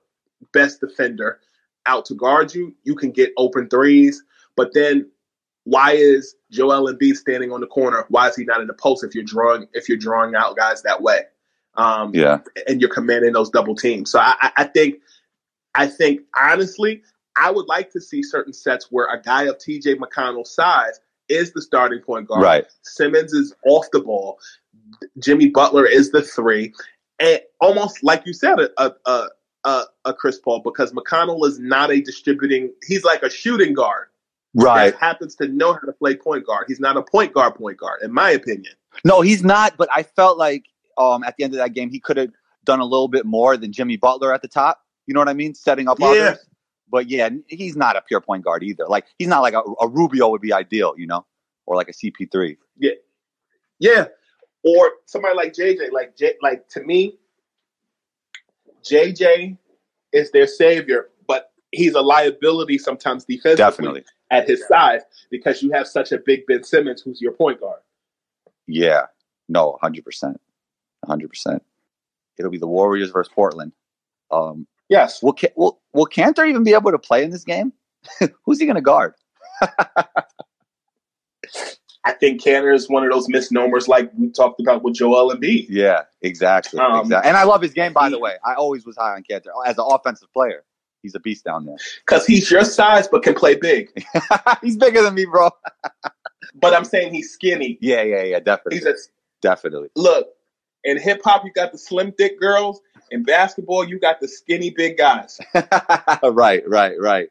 best 0.53 0.81
defender 0.81 1.41
out 1.87 2.05
to 2.07 2.15
guard 2.15 2.55
you, 2.55 2.75
you 2.85 2.95
can 2.95 3.11
get 3.11 3.33
open 3.37 3.69
threes. 3.69 4.23
But 4.57 4.75
then 4.75 5.09
why 5.69 5.93
is 5.93 6.35
Joel 6.51 6.91
Embiid 6.91 7.17
standing 7.17 7.53
on 7.53 7.61
the 7.61 7.67
corner? 7.67 8.07
Why 8.09 8.29
is 8.29 8.37
he 8.37 8.45
not 8.45 8.63
in 8.63 8.67
the 8.67 8.75
post 8.75 9.05
if 9.05 9.15
you're 9.15 9.25
drawing 9.25 9.69
if 9.75 9.89
you're 9.89 9.99
drawing 9.99 10.35
out 10.35 10.57
guys 10.57 10.83
that 10.83 11.03
way? 11.03 11.21
Um, 11.75 12.15
yeah, 12.15 12.39
and 12.67 12.81
you're 12.81 12.93
commanding 12.93 13.35
those 13.35 13.51
double 13.51 13.77
teams. 13.77 14.11
So 14.11 14.19
I, 14.19 14.51
I 14.57 14.65
think, 14.65 14.97
I 15.75 15.87
think 15.87 16.23
honestly, 16.37 17.03
I 17.37 17.51
would 17.51 17.67
like 17.67 17.93
to 17.93 18.01
see 18.01 18.23
certain 18.23 18.55
sets 18.55 18.87
where 18.91 19.13
a 19.13 19.21
guy 19.21 19.45
of 19.45 19.59
T.J. 19.59 19.97
McConnell's 19.97 20.55
size 20.55 21.01
is 21.29 21.53
the 21.53 21.61
starting 21.61 22.01
point 22.01 22.29
guard. 22.29 22.43
Right. 22.43 22.65
Simmons 22.83 23.35
is 23.35 23.55
off 23.67 23.87
the 23.93 24.01
ball. 24.01 24.39
Jimmy 25.19 25.51
Butler 25.51 25.85
is 25.85 26.11
the 26.13 26.23
three, 26.23 26.73
and 27.19 27.41
almost 27.61 28.03
like 28.03 28.25
you 28.25 28.33
said, 28.33 28.59
a 28.59 28.93
a 29.05 29.29
a, 29.65 29.83
a 30.07 30.15
Chris 30.15 30.39
Paul 30.39 30.63
because 30.65 30.93
McConnell 30.93 31.47
is 31.47 31.59
not 31.59 31.91
a 31.91 32.01
distributing. 32.01 32.73
He's 32.87 33.05
like 33.05 33.23
a 33.23 33.29
shooting 33.29 33.75
guard. 33.75 34.09
Right. 34.63 34.95
Happens 34.97 35.37
to 35.37 35.49
know 35.49 35.73
how 35.73 35.81
to 35.81 35.93
play 35.93 36.17
point 36.17 36.47
guard. 36.47 36.67
He's 36.69 36.81
not 36.81 36.97
a 36.97 37.03
point 37.03 37.33
guard 37.33 37.55
point 37.55 37.79
guard, 37.79 38.03
in 38.03 38.13
my 38.13 38.31
opinion. 38.31 38.73
No, 39.05 39.21
he's 39.21 39.45
not. 39.45 39.77
But 39.77 39.89
I 39.95 40.03
felt 40.03 40.39
like 40.39 40.65
um, 40.97 41.23
at 41.25 41.37
the 41.37 41.45
end 41.45 41.55
of 41.55 41.59
that 41.59 41.75
game, 41.75 41.91
he 41.91 42.01
could 42.01 42.17
have 42.17 42.31
done 42.65 42.81
a 42.81 42.85
little 42.85 43.09
bit 43.09 43.25
more 43.25 43.57
than 43.57 43.73
Jimmy 43.73 43.97
Butler 43.97 44.35
at 44.35 44.43
the 44.43 44.49
top. 44.49 44.81
You 45.07 45.15
know 45.15 45.21
what 45.21 45.29
I 45.29 45.35
mean? 45.35 45.55
Setting 45.55 45.89
up 45.89 45.99
yeah. 46.01 46.07
others. 46.07 46.39
But 46.91 47.09
yeah, 47.09 47.29
he's 47.49 47.77
not 47.77 47.97
a 47.97 48.03
pure 48.03 48.21
point 48.21 48.45
guard 48.45 48.63
either. 48.63 48.87
Like 48.89 49.05
he's 49.19 49.29
not 49.29 49.41
like 49.41 49.55
a, 49.55 49.63
a 49.81 49.89
Rubio 49.89 50.29
would 50.31 50.41
be 50.41 50.53
ideal, 50.53 50.95
you 50.97 51.07
know, 51.07 51.27
or 51.67 51.77
like 51.77 51.89
a 51.89 51.93
CP3. 51.93 52.57
Yeah, 52.79 52.93
yeah, 53.79 54.07
or 54.63 54.93
somebody 55.05 55.37
like 55.37 55.53
JJ. 55.53 55.93
Like 55.93 56.17
J, 56.17 56.35
like 56.41 56.67
to 56.71 56.83
me, 56.83 57.19
JJ 58.83 59.59
is 60.13 60.31
their 60.31 60.47
savior, 60.47 61.11
but 61.27 61.53
he's 61.73 61.93
a 61.93 62.01
liability 62.01 62.79
sometimes 62.79 63.25
defensively 63.25 63.57
Definitely. 63.57 64.05
At 64.31 64.49
his 64.49 64.67
size 64.69 65.03
because 65.31 65.63
you 65.63 65.71
have 65.73 65.87
such 65.87 66.13
a 66.13 66.19
big 66.19 66.47
Ben 66.47 66.63
Simmons 66.63 67.03
who's 67.03 67.21
your 67.21 67.33
point 67.33 67.61
guard. 67.61 67.81
Yeah, 68.67 69.03
no, 69.49 69.79
hundred 69.81 70.05
percent 70.05 70.41
hundred 71.07 71.29
percent. 71.29 71.63
It'll 72.39 72.51
be 72.51 72.59
the 72.59 72.67
Warriors 72.67 73.11
versus 73.11 73.33
Portland. 73.35 73.73
Um, 74.31 74.67
yes. 74.89 75.23
Will, 75.23 75.35
will 75.57 75.81
Will 75.93 76.07
Kanter 76.07 76.49
even 76.49 76.63
be 76.65 76.75
able 76.75 76.91
to 76.93 76.99
play 76.99 77.25
in 77.25 77.31
this 77.31 77.45
game? 77.45 77.73
Who's 78.45 78.61
he 78.61 78.67
going 78.67 78.77
to 78.77 78.83
guard? 78.83 79.15
I 82.05 82.13
think 82.13 82.43
Kanter 82.43 82.75
is 82.75 82.89
one 82.89 83.05
of 83.05 83.11
those 83.11 83.29
misnomers, 83.29 83.89
like 83.89 84.11
we 84.17 84.31
talked 84.31 84.61
about 84.61 84.83
with 84.83 84.95
Joel 84.95 85.35
Embiid. 85.35 85.67
Yeah, 85.69 86.03
exactly. 86.23 86.79
Um, 86.81 87.01
exactly. 87.01 87.29
And 87.29 87.37
I 87.37 87.43
love 87.43 87.61
his 87.61 87.73
game, 87.73 87.93
by 87.93 88.07
he- 88.07 88.13
the 88.13 88.19
way. 88.21 88.37
I 88.45 88.55
always 88.55 88.87
was 88.87 88.97
high 88.97 89.15
on 89.15 89.25
Kanter 89.25 89.51
as 89.67 89.77
an 89.79 89.85
offensive 89.87 90.33
player. 90.33 90.65
He's 91.03 91.15
a 91.15 91.21
beast 91.21 91.45
down 91.45 91.65
there. 91.65 91.77
Because 92.07 92.27
he's 92.27 92.51
your 92.51 92.65
size, 92.65 93.09
but 93.09 93.23
can 93.23 93.35
play 93.35 93.55
big. 93.55 93.91
he's 94.63 94.77
bigger 94.77 95.03
than 95.03 95.15
me, 95.15 95.25
bro. 95.25 95.51
But 96.61 96.75
I'm 96.75 96.85
saying 96.85 97.15
he's 97.15 97.31
skinny. 97.31 97.79
Yeah, 97.81 98.03
yeah, 98.03 98.23
yeah, 98.25 98.41
definitely, 98.41 98.79
He's 98.79 98.87
a 98.87 98.95
definitely. 99.43 99.91
look. 99.95 100.29
In 100.83 100.99
hip 100.99 101.21
hop, 101.23 101.45
you 101.45 101.53
got 101.53 101.71
the 101.71 101.79
slim 101.79 102.11
thick 102.13 102.41
girls. 102.41 102.81
In 103.13 103.23
basketball, 103.23 103.85
you 103.85 104.01
got 104.01 104.21
the 104.21 104.27
skinny 104.27 104.71
big 104.71 104.97
guys. 104.97 105.39
right, 106.23 106.69
right, 106.69 106.95
right. 106.99 107.29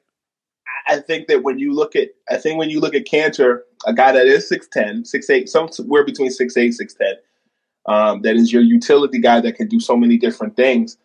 I 0.88 1.00
think 1.00 1.28
that 1.28 1.44
when 1.44 1.60
you 1.60 1.74
look 1.74 1.96
at, 1.96 2.10
I 2.30 2.38
think 2.38 2.58
when 2.58 2.70
you 2.70 2.80
look 2.80 2.96
at 2.96 3.06
Kanter, 3.06 3.62
a 3.86 3.94
guy 3.94 4.12
that 4.14 4.28
is 4.28 4.50
6'10", 4.50 5.12
6'8", 5.14 5.50
somewhere 5.50 6.06
between 6.06 6.30
6'8", 6.30 6.74
6'10", 6.80 7.92
um, 7.92 8.22
that 8.22 8.36
is 8.36 8.54
your 8.54 8.62
utility 8.62 9.20
guy 9.20 9.42
that 9.42 9.56
can 9.56 9.68
do 9.68 9.80
so 9.80 9.98
many 9.98 10.18
different 10.18 10.56
things. 10.56 10.98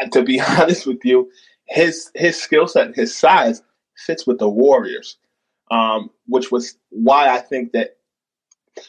And 0.00 0.10
to 0.12 0.22
be 0.22 0.40
honest 0.40 0.86
with 0.86 1.04
you, 1.04 1.30
his 1.66 2.10
his 2.14 2.40
skill 2.40 2.66
set, 2.66 2.94
his 2.94 3.16
size 3.16 3.62
fits 3.96 4.26
with 4.26 4.38
the 4.38 4.48
Warriors, 4.48 5.16
um, 5.70 6.10
which 6.26 6.50
was 6.50 6.76
why 6.90 7.28
I 7.28 7.38
think 7.38 7.72
that 7.72 7.96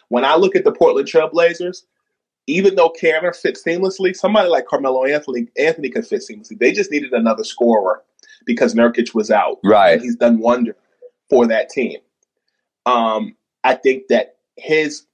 when 0.10 0.26
I 0.26 0.36
look 0.36 0.56
at 0.56 0.64
the 0.64 0.72
Portland 0.72 1.08
Trailblazers, 1.08 1.84
even 2.48 2.76
though 2.76 2.94
Kanter 3.02 3.36
fits 3.36 3.64
seamlessly, 3.64 4.16
somebody 4.16 4.50
like 4.50 4.68
Carmelo 4.68 5.06
Anthony 5.06 5.48
Anthony 5.58 5.90
could 5.90 6.06
fit 6.06 6.24
seamlessly. 6.30 6.60
They 6.60 6.72
just 6.72 6.92
needed 6.92 7.14
another 7.14 7.44
scorer 7.44 8.04
because 8.46 8.76
Nurkic 8.76 9.14
was 9.14 9.32
out. 9.32 9.58
Right. 9.64 9.94
And 9.94 10.02
he's 10.02 10.16
done 10.16 10.40
wonder 10.40 10.76
for 11.30 11.48
that 11.48 11.70
team. 11.70 12.00
Um, 12.86 13.36
I 13.64 13.76
think 13.76 14.08
that 14.10 14.38
his 14.58 15.06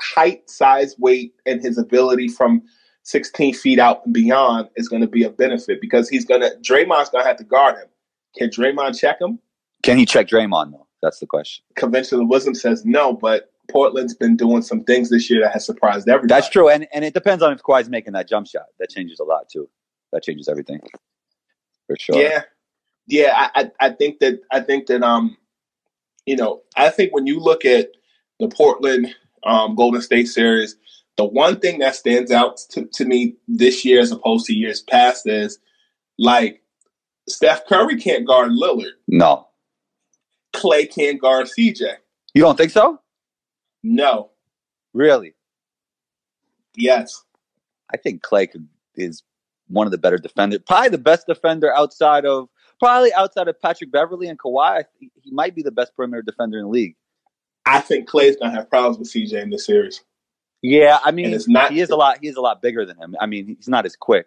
height, 0.00 0.48
size, 0.48 0.96
weight, 0.98 1.34
and 1.46 1.60
his 1.60 1.78
ability 1.78 2.28
from 2.28 2.62
16 3.04 3.54
feet 3.54 3.78
out 3.78 4.04
and 4.04 4.14
beyond 4.14 4.68
is 4.76 4.88
going 4.88 5.02
to 5.02 5.08
be 5.08 5.24
a 5.24 5.30
benefit 5.30 5.80
because 5.80 6.08
he's 6.08 6.24
going 6.24 6.40
to 6.40 6.50
Draymond's 6.62 7.10
going 7.10 7.24
to 7.24 7.28
have 7.28 7.36
to 7.38 7.44
guard 7.44 7.76
him. 7.76 7.88
Can 8.36 8.48
Draymond 8.48 8.98
check 8.98 9.20
him? 9.20 9.38
Can 9.82 9.98
he 9.98 10.06
check 10.06 10.28
Draymond 10.28 10.72
though? 10.72 10.86
That's 11.02 11.18
the 11.18 11.26
question. 11.26 11.64
Conventional 11.74 12.26
wisdom 12.26 12.54
says 12.54 12.84
no, 12.84 13.12
but 13.12 13.50
Portland's 13.70 14.14
been 14.14 14.36
doing 14.36 14.62
some 14.62 14.84
things 14.84 15.10
this 15.10 15.28
year 15.28 15.40
that 15.42 15.52
has 15.52 15.66
surprised 15.66 16.08
everybody. 16.08 16.28
That's 16.28 16.48
true, 16.48 16.68
and 16.68 16.86
and 16.92 17.04
it 17.04 17.14
depends 17.14 17.42
on 17.42 17.52
if 17.52 17.62
Kawhi's 17.62 17.88
making 17.88 18.12
that 18.12 18.28
jump 18.28 18.46
shot. 18.46 18.66
That 18.78 18.90
changes 18.90 19.18
a 19.18 19.24
lot 19.24 19.48
too. 19.48 19.68
That 20.12 20.22
changes 20.22 20.48
everything 20.48 20.80
for 21.86 21.96
sure. 21.98 22.20
Yeah, 22.20 22.42
yeah. 23.06 23.32
I, 23.34 23.62
I 23.62 23.86
I 23.86 23.90
think 23.90 24.20
that 24.20 24.40
I 24.50 24.60
think 24.60 24.86
that 24.86 25.02
um, 25.02 25.36
you 26.26 26.36
know, 26.36 26.62
I 26.76 26.90
think 26.90 27.12
when 27.12 27.26
you 27.26 27.40
look 27.40 27.64
at 27.64 27.88
the 28.38 28.48
Portland 28.48 29.14
um, 29.44 29.74
Golden 29.74 30.02
State 30.02 30.28
series, 30.28 30.76
the 31.16 31.24
one 31.24 31.60
thing 31.60 31.78
that 31.80 31.94
stands 31.94 32.30
out 32.30 32.56
to, 32.70 32.86
to 32.86 33.04
me 33.04 33.36
this 33.46 33.84
year 33.84 34.00
as 34.00 34.10
opposed 34.12 34.46
to 34.46 34.54
years 34.54 34.82
past 34.82 35.26
is 35.26 35.58
like 36.18 36.62
Steph 37.28 37.66
Curry 37.66 38.00
can't 38.00 38.26
guard 38.26 38.50
Lillard, 38.52 38.92
No, 39.06 39.48
Klay 40.54 40.92
can't 40.92 41.20
guard 41.20 41.46
CJ. 41.46 41.94
you 42.34 42.42
don't 42.42 42.56
think 42.56 42.70
so? 42.72 42.98
No, 43.82 44.30
Really? 44.94 45.34
yes, 46.76 47.24
I 47.92 47.96
think 47.96 48.22
Klay 48.22 48.50
could, 48.50 48.66
is 48.94 49.22
one 49.68 49.86
of 49.86 49.90
the 49.90 49.98
better 49.98 50.18
defenders, 50.18 50.60
probably 50.66 50.88
the 50.90 50.98
best 50.98 51.26
defender 51.26 51.74
outside 51.74 52.24
of 52.24 52.48
probably 52.78 53.12
outside 53.12 53.48
of 53.48 53.60
Patrick 53.60 53.92
Beverley 53.92 54.26
and 54.28 54.38
Kawhi. 54.38 54.84
He 54.98 55.30
might 55.30 55.54
be 55.54 55.62
the 55.62 55.70
best 55.70 55.94
perimeter 55.94 56.22
defender 56.22 56.58
in 56.58 56.64
the 56.64 56.70
league. 56.70 56.96
I 57.64 57.80
think 57.80 58.08
Klay's 58.08 58.36
gonna 58.36 58.52
have 58.54 58.68
problems 58.68 58.98
with 58.98 59.08
CJ 59.08 59.40
in 59.42 59.50
this 59.50 59.66
series. 59.66 60.02
Yeah, 60.62 60.98
I 61.04 61.10
mean, 61.10 61.26
And 61.26 61.34
it's 61.34 61.48
not- 61.48 61.72
he 61.72 61.80
is 61.80 61.90
a 61.90 61.96
lot. 61.96 62.18
He 62.22 62.28
is 62.28 62.36
a 62.36 62.40
lot 62.40 62.62
bigger 62.62 62.86
than 62.86 62.96
him. 62.96 63.16
I 63.20 63.26
mean, 63.26 63.56
he's 63.56 63.68
not 63.68 63.84
as 63.84 63.96
quick. 63.96 64.26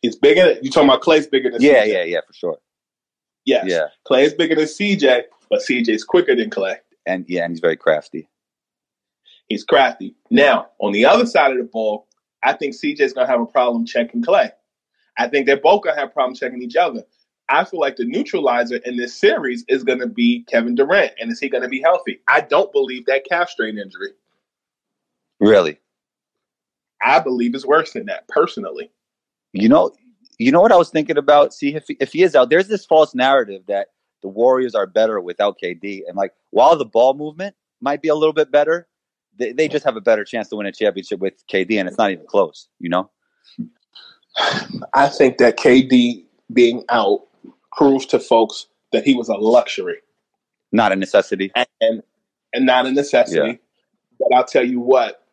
He's 0.00 0.16
bigger. 0.16 0.58
You 0.62 0.70
talking 0.70 0.88
about 0.88 1.02
Klay's 1.02 1.26
bigger 1.26 1.50
than 1.50 1.60
Yeah, 1.60 1.84
CJ? 1.84 1.92
yeah, 1.92 2.02
yeah, 2.04 2.20
for 2.26 2.32
sure. 2.32 2.58
yes. 3.44 3.66
Yeah, 3.68 3.88
Klay 4.06 4.24
is 4.24 4.34
bigger 4.34 4.54
than 4.54 4.66
CJ, 4.66 5.24
but 5.50 5.60
CJ's 5.60 6.04
quicker 6.04 6.34
than 6.34 6.50
Klay. 6.50 6.78
and 7.06 7.24
yeah, 7.28 7.44
and 7.44 7.52
he's 7.52 7.60
very 7.60 7.76
crafty. 7.76 8.28
He's 9.48 9.62
crafty. 9.64 10.14
Now, 10.30 10.70
on 10.78 10.92
the 10.92 11.04
other 11.04 11.26
side 11.26 11.52
of 11.52 11.58
the 11.58 11.64
ball, 11.64 12.08
I 12.42 12.54
think 12.54 12.74
CJ's 12.74 13.12
gonna 13.12 13.26
have 13.26 13.40
a 13.40 13.46
problem 13.46 13.84
checking 13.84 14.22
Klay. 14.22 14.50
I 15.18 15.28
think 15.28 15.44
they're 15.46 15.58
both 15.60 15.82
gonna 15.82 15.96
have 16.00 16.08
a 16.08 16.12
problem 16.12 16.34
checking 16.34 16.62
each 16.62 16.76
other. 16.76 17.04
I 17.50 17.64
feel 17.64 17.78
like 17.80 17.96
the 17.96 18.06
neutralizer 18.06 18.76
in 18.76 18.96
this 18.96 19.14
series 19.14 19.64
is 19.68 19.84
gonna 19.84 20.06
be 20.06 20.44
Kevin 20.44 20.74
Durant, 20.74 21.12
and 21.20 21.30
is 21.30 21.40
he 21.40 21.50
gonna 21.50 21.68
be 21.68 21.80
healthy? 21.82 22.20
I 22.26 22.40
don't 22.40 22.72
believe 22.72 23.04
that 23.06 23.26
calf 23.28 23.50
strain 23.50 23.76
injury. 23.78 24.12
Really, 25.40 25.78
I 27.02 27.20
believe 27.20 27.54
it's 27.54 27.66
worse 27.66 27.92
than 27.92 28.06
that, 28.06 28.26
personally. 28.28 28.90
you 29.52 29.68
know, 29.68 29.92
you 30.38 30.50
know 30.52 30.60
what 30.60 30.72
I 30.72 30.76
was 30.76 30.90
thinking 30.90 31.18
about. 31.18 31.52
See 31.54 31.74
if 31.74 31.86
he, 31.88 31.96
if 32.00 32.12
he 32.12 32.22
is 32.22 32.34
out, 32.34 32.50
there's 32.50 32.68
this 32.68 32.84
false 32.84 33.14
narrative 33.14 33.62
that 33.68 33.88
the 34.22 34.28
Warriors 34.28 34.74
are 34.74 34.86
better 34.86 35.20
without 35.20 35.58
KD, 35.62 36.02
and 36.08 36.16
like 36.16 36.32
while 36.50 36.76
the 36.76 36.84
ball 36.84 37.14
movement 37.14 37.54
might 37.80 38.00
be 38.02 38.08
a 38.08 38.14
little 38.14 38.32
bit 38.32 38.50
better, 38.50 38.88
they, 39.38 39.52
they 39.52 39.68
just 39.68 39.84
have 39.84 39.96
a 39.96 40.00
better 40.00 40.24
chance 40.24 40.48
to 40.48 40.56
win 40.56 40.66
a 40.66 40.72
championship 40.72 41.20
with 41.20 41.46
KD, 41.48 41.78
and 41.78 41.88
it's 41.88 41.98
not 41.98 42.10
even 42.10 42.26
close. 42.26 42.68
You 42.78 42.88
know? 42.90 43.10
I 44.94 45.08
think 45.08 45.38
that 45.38 45.58
KD 45.58 46.24
being 46.52 46.84
out 46.88 47.26
proves 47.76 48.06
to 48.06 48.18
folks 48.20 48.66
that 48.92 49.04
he 49.04 49.14
was 49.14 49.28
a 49.28 49.34
luxury 49.34 49.96
Not 50.72 50.92
a 50.92 50.96
necessity. 50.96 51.50
and 51.80 52.02
and 52.52 52.66
not 52.66 52.86
a 52.86 52.92
necessity. 52.92 53.48
Yeah. 53.48 53.56
But 54.20 54.32
I'll 54.36 54.44
tell 54.44 54.64
you 54.64 54.78
what, 54.80 55.23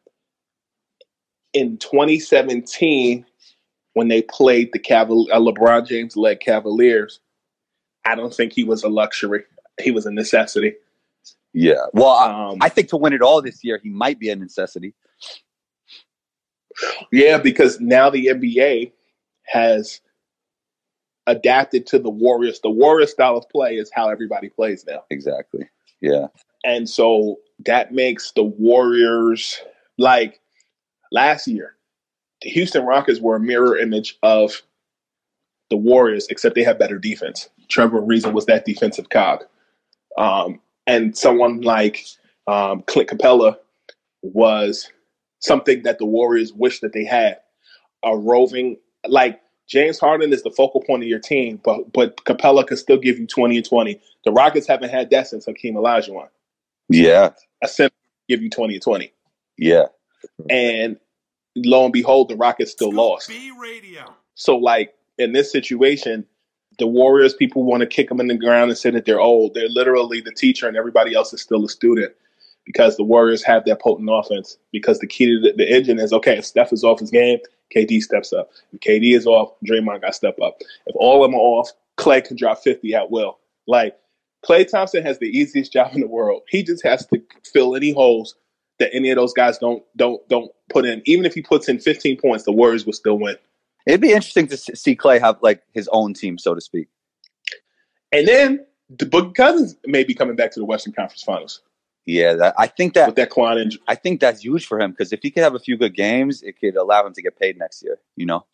in 1.54 1.78
2017, 1.78 3.26
when 3.94 4.08
they 4.08 4.22
played 4.22 4.72
the 4.72 4.80
Caval- 4.80 5.28
uh, 5.32 5.40
LeBron 5.40 5.86
James 5.88 6.16
led 6.16 6.40
Cavaliers, 6.40 7.20
I 8.06 8.16
don't 8.16 8.34
think 8.34 8.54
he 8.54 8.64
was 8.64 8.84
a 8.84 8.90
luxury. 8.90 9.44
He 9.82 9.92
was 9.92 10.06
a 10.06 10.12
necessity. 10.12 10.76
Yeah. 11.54 11.86
Well, 11.94 12.08
I, 12.10 12.50
Um, 12.52 12.58
I 12.62 12.70
think 12.70 12.88
to 12.90 12.98
win 12.98 13.14
it 13.14 13.22
all 13.22 13.42
this 13.42 13.64
year, 13.64 13.80
he 13.84 13.90
might 13.90 14.20
be 14.20 14.30
a 14.30 14.36
necessity. 14.36 14.94
yeah, 17.12 17.38
because 17.38 17.80
now 17.80 18.10
the 18.10 18.28
NBA 18.28 18.94
has 19.48 20.00
adapted 21.28 21.86
to 21.88 22.00
the 22.00 22.10
Warriors. 22.10 22.60
The 22.62 22.70
Warriors 22.70 23.12
style 23.12 23.38
of 23.38 23.48
play 23.50 23.76
is 23.76 23.92
how 23.94 24.10
everybody 24.10 24.50
plays 24.50 24.86
now. 24.88 25.04
Exactly. 25.10 25.70
Yeah. 26.00 26.28
And 26.64 26.90
so 26.90 27.38
that 27.66 27.94
makes 27.94 28.32
the 28.32 28.44
Warriors 28.44 29.60
like 29.98 30.40
last 31.12 31.48
year, 31.48 31.76
the 32.42 32.50
Houston 32.50 32.86
Rockets 32.86 33.20
were 33.20 33.36
a 33.36 33.40
mirror 33.40 33.78
image 33.78 34.18
of 34.24 34.62
the 35.70 35.78
Warriors, 35.78 36.28
except 36.30 36.56
they 36.56 36.64
had 36.64 36.80
better 36.80 36.98
defense. 36.98 37.50
Trevor 37.70 38.02
Ariza 38.02 38.34
was 38.34 38.46
that 38.48 38.66
defensive 38.66 39.10
cog. 39.10 39.44
Um, 40.18 40.60
and 40.88 41.16
someone 41.18 41.62
like 41.62 42.06
um, 42.48 42.84
Clint 42.88 43.10
Capela 43.10 43.56
was 44.24 44.90
something 45.40 45.84
that 45.84 45.98
the 46.00 46.06
Warriors 46.06 46.52
wish 46.54 46.80
that 46.82 46.94
they 46.94 47.06
had. 47.06 47.38
A 48.04 48.18
roving, 48.18 48.78
like 49.08 49.40
James 49.70 50.00
Harden 50.00 50.34
is 50.34 50.44
the 50.44 50.52
focal 50.52 50.82
point 50.82 51.04
of 51.04 51.08
your 51.08 51.20
team, 51.20 51.62
but 51.64 51.94
but 51.94 52.18
Capela 52.26 52.66
can 52.66 52.76
still 52.78 52.98
give 52.98 53.20
you 53.20 53.28
20 53.28 53.58
and 53.58 53.66
20. 53.66 54.02
The 54.26 54.32
Rockets 54.32 54.68
haven't 54.68 54.90
had 54.90 55.10
that 55.12 55.28
since 55.28 55.46
Hakeem 55.46 55.76
Olajuwon 55.76 56.28
Yeah. 56.90 57.30
a 57.64 57.68
center 57.68 57.94
give 58.28 58.42
you 58.42 58.50
20 58.50 58.74
and 58.74 58.84
20. 58.84 59.14
Yeah. 59.58 59.86
Mm-hmm. 60.42 60.52
And 60.52 60.98
lo 61.56 61.84
and 61.86 61.94
behold, 61.94 62.30
the 62.30 62.36
Rockets 62.36 62.72
still 62.72 62.92
lost. 62.92 63.30
So, 64.36 64.58
like, 64.58 64.94
in 65.18 65.34
this 65.34 65.52
situation, 65.52 66.26
the 66.80 66.88
Warriors 66.88 67.34
people 67.34 67.64
want 67.64 67.82
to 67.82 67.88
kick 67.88 68.10
them 68.10 68.20
in 68.20 68.28
the 68.28 68.38
ground 68.38 68.72
and 68.72 68.78
say 68.78 68.90
that 68.92 69.06
they're 69.06 69.20
old. 69.20 69.54
They're 69.54 69.70
literally 69.70 70.22
the 70.22 70.32
teacher, 70.32 70.68
and 70.68 70.78
everybody 70.78 71.14
else 71.14 71.34
is 71.34 71.42
still 71.42 71.64
a 71.66 71.70
student 71.70 72.14
because 72.66 72.98
the 72.98 73.04
Warriors 73.04 73.44
have 73.44 73.66
that 73.66 73.82
potent 73.82 74.10
offense. 74.12 74.58
Because 74.72 75.00
the 75.00 75.08
key 75.08 75.26
to 75.26 75.40
the, 75.40 75.54
the 75.58 75.70
engine 75.70 76.00
is 76.00 76.14
okay, 76.14 76.38
if 76.38 76.46
Steph 76.46 76.74
is 76.74 76.84
off 76.84 77.00
his 77.00 77.12
game, 77.12 77.40
KD 77.76 78.02
steps 78.02 78.34
up. 78.34 78.52
If 78.74 78.80
KD 78.80 79.16
is 79.16 79.28
off, 79.28 79.54
Draymond 79.66 80.02
got 80.02 80.08
to 80.08 80.14
step 80.14 80.40
up. 80.42 80.62
If 80.86 80.96
all 80.96 81.24
of 81.24 81.30
them 81.30 81.36
are 81.36 81.44
off, 81.44 81.72
Klay 81.98 82.24
can 82.24 82.38
drop 82.38 82.64
50 82.64 82.94
at 82.96 83.12
will. 83.12 83.40
Like, 83.68 83.98
Klay 84.46 84.68
Thompson 84.68 85.04
has 85.04 85.20
the 85.20 85.28
easiest 85.28 85.72
job 85.72 85.94
in 85.94 86.02
the 86.02 86.08
world. 86.08 86.42
He 86.50 86.64
just 86.64 86.84
has 86.84 87.06
to 87.08 87.22
fill 87.46 87.76
any 87.76 87.92
holes 87.92 88.36
that 88.82 88.94
any 88.94 89.10
of 89.10 89.16
those 89.16 89.34
guys 89.34 89.58
don't 89.58 89.84
don't 89.96 90.28
don't 90.28 90.52
put 90.70 90.86
in. 90.86 91.02
Even 91.06 91.26
if 91.26 91.34
he 91.34 91.42
puts 91.42 91.70
in 91.70 91.80
15 91.80 92.18
points, 92.18 92.44
the 92.44 92.52
Warriors 92.52 92.86
will 92.86 92.94
still 92.94 93.18
win. 93.18 93.38
It'd 93.88 94.02
be 94.02 94.10
interesting 94.10 94.48
to 94.48 94.58
see 94.58 94.96
Klay 94.96 95.20
have 95.20 95.38
like 95.42 95.64
his 95.74 95.90
own 95.92 96.14
team, 96.14 96.38
so 96.38 96.54
to 96.54 96.62
speak. 96.62 96.88
And 98.12 98.28
then 98.28 98.66
the 98.90 99.06
Book 99.06 99.36
Cousins 99.36 99.76
may 99.86 100.04
be 100.04 100.14
coming 100.14 100.36
back 100.36 100.52
to 100.52 100.60
the 100.60 100.66
Western 100.66 100.94
Conference 100.94 101.24
Finals 101.24 101.62
Yeah, 102.06 102.34
that, 102.34 102.56
I 102.58 102.68
think 102.68 102.94
that 102.94 103.08
with 103.08 103.16
that 103.16 103.30
quad 103.30 103.58
injury. 103.58 103.82
I 103.88 103.96
think 103.96 104.20
that's 104.20 104.44
huge 104.44 104.66
for 104.66 104.80
him 104.80 104.92
because 104.92 105.14
if 105.14 105.22
he 105.24 105.32
could 105.32 105.44
have 105.44 105.56
a 105.56 105.60
few 105.60 105.78
good 105.78 105.96
games, 105.96 106.44
it 106.44 106.60
could 106.60 106.76
allow 106.76 107.06
him 107.06 107.14
to 107.14 107.22
get 107.22 107.40
paid 107.40 107.58
next 107.58 107.84
year. 107.84 108.00
You 108.16 108.26
know? 108.26 108.46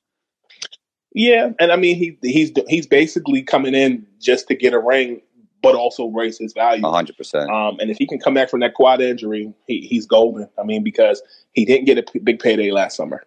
Yeah, 1.13 1.51
and 1.59 1.71
I 1.71 1.77
mean 1.77 1.95
he 1.95 2.17
he's 2.21 2.51
he's 2.67 2.85
basically 2.85 3.41
coming 3.41 3.73
in 3.73 4.05
just 4.21 4.47
to 4.49 4.55
get 4.55 4.73
a 4.73 4.79
ring, 4.79 5.21
but 5.61 5.75
also 5.75 6.07
raise 6.07 6.37
his 6.37 6.53
value. 6.53 6.85
hundred 6.85 7.17
percent. 7.17 7.49
Um, 7.49 7.77
and 7.79 7.89
if 7.89 7.97
he 7.97 8.05
can 8.05 8.19
come 8.19 8.33
back 8.33 8.49
from 8.49 8.59
that 8.61 8.73
quad 8.73 9.01
injury, 9.01 9.53
he, 9.65 9.81
he's 9.81 10.05
golden. 10.05 10.49
I 10.59 10.63
mean, 10.63 10.83
because 10.83 11.21
he 11.53 11.65
didn't 11.65 11.85
get 11.85 11.97
a 11.97 12.03
p- 12.03 12.19
big 12.19 12.39
payday 12.39 12.71
last 12.71 12.95
summer. 12.95 13.25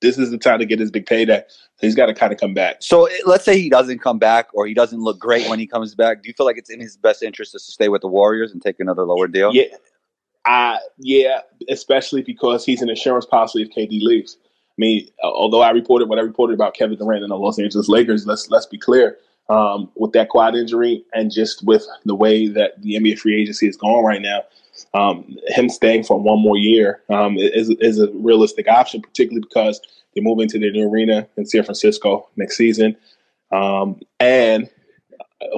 This 0.00 0.16
is 0.16 0.30
the 0.30 0.38
time 0.38 0.60
to 0.60 0.66
get 0.66 0.78
his 0.78 0.92
big 0.92 1.06
payday. 1.06 1.42
He's 1.80 1.96
got 1.96 2.06
to 2.06 2.14
kind 2.14 2.32
of 2.32 2.38
come 2.38 2.54
back. 2.54 2.76
So 2.80 3.08
let's 3.26 3.44
say 3.44 3.60
he 3.60 3.68
doesn't 3.68 3.98
come 3.98 4.18
back 4.18 4.46
or 4.54 4.64
he 4.66 4.72
doesn't 4.72 5.00
look 5.00 5.18
great 5.18 5.48
when 5.48 5.58
he 5.58 5.66
comes 5.66 5.94
back. 5.96 6.22
Do 6.22 6.28
you 6.28 6.34
feel 6.34 6.46
like 6.46 6.56
it's 6.56 6.70
in 6.70 6.78
his 6.78 6.96
best 6.96 7.20
interest 7.22 7.52
to 7.52 7.58
stay 7.58 7.88
with 7.88 8.02
the 8.02 8.08
Warriors 8.08 8.52
and 8.52 8.62
take 8.62 8.78
another 8.78 9.02
lower 9.02 9.26
deal? 9.26 9.52
Yeah, 9.52 9.64
uh, 10.48 10.76
yeah, 10.98 11.40
especially 11.68 12.22
because 12.22 12.64
he's 12.64 12.80
an 12.80 12.88
insurance 12.88 13.26
policy 13.26 13.62
if 13.62 13.70
KD 13.70 14.00
leaves. 14.02 14.38
I 14.42 14.78
mean, 14.78 15.08
although 15.22 15.62
I 15.62 15.70
reported 15.70 16.08
what 16.08 16.18
I 16.18 16.22
reported 16.22 16.54
about 16.54 16.74
Kevin 16.74 16.96
Durant 16.96 17.24
and 17.24 17.30
the 17.30 17.36
Los 17.36 17.58
Angeles 17.58 17.88
Lakers, 17.88 18.26
let's 18.26 18.48
let's 18.48 18.66
be 18.66 18.78
clear. 18.78 19.18
Um, 19.50 19.90
with 19.96 20.12
that 20.12 20.28
quad 20.28 20.54
injury 20.54 21.02
and 21.14 21.30
just 21.30 21.64
with 21.64 21.86
the 22.04 22.14
way 22.14 22.48
that 22.48 22.82
the 22.82 22.96
NBA 22.96 23.18
free 23.18 23.40
agency 23.40 23.66
is 23.66 23.78
going 23.78 24.04
right 24.04 24.20
now, 24.20 24.42
um, 24.92 25.38
him 25.46 25.70
staying 25.70 26.04
for 26.04 26.20
one 26.20 26.38
more 26.38 26.58
year 26.58 27.02
um, 27.08 27.38
is, 27.38 27.70
is 27.80 27.98
a 27.98 28.10
realistic 28.12 28.68
option, 28.68 29.00
particularly 29.00 29.40
because 29.40 29.80
they're 30.14 30.22
moving 30.22 30.48
to 30.48 30.58
their 30.58 30.70
new 30.70 30.88
arena 30.88 31.26
in 31.38 31.46
San 31.46 31.64
Francisco 31.64 32.28
next 32.36 32.58
season. 32.58 32.94
Um, 33.50 34.00
and 34.20 34.68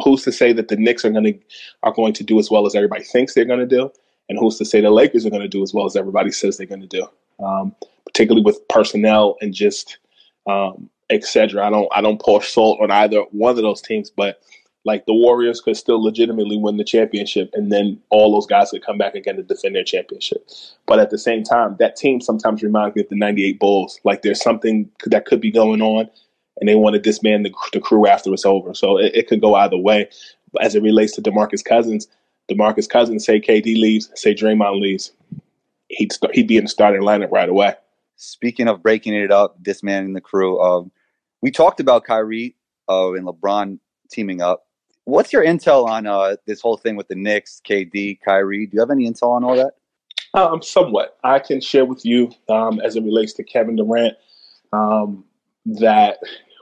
who's 0.03 0.23
to 0.25 0.33
say 0.33 0.53
that 0.53 0.69
the 0.69 0.77
Knicks 0.77 1.05
are 1.05 1.11
going 1.11 1.25
to 1.25 1.39
are 1.83 1.93
going 1.93 2.13
to 2.15 2.25
do 2.25 2.39
as 2.39 2.51
well 2.51 2.67
as 2.67 2.75
everybody 2.75 3.05
thinks 3.05 3.35
they're 3.35 3.45
going 3.45 3.61
to 3.61 3.67
do, 3.67 3.91
and 4.29 4.39
who's 4.39 4.59
to 4.59 4.65
say 4.65 4.81
the 4.81 4.91
Lakers 4.91 5.27
are 5.27 5.31
going 5.31 5.43
to 5.43 5.49
do 5.49 5.63
as 5.63 5.73
well 5.75 5.87
as 5.87 5.97
everybody 5.97 6.31
says 6.31 6.57
they're 6.57 6.67
going 6.67 6.81
to 6.81 6.87
do, 6.87 7.07
um, 7.45 7.75
particularly 8.07 8.45
with 8.45 8.67
personnel 8.69 9.37
and 9.41 9.55
just 9.55 9.99
um, 10.47 10.91
etc. 11.11 11.67
I 11.67 11.71
don't 11.71 11.89
I 11.93 12.01
don't 12.01 12.21
pour 12.21 12.43
salt 12.43 12.81
on 12.81 12.91
either 12.91 13.21
one 13.33 13.51
of 13.51 13.63
those 13.63 13.83
teams, 13.83 14.11
but 14.11 14.41
like 14.85 15.05
the 15.05 15.15
Warriors 15.15 15.61
could 15.61 15.77
still 15.77 16.03
legitimately 16.03 16.57
win 16.57 16.79
the 16.79 16.85
championship, 16.85 17.51
and 17.53 17.71
then 17.71 18.01
all 18.09 18.33
those 18.33 18.47
guys 18.47 18.71
could 18.71 18.85
come 18.85 18.97
back 18.97 19.15
again 19.15 19.37
to 19.37 19.43
defend 19.43 19.75
their 19.75 19.85
championship. 19.85 20.49
But 20.87 20.99
at 20.99 21.11
the 21.11 21.19
same 21.19 21.43
time, 21.43 21.77
that 21.79 21.97
team 21.97 22.21
sometimes 22.21 22.63
reminds 22.63 22.97
me 22.97 23.03
of 23.03 23.09
the 23.09 23.17
'98 23.17 23.59
Bulls. 23.59 24.01
Like 24.05 24.23
there's 24.23 24.43
something 24.43 24.91
that 25.07 25.27
could 25.27 25.41
be 25.41 25.51
going 25.51 25.83
on, 25.83 26.09
and 26.59 26.69
they 26.69 26.77
want 26.77 26.95
to 26.95 27.01
disband 27.01 27.45
the, 27.45 27.53
the 27.73 27.81
crew 27.81 28.07
after 28.07 28.33
it's 28.33 28.47
over. 28.47 28.73
So 28.75 28.99
it, 28.99 29.15
it 29.15 29.29
could 29.29 29.41
go 29.41 29.55
either 29.55 29.77
way. 29.77 30.09
As 30.61 30.75
it 30.75 30.83
relates 30.83 31.15
to 31.15 31.23
DeMarcus 31.23 31.65
Cousins, 31.65 32.09
DeMarcus 32.51 32.89
Cousins 32.89 33.25
say 33.25 33.41
KD 33.41 33.77
leaves, 33.77 34.11
say 34.15 34.35
Draymond 34.35 34.81
leaves, 34.81 35.13
he'd 35.89 36.13
start, 36.13 36.35
he'd 36.35 36.49
be 36.49 36.57
in 36.57 36.65
the 36.65 36.71
starting 36.71 37.03
lineup 37.03 37.31
right 37.31 37.49
away. 37.49 37.75
Speaking 38.17 38.67
of 38.67 38.83
breaking 38.83 39.15
it 39.15 39.31
up, 39.31 39.63
dismantling 39.63 40.15
the 40.15 40.21
crew, 40.21 40.61
um, 40.61 40.91
we 41.43 41.51
talked 41.51 41.81
about 41.81 42.05
Kyrie 42.05 42.57
uh, 42.89 43.13
and 43.13 43.27
LeBron 43.27 43.79
teaming 44.11 44.41
up. 44.41 44.67
What's 45.05 45.33
your 45.33 45.45
intel 45.45 45.87
on 45.87 46.07
uh, 46.07 46.37
this 46.47 46.61
whole 46.61 46.77
thing 46.77 46.97
with 46.97 47.09
the 47.09 47.15
Knicks, 47.15 47.61
KD, 47.69 48.21
Kyrie? 48.25 48.67
Do 48.67 48.75
you 48.75 48.81
have 48.81 48.91
any 48.91 49.11
intel 49.11 49.31
on 49.31 49.45
all 49.45 49.57
that? 49.57 49.73
Um, 50.35 50.63
somewhat. 50.63 51.17
I 51.25 51.39
can 51.39 51.61
share 51.61 51.85
with 51.85 52.05
you 52.05 52.31
um, 52.49 52.81
as 52.81 52.97
it 52.97 53.03
relates 53.03 53.33
to 53.35 53.43
Kevin 53.43 53.77
Durant 53.77 54.15
um, 54.73 55.25
that 55.65 56.19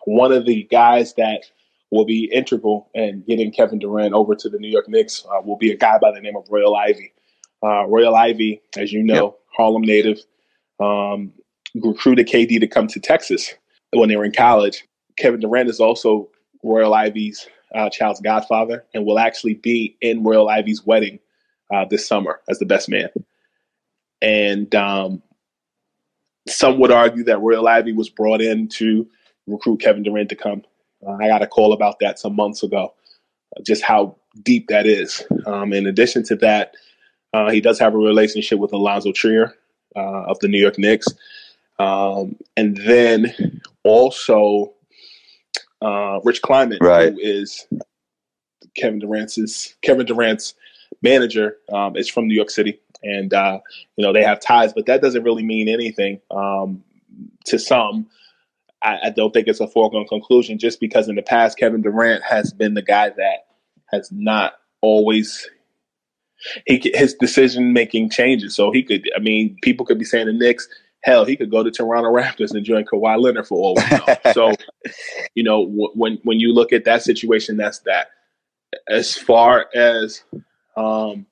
one 0.07 0.33
of 0.33 0.47
the 0.47 0.63
guys 0.71 1.15
that 1.15 1.43
will 1.91 2.05
be 2.05 2.31
integral 2.33 2.89
in 2.95 3.23
getting 3.27 3.51
Kevin 3.51 3.79
Durant 3.79 4.15
over 4.15 4.35
to 4.37 4.49
the 4.49 4.59
New 4.59 4.71
York 4.71 4.89
Knicks 4.89 5.25
uh, 5.31 5.41
will 5.43 5.59
be 5.59 5.71
a 5.71 5.77
guy 5.77 5.99
by 5.99 6.13
the 6.13 6.21
name 6.21 6.37
of 6.37 6.47
Royal 6.51 6.77
Ivey. 6.77 7.13
Uh, 7.63 7.87
Royal 7.87 8.15
Ivey, 8.15 8.63
as 8.77 8.93
you 8.93 9.03
know, 9.03 9.25
yep. 9.25 9.35
Harlem 9.57 9.83
native, 9.83 10.21
um, 10.81 11.33
recruited 11.75 12.29
KD 12.29 12.61
to 12.61 12.67
come 12.67 12.87
to 12.87 13.01
Texas 13.01 13.55
when 13.93 14.09
they 14.09 14.17
were 14.17 14.25
in 14.25 14.33
college. 14.33 14.85
Kevin 15.17 15.41
Durant 15.41 15.69
is 15.69 15.81
also 15.81 16.29
Royal 16.63 16.95
Ivey's 16.95 17.49
uh, 17.75 17.91
child's 17.91 18.21
godfather 18.21 18.85
and 18.95 19.05
will 19.05 19.19
actually 19.19 19.55
be 19.55 19.97
in 20.01 20.23
Royal 20.23 20.49
Ivey's 20.49 20.85
wedding 20.85 21.19
uh, 21.73 21.85
this 21.89 22.07
summer 22.07 22.41
as 22.49 22.59
the 22.59 22.67
best 22.67 22.89
man. 22.89 23.09
And 24.23 24.75
um, 24.75 25.23
some 26.49 26.79
would 26.79 26.91
argue 26.93 27.25
that 27.25 27.41
Royal 27.41 27.69
Ivey 27.69 27.93
was 27.93 28.09
brought 28.09 28.41
in 28.41 28.69
to 28.69 29.09
recruit 29.47 29.81
Kevin 29.81 30.03
Durant 30.03 30.31
to 30.31 30.37
come. 30.37 30.65
Uh, 31.07 31.13
I 31.13 31.29
got 31.29 31.43
a 31.43 31.47
call 31.47 31.73
about 31.73 32.01
that 32.01 32.19
some 32.19 32.35
months 32.35 32.63
ago, 32.63 32.95
uh, 33.57 33.63
just 33.65 33.83
how 33.83 34.17
deep 34.43 34.69
that 34.69 34.87
is. 34.87 35.23
Um, 35.47 35.73
in 35.73 35.87
addition 35.87 36.25
to 36.25 36.37
that, 36.37 36.75
uh, 37.33 37.51
he 37.51 37.61
does 37.61 37.79
have 37.79 37.95
a 37.95 37.99
relationship 37.99 38.59
with 38.59 38.73
Alonzo 38.73 39.13
Trier 39.13 39.55
uh, 39.95 40.25
of 40.25 40.39
the 40.41 40.49
New 40.49 40.59
York 40.59 40.79
Knicks. 40.79 41.07
Um, 41.79 42.37
and 42.57 42.77
then 42.77 43.61
also 43.89 44.75
uh, 45.81 46.21
Rich 46.25 46.43
Kleiman, 46.43 46.79
right. 46.81 47.13
who 47.13 47.19
is 47.19 47.67
Kevin 48.75 48.99
Durant's 48.99 49.75
Kevin 49.83 50.07
Durant's 50.07 50.55
manager, 51.03 51.57
um, 51.73 51.97
is 51.97 52.09
from 52.09 52.27
New 52.27 52.35
York 52.35 52.51
City, 52.51 52.81
and 53.03 53.33
uh, 53.33 53.61
you 53.97 54.05
know 54.05 54.13
they 54.13 54.23
have 54.23 54.41
ties, 54.41 54.73
but 54.73 54.87
that 54.87 55.01
doesn't 55.01 55.23
really 55.23 55.45
mean 55.45 55.69
anything 55.69 56.21
um, 56.31 56.83
to 57.47 57.59
some. 57.59 58.09
I, 58.81 58.99
I, 59.05 59.11
don't 59.11 59.33
think 59.33 59.49
it's 59.49 59.59
a 59.59 59.67
foregone 59.67 60.07
conclusion 60.07 60.59
just 60.59 60.79
because 60.79 61.09
in 61.09 61.17
the 61.17 61.23
past 61.23 61.59
Kevin 61.59 61.83
Durant 61.83 62.23
has 62.23 62.53
been 62.53 62.75
the 62.75 62.83
guy 62.83 63.09
that 63.09 63.47
has 63.87 64.13
not 64.13 64.55
always 64.81 65.49
he 66.67 66.93
his 66.95 67.15
decision 67.15 67.73
making 67.73 68.11
changes. 68.11 68.55
So 68.55 68.71
he 68.71 68.83
could, 68.83 69.09
I 69.17 69.21
mean, 69.21 69.57
people 69.63 69.85
could 69.85 69.99
be 69.99 70.05
saying 70.05 70.27
the 70.27 70.33
Knicks 70.33 70.69
Hell, 71.03 71.25
he 71.25 71.37
could 71.37 71.51
go 71.51 71.63
to 71.63 71.71
Toronto 71.71 72.11
Raptors 72.11 72.55
and 72.55 72.65
join 72.65 72.85
Kawhi 72.85 73.21
Leonard 73.21 73.47
for 73.47 73.59
all 73.59 73.77
we 73.77 73.97
know. 73.97 74.17
so, 74.33 74.53
you 75.35 75.43
know, 75.43 75.65
w- 75.65 75.91
when 75.95 76.19
when 76.25 76.41
you 76.41 76.53
look 76.53 76.73
at 76.73 76.85
that 76.85 77.03
situation, 77.03 77.57
that's 77.57 77.79
that. 77.81 78.09
As 78.89 79.17
far 79.17 79.67
as 79.75 80.23
um, 80.77 81.27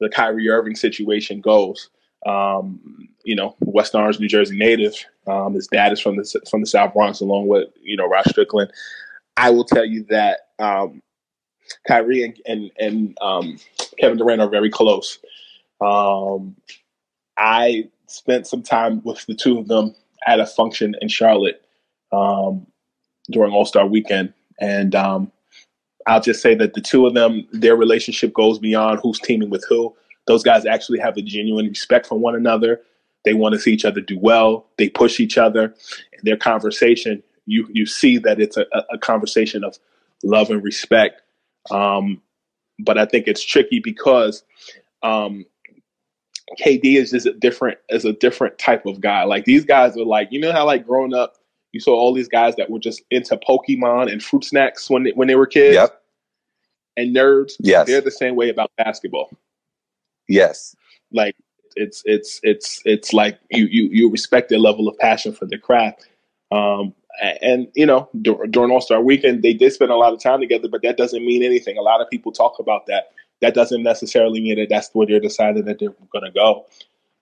the 0.00 0.08
Kyrie 0.08 0.48
Irving 0.48 0.76
situation 0.76 1.40
goes, 1.40 1.90
um, 2.26 3.08
you 3.24 3.34
know, 3.34 3.56
West 3.60 3.94
Orange, 3.94 4.20
New 4.20 4.28
Jersey 4.28 4.56
native. 4.56 4.94
Um, 5.26 5.54
his 5.54 5.66
dad 5.66 5.92
is 5.92 6.00
from 6.00 6.16
the 6.16 6.42
from 6.50 6.60
the 6.60 6.66
South 6.66 6.94
Bronx, 6.94 7.20
along 7.20 7.48
with 7.48 7.68
you 7.82 7.96
know 7.96 8.06
Rod 8.06 8.24
Strickland. 8.28 8.72
I 9.36 9.50
will 9.50 9.64
tell 9.64 9.84
you 9.84 10.04
that 10.10 10.40
um, 10.58 11.02
Kyrie 11.86 12.24
and 12.24 12.40
and, 12.46 12.70
and 12.78 13.18
um, 13.20 13.58
Kevin 13.98 14.18
Durant 14.18 14.40
are 14.40 14.48
very 14.48 14.70
close. 14.70 15.18
Um, 15.80 16.56
I 17.36 17.88
spent 18.08 18.46
some 18.46 18.62
time 18.62 19.02
with 19.04 19.24
the 19.26 19.34
two 19.34 19.58
of 19.58 19.68
them 19.68 19.94
at 20.26 20.40
a 20.40 20.46
function 20.46 20.94
in 21.00 21.08
Charlotte 21.08 21.62
um, 22.12 22.66
during 23.30 23.52
All 23.52 23.64
Star 23.64 23.86
Weekend, 23.86 24.32
and 24.60 24.94
um, 24.94 25.32
I'll 26.06 26.20
just 26.20 26.40
say 26.40 26.54
that 26.54 26.74
the 26.74 26.80
two 26.80 27.06
of 27.06 27.14
them, 27.14 27.46
their 27.52 27.76
relationship 27.76 28.32
goes 28.32 28.58
beyond 28.58 29.00
who's 29.02 29.20
teaming 29.20 29.50
with 29.50 29.64
who. 29.68 29.94
Those 30.26 30.42
guys 30.42 30.66
actually 30.66 30.98
have 31.00 31.16
a 31.16 31.22
genuine 31.22 31.66
respect 31.66 32.06
for 32.06 32.18
one 32.18 32.34
another. 32.34 32.80
They 33.24 33.34
want 33.34 33.54
to 33.54 33.58
see 33.58 33.72
each 33.72 33.84
other 33.84 34.00
do 34.00 34.18
well. 34.18 34.66
They 34.78 34.88
push 34.88 35.20
each 35.20 35.36
other. 35.36 35.74
In 36.12 36.20
their 36.22 36.36
conversation, 36.36 37.22
you 37.46 37.68
you 37.72 37.86
see 37.86 38.18
that 38.18 38.40
it's 38.40 38.56
a, 38.56 38.66
a 38.90 38.98
conversation 38.98 39.64
of 39.64 39.78
love 40.22 40.50
and 40.50 40.62
respect. 40.62 41.20
Um, 41.70 42.22
but 42.78 42.96
I 42.98 43.04
think 43.04 43.26
it's 43.26 43.44
tricky 43.44 43.80
because 43.80 44.42
um, 45.02 45.44
KD 46.58 46.96
is 46.96 47.10
just 47.10 47.26
a 47.26 47.32
different 47.32 47.78
is 47.88 48.04
a 48.04 48.12
different 48.12 48.58
type 48.58 48.86
of 48.86 49.00
guy. 49.00 49.24
Like 49.24 49.44
these 49.44 49.64
guys 49.64 49.96
are 49.96 50.04
like, 50.04 50.28
you 50.30 50.40
know 50.40 50.52
how 50.52 50.64
like 50.66 50.86
growing 50.86 51.14
up, 51.14 51.34
you 51.72 51.80
saw 51.80 51.94
all 51.94 52.14
these 52.14 52.28
guys 52.28 52.56
that 52.56 52.70
were 52.70 52.78
just 52.78 53.02
into 53.10 53.36
Pokemon 53.36 54.10
and 54.10 54.22
fruit 54.22 54.44
snacks 54.44 54.88
when 54.88 55.04
they, 55.04 55.10
when 55.12 55.28
they 55.28 55.34
were 55.34 55.46
kids. 55.46 55.74
Yep. 55.74 56.02
And 56.96 57.14
nerds. 57.14 57.52
Yes. 57.60 57.86
They're 57.86 58.00
the 58.00 58.10
same 58.10 58.34
way 58.34 58.48
about 58.48 58.72
basketball. 58.76 59.30
Yes. 60.28 60.74
Like 61.12 61.36
it's 61.76 62.02
it's 62.04 62.40
it's 62.42 62.82
it's 62.84 63.12
like 63.12 63.38
you 63.50 63.66
you 63.66 63.88
you 63.92 64.10
respect 64.10 64.48
their 64.48 64.58
level 64.58 64.88
of 64.88 64.98
passion 64.98 65.32
for 65.32 65.46
the 65.46 65.58
craft. 65.58 66.06
Um, 66.50 66.94
and 67.42 67.68
you 67.74 67.86
know 67.86 68.08
during 68.22 68.70
All 68.70 68.80
Star 68.80 69.00
Weekend 69.00 69.42
they 69.42 69.52
did 69.52 69.72
spend 69.72 69.90
a 69.90 69.96
lot 69.96 70.12
of 70.12 70.20
time 70.20 70.40
together, 70.40 70.68
but 70.68 70.82
that 70.82 70.96
doesn't 70.96 71.24
mean 71.24 71.42
anything. 71.42 71.76
A 71.78 71.82
lot 71.82 72.00
of 72.00 72.08
people 72.10 72.32
talk 72.32 72.58
about 72.58 72.86
that 72.86 73.12
that 73.40 73.54
doesn't 73.54 73.82
necessarily 73.82 74.40
mean 74.40 74.56
that 74.58 74.68
that's 74.68 74.90
where 74.92 75.06
they're 75.06 75.20
deciding 75.20 75.64
that 75.64 75.78
they're 75.78 75.94
going 76.12 76.24
to 76.24 76.30
go. 76.30 76.66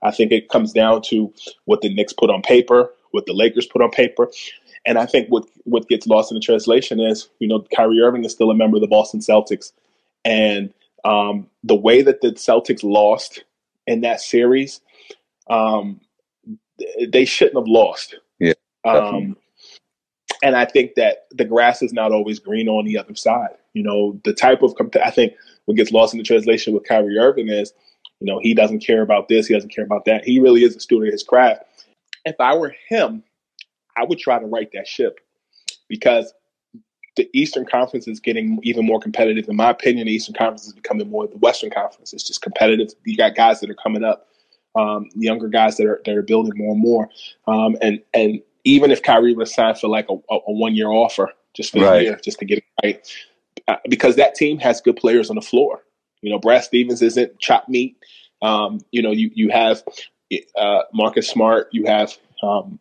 I 0.03 0.11
think 0.11 0.33
it 0.33 0.49
comes 0.49 0.73
down 0.73 1.03
to 1.03 1.33
what 1.64 1.81
the 1.81 1.93
Knicks 1.93 2.12
put 2.12 2.31
on 2.31 2.43
paper, 2.43 2.91
what 3.11 3.27
the 3.27 3.33
Lakers 3.33 3.67
put 3.67 3.83
on 3.83 3.91
paper. 3.91 4.31
And 4.85 4.99
I 4.99 5.07
think 5.07 5.29
what, 5.29 5.47
what 5.64 5.89
gets 5.89 6.07
lost 6.07 6.31
in 6.31 6.37
the 6.37 6.41
translation 6.41 7.01
is, 7.01 7.29
you 7.39 7.49
know, 7.49 7.64
Kyrie 7.75 8.01
Irving 8.01 8.25
is 8.25 8.33
still 8.33 8.51
a 8.51 8.55
member 8.55 8.77
of 8.77 8.83
the 8.83 8.87
Boston 8.87 9.21
Celtics. 9.21 9.73
And 10.25 10.73
um, 11.05 11.49
the 11.64 11.75
way 11.75 12.03
that 12.03 12.21
the 12.21 12.33
Celtics 12.33 12.85
lost 12.85 13.45
in 13.87 14.03
that 14.03 14.21
series, 14.21 14.81
um, 15.49 16.01
they 17.09 17.25
shouldn't 17.25 17.57
have 17.57 17.69
lost. 17.69 18.17
Yeah. 18.39 18.53
Um, 18.85 19.37
and 20.43 20.55
I 20.55 20.67
think 20.67 20.95
that 20.97 21.27
the 21.31 21.45
grass 21.45 21.83
is 21.83 21.93
not 21.93 22.12
always 22.12 22.39
green 22.39 22.69
on 22.69 22.85
the 22.85 22.99
other 22.99 23.14
side. 23.14 23.57
You 23.73 23.83
know, 23.83 24.21
the 24.25 24.35
type 24.35 24.62
of, 24.62 24.75
I 25.03 25.11
think 25.11 25.33
what 25.67 25.77
gets 25.77 25.93
lost 25.93 26.14
in 26.14 26.19
the 26.19 26.25
translation 26.25 26.73
with 26.73 26.85
Kyrie 26.85 27.19
Irving 27.19 27.49
is, 27.49 27.73
you 28.21 28.27
know, 28.27 28.41
he 28.41 28.55
doesn't 28.55 28.81
care 28.81 29.03
about 29.03 29.29
this, 29.29 29.47
he 29.47 29.55
doesn't 29.55 29.75
care 29.75 29.85
about 29.85 30.05
that. 30.07 30.25
He 30.25 30.41
really 30.41 30.64
is 30.64 30.75
a 30.75 30.81
student 30.81 31.09
of 31.09 31.12
his 31.12 31.23
craft. 31.23 31.64
If 32.25 32.37
I 32.41 32.57
were 32.57 32.75
him, 32.89 33.23
I 33.97 34.05
would 34.05 34.19
try 34.19 34.39
to 34.39 34.47
right 34.47 34.71
that 34.73 34.89
ship. 34.89 35.21
because 35.89 36.33
the 37.17 37.29
Eastern 37.33 37.64
Conference 37.64 38.07
is 38.07 38.21
getting 38.21 38.61
even 38.62 38.85
more 38.85 39.01
competitive. 39.01 39.49
In 39.49 39.57
my 39.57 39.71
opinion, 39.71 40.07
the 40.07 40.12
Eastern 40.12 40.35
Conference 40.35 40.67
is 40.67 40.75
becoming 40.75 41.11
more 41.11 41.27
the 41.27 41.39
Western 41.39 41.71
Conference. 41.71 42.12
It's 42.12 42.23
just 42.23 42.43
competitive. 42.43 42.91
You 43.05 43.17
got 43.17 43.35
guys 43.35 43.61
that 43.61 43.71
are 43.71 43.75
coming 43.75 44.05
up, 44.05 44.29
um, 44.75 45.09
younger 45.14 45.49
guys 45.49 45.79
that 45.79 45.87
are 45.87 46.03
that 46.05 46.14
are 46.14 46.23
building 46.23 46.53
more 46.57 46.73
and 46.73 46.81
more. 46.81 47.09
Um, 47.47 47.77
and 47.81 48.03
and 48.12 48.43
even 48.64 48.91
if 48.91 49.03
Kyrie 49.03 49.35
was 49.35 49.55
signed 49.55 49.79
for 49.79 49.89
like 49.89 50.07
a, 50.11 50.14
a, 50.31 50.53
one 50.53 50.75
year 50.75 50.89
offer, 50.89 51.33
just 51.55 51.73
for 51.73 51.81
right. 51.81 52.01
a 52.01 52.03
year, 52.03 52.21
just 52.23 52.39
to 52.41 52.45
get 52.45 52.59
it 52.59 52.64
right, 52.85 53.27
because 53.89 54.17
that 54.17 54.35
team 54.35 54.59
has 54.59 54.81
good 54.81 54.97
players 54.97 55.31
on 55.31 55.37
the 55.37 55.43
floor. 55.43 55.83
You 56.23 56.31
know, 56.31 56.39
Brad 56.39 56.64
Stevens 56.64 57.03
isn't 57.03 57.39
chop 57.39 57.69
meat. 57.69 57.97
Um, 58.43 58.81
you 58.91 59.03
know, 59.03 59.11
you 59.12 59.31
you 59.35 59.49
have 59.51 59.83
uh, 60.57 60.83
Marcus 60.93 61.29
Smart, 61.29 61.69
you 61.73 61.85
have 61.87 62.17
um, 62.43 62.79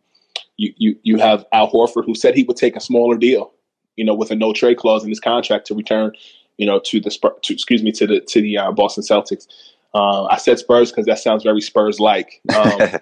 you, 0.56 0.72
you 0.76 0.96
you 1.02 1.18
have 1.18 1.44
Al 1.52 1.70
Horford, 1.70 2.04
who 2.04 2.14
said 2.14 2.34
he 2.34 2.44
would 2.44 2.56
take 2.56 2.76
a 2.76 2.80
smaller 2.80 3.16
deal 3.16 3.52
you 3.96 4.04
know, 4.04 4.14
with 4.14 4.30
a 4.30 4.36
no 4.36 4.52
trade 4.52 4.76
clause 4.76 5.02
in 5.02 5.08
his 5.08 5.20
contract 5.20 5.66
to 5.66 5.74
return, 5.74 6.12
you 6.58 6.66
know, 6.66 6.78
to 6.84 7.00
the 7.00 7.10
to, 7.42 7.52
excuse 7.52 7.82
me 7.82 7.90
to 7.92 8.06
the 8.06 8.20
to 8.20 8.40
the 8.40 8.58
uh, 8.58 8.70
Boston 8.72 9.02
Celtics. 9.02 9.46
Uh, 9.94 10.24
I 10.24 10.36
said 10.36 10.58
Spurs 10.58 10.90
because 10.90 11.06
that 11.06 11.18
sounds 11.18 11.42
very 11.42 11.60
Spurs 11.60 11.98
like. 11.98 12.40
Um, 12.54 12.80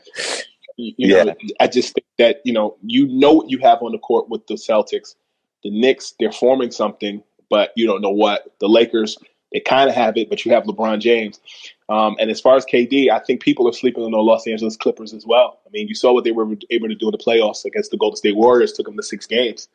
you, 0.76 0.94
you 0.96 1.16
yeah. 1.16 1.24
know, 1.24 1.34
I 1.60 1.66
just 1.66 1.92
think 1.94 2.06
that 2.18 2.40
you 2.44 2.52
know 2.52 2.76
you 2.82 3.06
know 3.08 3.32
what 3.32 3.50
you 3.50 3.58
have 3.58 3.82
on 3.82 3.92
the 3.92 3.98
court 3.98 4.28
with 4.28 4.46
the 4.46 4.54
Celtics. 4.54 5.14
The 5.62 5.70
Knicks, 5.70 6.14
they're 6.20 6.30
forming 6.30 6.70
something, 6.70 7.22
but 7.50 7.72
you 7.76 7.86
don't 7.86 8.00
know 8.00 8.10
what. 8.10 8.52
The 8.60 8.68
Lakers, 8.68 9.18
they 9.52 9.60
kind 9.60 9.88
of 9.88 9.94
have 9.94 10.16
it, 10.16 10.28
but 10.28 10.44
you 10.44 10.52
have 10.52 10.64
LeBron 10.64 11.00
James. 11.00 11.40
Um, 11.88 12.16
and 12.18 12.30
as 12.30 12.40
far 12.40 12.56
as 12.56 12.64
KD, 12.64 13.10
I 13.10 13.18
think 13.18 13.42
people 13.42 13.68
are 13.68 13.72
sleeping 13.72 14.02
on 14.02 14.12
the 14.12 14.18
Los 14.18 14.46
Angeles 14.46 14.76
Clippers 14.76 15.12
as 15.12 15.26
well. 15.26 15.60
I 15.66 15.70
mean, 15.70 15.88
you 15.88 15.94
saw 15.94 16.12
what 16.12 16.24
they 16.24 16.32
were 16.32 16.46
able 16.70 16.88
to 16.88 16.94
do 16.94 17.08
in 17.08 17.12
the 17.12 17.18
playoffs 17.18 17.64
against 17.64 17.90
the 17.90 17.96
Golden 17.96 18.16
State 18.16 18.36
Warriors, 18.36 18.72
took 18.72 18.86
them 18.86 18.96
to 18.96 19.02
six 19.02 19.26
games. 19.26 19.68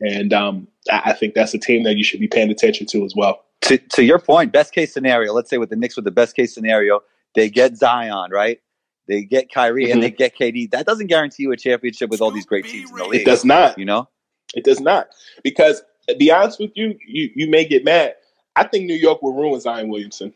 And 0.00 0.32
um, 0.32 0.68
I 0.92 1.12
think 1.12 1.34
that's 1.34 1.54
a 1.54 1.58
team 1.58 1.82
that 1.82 1.96
you 1.96 2.04
should 2.04 2.20
be 2.20 2.28
paying 2.28 2.50
attention 2.50 2.86
to 2.88 3.04
as 3.04 3.14
well. 3.16 3.44
To, 3.62 3.76
to 3.76 4.04
your 4.04 4.20
point, 4.20 4.52
best 4.52 4.72
case 4.72 4.92
scenario, 4.92 5.32
let's 5.32 5.50
say 5.50 5.58
with 5.58 5.70
the 5.70 5.76
Knicks 5.76 5.96
with 5.96 6.04
the 6.04 6.12
best 6.12 6.36
case 6.36 6.54
scenario, 6.54 7.00
they 7.34 7.50
get 7.50 7.76
Zion, 7.76 8.30
right? 8.30 8.60
They 9.08 9.22
get 9.22 9.50
Kyrie 9.50 9.84
mm-hmm. 9.84 9.94
and 9.94 10.02
they 10.02 10.10
get 10.10 10.36
KD. 10.38 10.70
That 10.70 10.86
doesn't 10.86 11.08
guarantee 11.08 11.44
you 11.44 11.52
a 11.52 11.56
championship 11.56 12.10
with 12.10 12.20
all 12.20 12.30
these 12.30 12.46
great 12.46 12.66
teams 12.66 12.90
in 12.90 12.96
the 12.96 13.04
league. 13.06 13.22
It 13.22 13.24
does 13.24 13.44
not. 13.44 13.78
You 13.78 13.86
know? 13.86 14.08
It 14.54 14.64
does 14.64 14.80
not. 14.80 15.08
Because 15.42 15.82
to 16.08 16.16
be 16.16 16.30
honest 16.30 16.58
with 16.58 16.72
you, 16.74 16.98
you, 17.06 17.30
you 17.34 17.50
may 17.50 17.64
get 17.64 17.84
mad. 17.84 18.14
I 18.56 18.64
think 18.64 18.86
New 18.86 18.94
York 18.94 19.22
will 19.22 19.34
ruin 19.34 19.60
Zion 19.60 19.88
Williamson. 19.88 20.34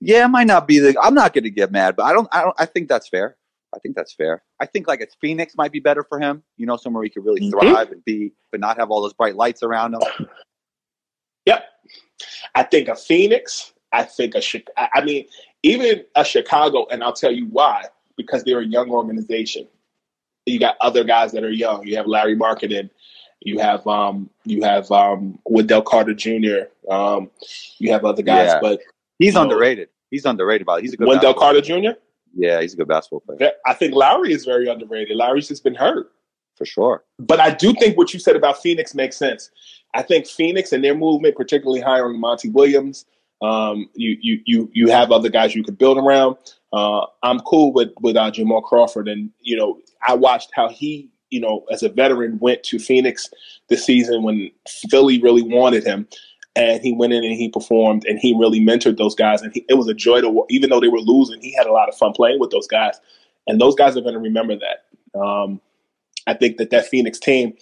Yeah, 0.00 0.24
it 0.24 0.28
might 0.28 0.46
not 0.46 0.66
be 0.66 0.78
the. 0.78 0.96
I'm 1.00 1.14
not 1.14 1.32
going 1.32 1.44
to 1.44 1.50
get 1.50 1.70
mad, 1.70 1.96
but 1.96 2.04
I 2.04 2.12
don't. 2.12 2.28
I 2.32 2.42
don't. 2.42 2.56
I 2.58 2.66
think 2.66 2.88
that's 2.88 3.08
fair. 3.08 3.36
I 3.74 3.78
think 3.78 3.96
that's 3.96 4.12
fair. 4.12 4.42
I 4.60 4.66
think 4.66 4.86
like 4.86 5.00
a 5.00 5.06
Phoenix 5.20 5.54
might 5.56 5.72
be 5.72 5.80
better 5.80 6.02
for 6.02 6.20
him. 6.20 6.42
You 6.56 6.66
know, 6.66 6.76
somewhere 6.76 7.02
he 7.04 7.10
could 7.10 7.24
really 7.24 7.40
mm-hmm. 7.40 7.58
thrive 7.58 7.90
and 7.90 8.04
be, 8.04 8.32
but 8.50 8.60
not 8.60 8.78
have 8.78 8.90
all 8.90 9.00
those 9.02 9.12
bright 9.12 9.36
lights 9.36 9.62
around 9.62 9.94
him. 9.94 10.02
Yep. 11.46 11.64
I 12.54 12.62
think 12.62 12.88
a 12.88 12.94
Phoenix. 12.94 13.72
I 13.92 14.04
think 14.04 14.34
a 14.34 14.42
I 14.76 15.04
mean, 15.04 15.26
even 15.62 16.04
a 16.14 16.24
Chicago, 16.24 16.86
and 16.90 17.02
I'll 17.02 17.12
tell 17.12 17.32
you 17.32 17.46
why. 17.46 17.86
Because 18.16 18.44
they're 18.44 18.60
a 18.60 18.64
young 18.64 18.90
organization. 18.90 19.66
You 20.46 20.60
got 20.60 20.76
other 20.80 21.02
guys 21.02 21.32
that 21.32 21.44
are 21.44 21.50
young. 21.50 21.86
You 21.86 21.96
have 21.96 22.06
Lauri 22.06 22.36
Markkanen. 22.36 22.90
You 23.44 23.58
have 23.58 23.86
um, 23.86 24.30
you 24.44 24.62
have 24.62 24.90
um, 24.90 25.38
Wendell 25.44 25.82
Carter 25.82 26.14
Jr. 26.14 26.68
Um, 26.88 27.30
you 27.78 27.92
have 27.92 28.04
other 28.04 28.22
guys, 28.22 28.48
yeah. 28.48 28.60
but 28.60 28.80
he's 29.18 29.36
underrated. 29.36 29.88
Know, 29.88 29.92
he's 30.10 30.24
underrated. 30.24 30.62
About 30.62 30.82
he's 30.82 30.92
a 30.92 30.96
good 30.96 31.08
Wendell 31.08 31.34
Carter 31.34 31.60
Jr. 31.60 31.98
Yeah, 32.34 32.60
he's 32.60 32.74
a 32.74 32.76
good 32.76 32.88
basketball 32.88 33.20
player. 33.20 33.52
I 33.66 33.74
think 33.74 33.94
Lauri 33.94 34.32
is 34.32 34.44
very 34.44 34.68
underrated. 34.68 35.16
Lauri's 35.16 35.48
just 35.48 35.64
been 35.64 35.74
hurt. 35.74 36.10
For 36.56 36.66
sure. 36.66 37.04
But 37.18 37.40
I 37.40 37.50
do 37.50 37.72
think 37.72 37.96
what 37.96 38.12
you 38.12 38.20
said 38.20 38.36
about 38.36 38.62
Phoenix 38.62 38.94
makes 38.94 39.16
sense. 39.16 39.50
I 39.94 40.02
think 40.02 40.26
Phoenix 40.26 40.72
and 40.72 40.84
their 40.84 40.94
movement, 40.94 41.34
particularly 41.34 41.80
hiring 41.80 42.20
Monty 42.20 42.50
Williams, 42.50 43.06
um, 43.42 43.90
you 43.94 44.16
you 44.20 44.40
you 44.44 44.70
you 44.72 44.90
have 44.90 45.10
other 45.10 45.28
guys 45.28 45.54
you 45.54 45.64
could 45.64 45.76
build 45.76 45.98
around. 45.98 46.36
Uh, 46.72 47.06
I'm 47.22 47.40
cool 47.40 47.72
with 47.72 47.90
with 48.00 48.16
uh, 48.16 48.30
Jamal 48.30 48.62
Crawford, 48.62 49.08
and 49.08 49.30
you 49.40 49.56
know 49.56 49.80
I 50.06 50.14
watched 50.14 50.50
how 50.54 50.68
he, 50.68 51.10
you 51.32 51.40
know, 51.40 51.64
as 51.72 51.82
a 51.82 51.88
veteran, 51.88 52.38
went 52.40 52.62
to 52.64 52.78
Phoenix 52.78 53.30
this 53.68 53.84
season 53.84 54.22
when 54.22 54.50
Philly 54.90 55.20
really 55.20 55.42
wanted 55.42 55.82
him, 55.82 56.06
and 56.54 56.82
he 56.82 56.92
went 56.92 57.14
in 57.14 57.24
and 57.24 57.32
he 57.34 57.48
performed 57.48 58.04
and 58.04 58.18
he 58.18 58.34
really 58.34 58.60
mentored 58.60 58.98
those 58.98 59.14
guys. 59.14 59.40
And 59.40 59.52
he, 59.52 59.64
it 59.68 59.74
was 59.74 59.88
a 59.88 59.94
joy 59.94 60.20
to 60.20 60.44
even 60.50 60.68
though 60.68 60.80
they 60.80 60.88
were 60.88 61.00
losing 61.00 61.40
he 61.40 61.54
had 61.54 61.66
a 61.66 61.72
lot 61.72 61.88
of 61.88 61.96
fun 61.96 62.12
playing 62.12 62.38
with 62.38 62.50
those 62.50 62.66
guys. 62.66 63.00
And 63.46 63.60
those 63.60 63.74
guys 63.74 63.96
are 63.96 64.02
going 64.02 64.14
to 64.14 64.20
remember 64.20 64.56
that. 64.56 65.18
Um, 65.18 65.60
i 66.28 66.34
think 66.34 66.56
that 66.56 66.70
that 66.70 66.86
phoenix 66.86 67.18
team 67.18 67.52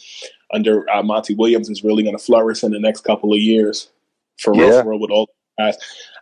under 0.53 0.89
uh, 0.91 1.03
monty 1.03 1.35
williams 1.35 1.71
is 1.71 1.83
really 1.83 2.03
going 2.03 2.17
to 2.17 2.23
flourish 2.23 2.63
in 2.63 2.73
the 2.73 2.79
next 2.79 3.01
couple 3.01 3.33
of 3.33 3.39
years 3.39 3.89
for 4.39 4.53
real 4.53 4.83
for 4.83 4.91
real 4.91 5.01
with 5.01 5.11
all 5.11 5.31
guys. 5.59 5.79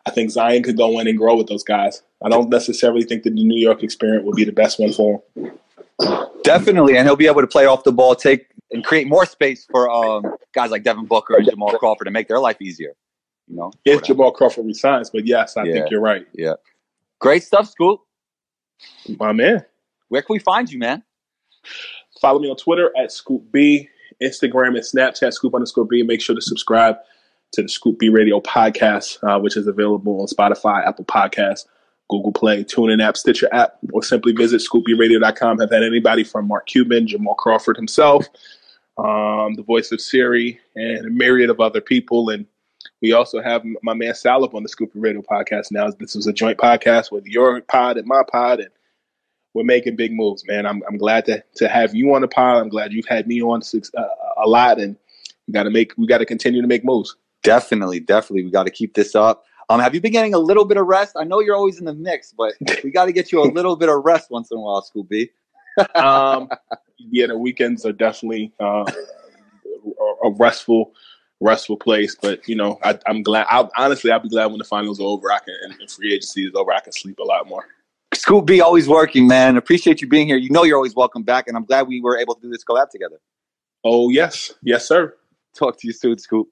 I 0.07 0.13
think 0.13 0.31
zion 0.31 0.63
could 0.63 0.77
go 0.77 1.01
in 1.01 1.09
and 1.09 1.19
grow 1.19 1.37
with 1.37 1.49
those 1.49 1.65
guys. 1.65 2.01
I 2.23 2.29
don't 2.29 2.49
necessarily 2.49 3.03
think 3.03 3.25
that 3.25 3.35
the 3.35 3.45
new 3.45 3.61
york 3.61 3.83
experience 3.83 4.25
would 4.25 4.37
be 4.37 4.45
the 4.45 4.53
best 4.53 4.79
one 4.79 4.93
for 4.93 5.21
him 5.35 5.51
Definitely, 6.43 6.97
and 6.97 7.07
he'll 7.07 7.17
be 7.17 7.27
able 7.27 7.41
to 7.41 7.47
play 7.47 7.67
off 7.67 7.85
the 7.85 7.93
ball, 7.93 8.15
take 8.15 8.47
and 8.71 8.85
create 8.85 9.09
more 9.09 9.27
space 9.27 9.67
for 9.71 9.91
um, 9.91 10.25
guys 10.55 10.71
like 10.71 10.83
Devin 10.83 11.07
Booker 11.07 11.37
and 11.37 11.49
Jamal 11.49 11.71
Crawford 11.79 12.07
to 12.07 12.11
make 12.11 12.29
their 12.29 12.39
life 12.39 12.61
easier. 12.61 12.95
You 13.47 13.57
know, 13.57 13.73
if 13.85 14.03
Jamal 14.03 14.31
Crawford 14.33 14.67
resigns, 14.67 15.11
but 15.11 15.27
yes, 15.27 15.57
I 15.57 15.65
yeah. 15.65 15.73
think 15.73 15.91
you're 15.91 16.01
right. 16.01 16.27
Yeah, 16.35 16.55
great 17.19 17.43
stuff, 17.43 17.69
Scoop. 17.69 18.01
My 19.19 19.33
man, 19.33 19.65
where 20.09 20.23
can 20.23 20.35
we 20.35 20.39
find 20.39 20.71
you, 20.71 20.79
man? 20.79 21.03
Follow 22.21 22.41
me 22.41 22.51
on 22.51 22.57
Twitter 22.57 22.93
at 22.97 23.11
Scoop 23.11 23.51
B, 23.51 23.89
Instagram 24.23 24.69
and 24.69 24.79
Snapchat 24.79 25.33
Scoop 25.33 25.55
underscore 25.55 25.87
B. 25.87 26.03
Make 26.03 26.21
sure 26.21 26.35
to 26.35 26.43
subscribe 26.43 26.97
to 27.53 27.63
the 27.63 27.69
Scoop 27.69 27.99
B 27.99 28.09
Radio 28.09 28.41
podcast, 28.41 29.19
uh, 29.23 29.41
which 29.41 29.57
is 29.57 29.67
available 29.67 30.21
on 30.21 30.27
Spotify, 30.27 30.87
Apple 30.87 31.05
Podcasts, 31.05 31.65
Google 32.09 32.33
Play, 32.33 32.65
TuneIn 32.65 33.03
app, 33.03 33.17
Stitcher 33.17 33.49
app, 33.53 33.79
or 33.93 34.03
simply 34.03 34.33
visit 34.33 34.63
scoopbradio.com. 34.63 35.59
Have 35.59 35.71
had 35.71 35.83
anybody 35.83 36.25
from 36.25 36.49
Mark 36.49 36.67
Cuban, 36.67 37.07
Jamal 37.07 37.35
Crawford 37.35 37.77
himself, 37.77 38.27
um, 38.97 39.55
the 39.55 39.65
voice 39.67 39.93
of 39.93 40.01
Siri, 40.01 40.59
and 40.75 41.07
a 41.07 41.11
myriad 41.11 41.51
of 41.51 41.61
other 41.61 41.81
people. 41.81 42.31
And 42.31 42.47
we 43.03 43.13
also 43.13 43.43
have 43.43 43.63
my 43.83 43.95
man 43.95 44.13
Salib 44.13 44.55
on 44.55 44.63
the 44.63 44.69
Scoop 44.69 44.91
Radio 44.95 45.23
podcast 45.23 45.71
now. 45.71 45.91
This 45.91 46.17
is 46.17 46.27
a 46.27 46.33
joint 46.33 46.59
podcast 46.59 47.13
with 47.13 47.27
your 47.27 47.61
pod 47.63 47.97
and 47.97 48.07
my 48.07 48.23
pod, 48.31 48.61
and 48.61 48.71
we're 49.55 49.65
making 49.65 49.97
big 49.97 50.13
moves, 50.13 50.47
man. 50.47 50.67
I'm, 50.67 50.83
I'm 50.89 50.97
glad 50.97 51.25
to, 51.27 51.43
to 51.57 51.69
have 51.69 51.95
you 51.95 52.15
on 52.15 52.23
the 52.23 52.29
pod. 52.29 52.63
I'm 52.63 52.69
glad 52.69 52.93
you've 52.93 53.09
had 53.09 53.27
me 53.27 53.43
on 53.43 53.63
six, 53.63 53.91
uh, 53.97 54.07
a 54.37 54.49
lot, 54.49 54.79
and 54.79 54.97
we 55.47 55.53
got 55.53 55.65
to 55.65 55.71
make 55.71 55.93
we 55.97 56.07
got 56.07 56.19
to 56.19 56.27
continue 56.27 56.63
to 56.63 56.69
make 56.69 56.85
moves. 56.85 57.17
Definitely, 57.43 58.01
definitely, 58.01 58.45
we 58.45 58.51
got 58.51 58.65
to 58.65 58.71
keep 58.71 58.95
this 58.95 59.15
up. 59.15 59.45
Um, 59.71 59.81
have 59.81 59.95
you 59.95 60.01
been 60.01 60.13
getting 60.13 60.33
a 60.33 60.39
little 60.39 60.65
bit 60.65 60.79
of 60.79 60.87
rest? 60.87 61.15
I 61.19 61.25
know 61.25 61.41
you're 61.41 61.57
always 61.57 61.79
in 61.79 61.85
the 61.85 61.93
mix, 61.93 62.33
but 62.33 62.55
we 62.85 62.91
got 62.91 63.05
to 63.05 63.13
get 63.13 63.33
you 63.33 63.43
a 63.43 63.45
little 63.51 63.77
bit 63.77 63.89
of 63.89 64.03
rest 64.05 64.31
once 64.31 64.51
in 64.51 64.57
a 64.57 64.61
while, 64.61 64.83
Scooby. 64.83 65.31
um, 65.95 66.49
yeah, 66.97 67.27
the 67.27 67.39
weekends 67.39 67.85
are 67.85 67.93
definitely 67.93 68.53
uh, 68.59 68.91
a 70.25 70.31
restful, 70.31 70.95
restful 71.41 71.77
place. 71.77 72.17
But 72.21 72.49
you 72.49 72.57
know, 72.57 72.79
I, 72.83 72.99
am 73.07 73.23
glad. 73.23 73.47
I, 73.51 73.69
honestly, 73.77 74.11
I'll 74.11 74.21
be 74.21 74.31
glad 74.31 74.47
when 74.47 74.59
the 74.59 74.65
finals 74.65 75.01
are 75.01 75.05
over. 75.05 75.31
I 75.31 75.39
can 75.41 75.77
and 75.79 75.91
free 75.91 76.15
agency 76.15 76.47
is 76.47 76.55
over. 76.55 76.73
I 76.73 76.81
can 76.81 76.93
sleep 76.93 77.19
a 77.19 77.25
lot 77.25 77.47
more. 77.47 77.65
Scoop 78.15 78.47
B, 78.47 78.63
always 78.63 78.89
working, 78.89 79.27
man. 79.29 79.59
Appreciate 79.59 80.01
you 80.01 80.09
being 80.09 80.27
here. 80.27 80.39
You 80.39 80.49
know, 80.51 80.65
you're 80.65 80.77
always 80.77 80.95
welcome 80.95 81.23
back, 81.23 81.47
and 81.47 81.57
I'm 81.57 81.65
glad 81.65 81.87
we 81.87 82.01
were 82.01 82.19
able 82.19 82.35
to 82.35 82.41
do 82.41 82.51
this 82.51 82.65
collab 82.65 82.89
together. 82.89 83.21
Oh 83.85 84.09
yes, 84.09 84.53
yes, 84.63 84.89
sir. 84.89 85.15
Talk 85.55 85.79
to 85.81 85.87
you 85.87 85.93
soon, 85.93 86.19
Scoop. 86.19 86.49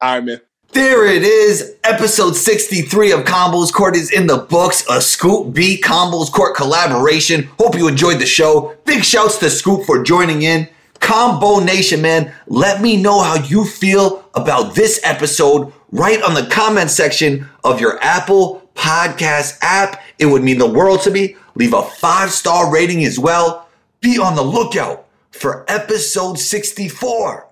All 0.00 0.14
right, 0.14 0.24
man. 0.24 0.40
There 0.72 1.06
it 1.06 1.22
is. 1.22 1.76
Episode 1.84 2.34
63 2.34 3.12
of 3.12 3.20
Combos 3.20 3.72
Court 3.72 3.94
is 3.96 4.10
in 4.10 4.26
the 4.26 4.38
books. 4.38 4.84
A 4.90 5.00
Scoop 5.00 5.54
B 5.54 5.80
Combos 5.80 6.32
Court 6.32 6.56
collaboration. 6.56 7.44
Hope 7.60 7.76
you 7.76 7.86
enjoyed 7.86 8.18
the 8.18 8.26
show. 8.26 8.76
Big 8.84 9.04
shouts 9.04 9.38
to 9.38 9.50
Scoop 9.50 9.84
for 9.86 10.02
joining 10.02 10.42
in. 10.42 10.68
Combo 10.98 11.60
Nation, 11.60 12.00
man, 12.00 12.32
let 12.46 12.80
me 12.80 12.96
know 13.00 13.20
how 13.22 13.36
you 13.36 13.64
feel 13.64 14.24
about 14.34 14.74
this 14.74 14.98
episode 15.04 15.72
right 15.92 16.20
on 16.22 16.34
the 16.34 16.46
comment 16.46 16.90
section 16.90 17.46
of 17.62 17.80
your 17.80 18.02
Apple 18.02 18.68
Podcast 18.74 19.58
app. 19.62 20.02
It 20.18 20.26
would 20.26 20.42
mean 20.42 20.58
the 20.58 20.70
world 20.70 21.02
to 21.02 21.10
me. 21.10 21.36
Leave 21.54 21.74
a 21.74 21.82
five 21.82 22.30
star 22.30 22.72
rating 22.72 23.04
as 23.04 23.18
well. 23.18 23.68
Be 24.00 24.18
on 24.18 24.34
the 24.34 24.42
lookout 24.42 25.06
for 25.30 25.64
episode 25.68 26.38
64. 26.38 27.48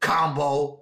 Combo 0.00 0.81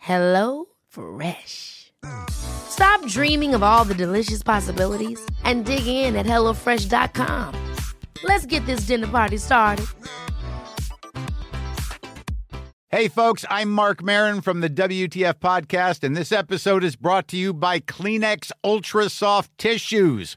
Hello 0.00 0.64
Fresh. 0.88 1.92
Stop 2.30 3.06
dreaming 3.06 3.54
of 3.54 3.62
all 3.62 3.84
the 3.84 3.94
delicious 3.94 4.42
possibilities 4.42 5.20
and 5.44 5.66
dig 5.66 5.86
in 5.86 6.16
at 6.16 6.24
HelloFresh.com. 6.24 7.54
Let's 8.24 8.46
get 8.46 8.64
this 8.64 8.86
dinner 8.86 9.06
party 9.06 9.36
started. 9.36 9.84
Hey, 12.88 13.08
folks, 13.08 13.44
I'm 13.50 13.70
Marc 13.70 14.02
Maron 14.02 14.40
from 14.40 14.62
the 14.62 14.70
WTF 14.70 15.34
Podcast, 15.34 16.02
and 16.02 16.16
this 16.16 16.32
episode 16.32 16.82
is 16.82 16.96
brought 16.96 17.28
to 17.28 17.36
you 17.36 17.52
by 17.52 17.78
Kleenex 17.78 18.50
Ultra 18.64 19.08
Soft 19.10 19.56
Tissues, 19.58 20.36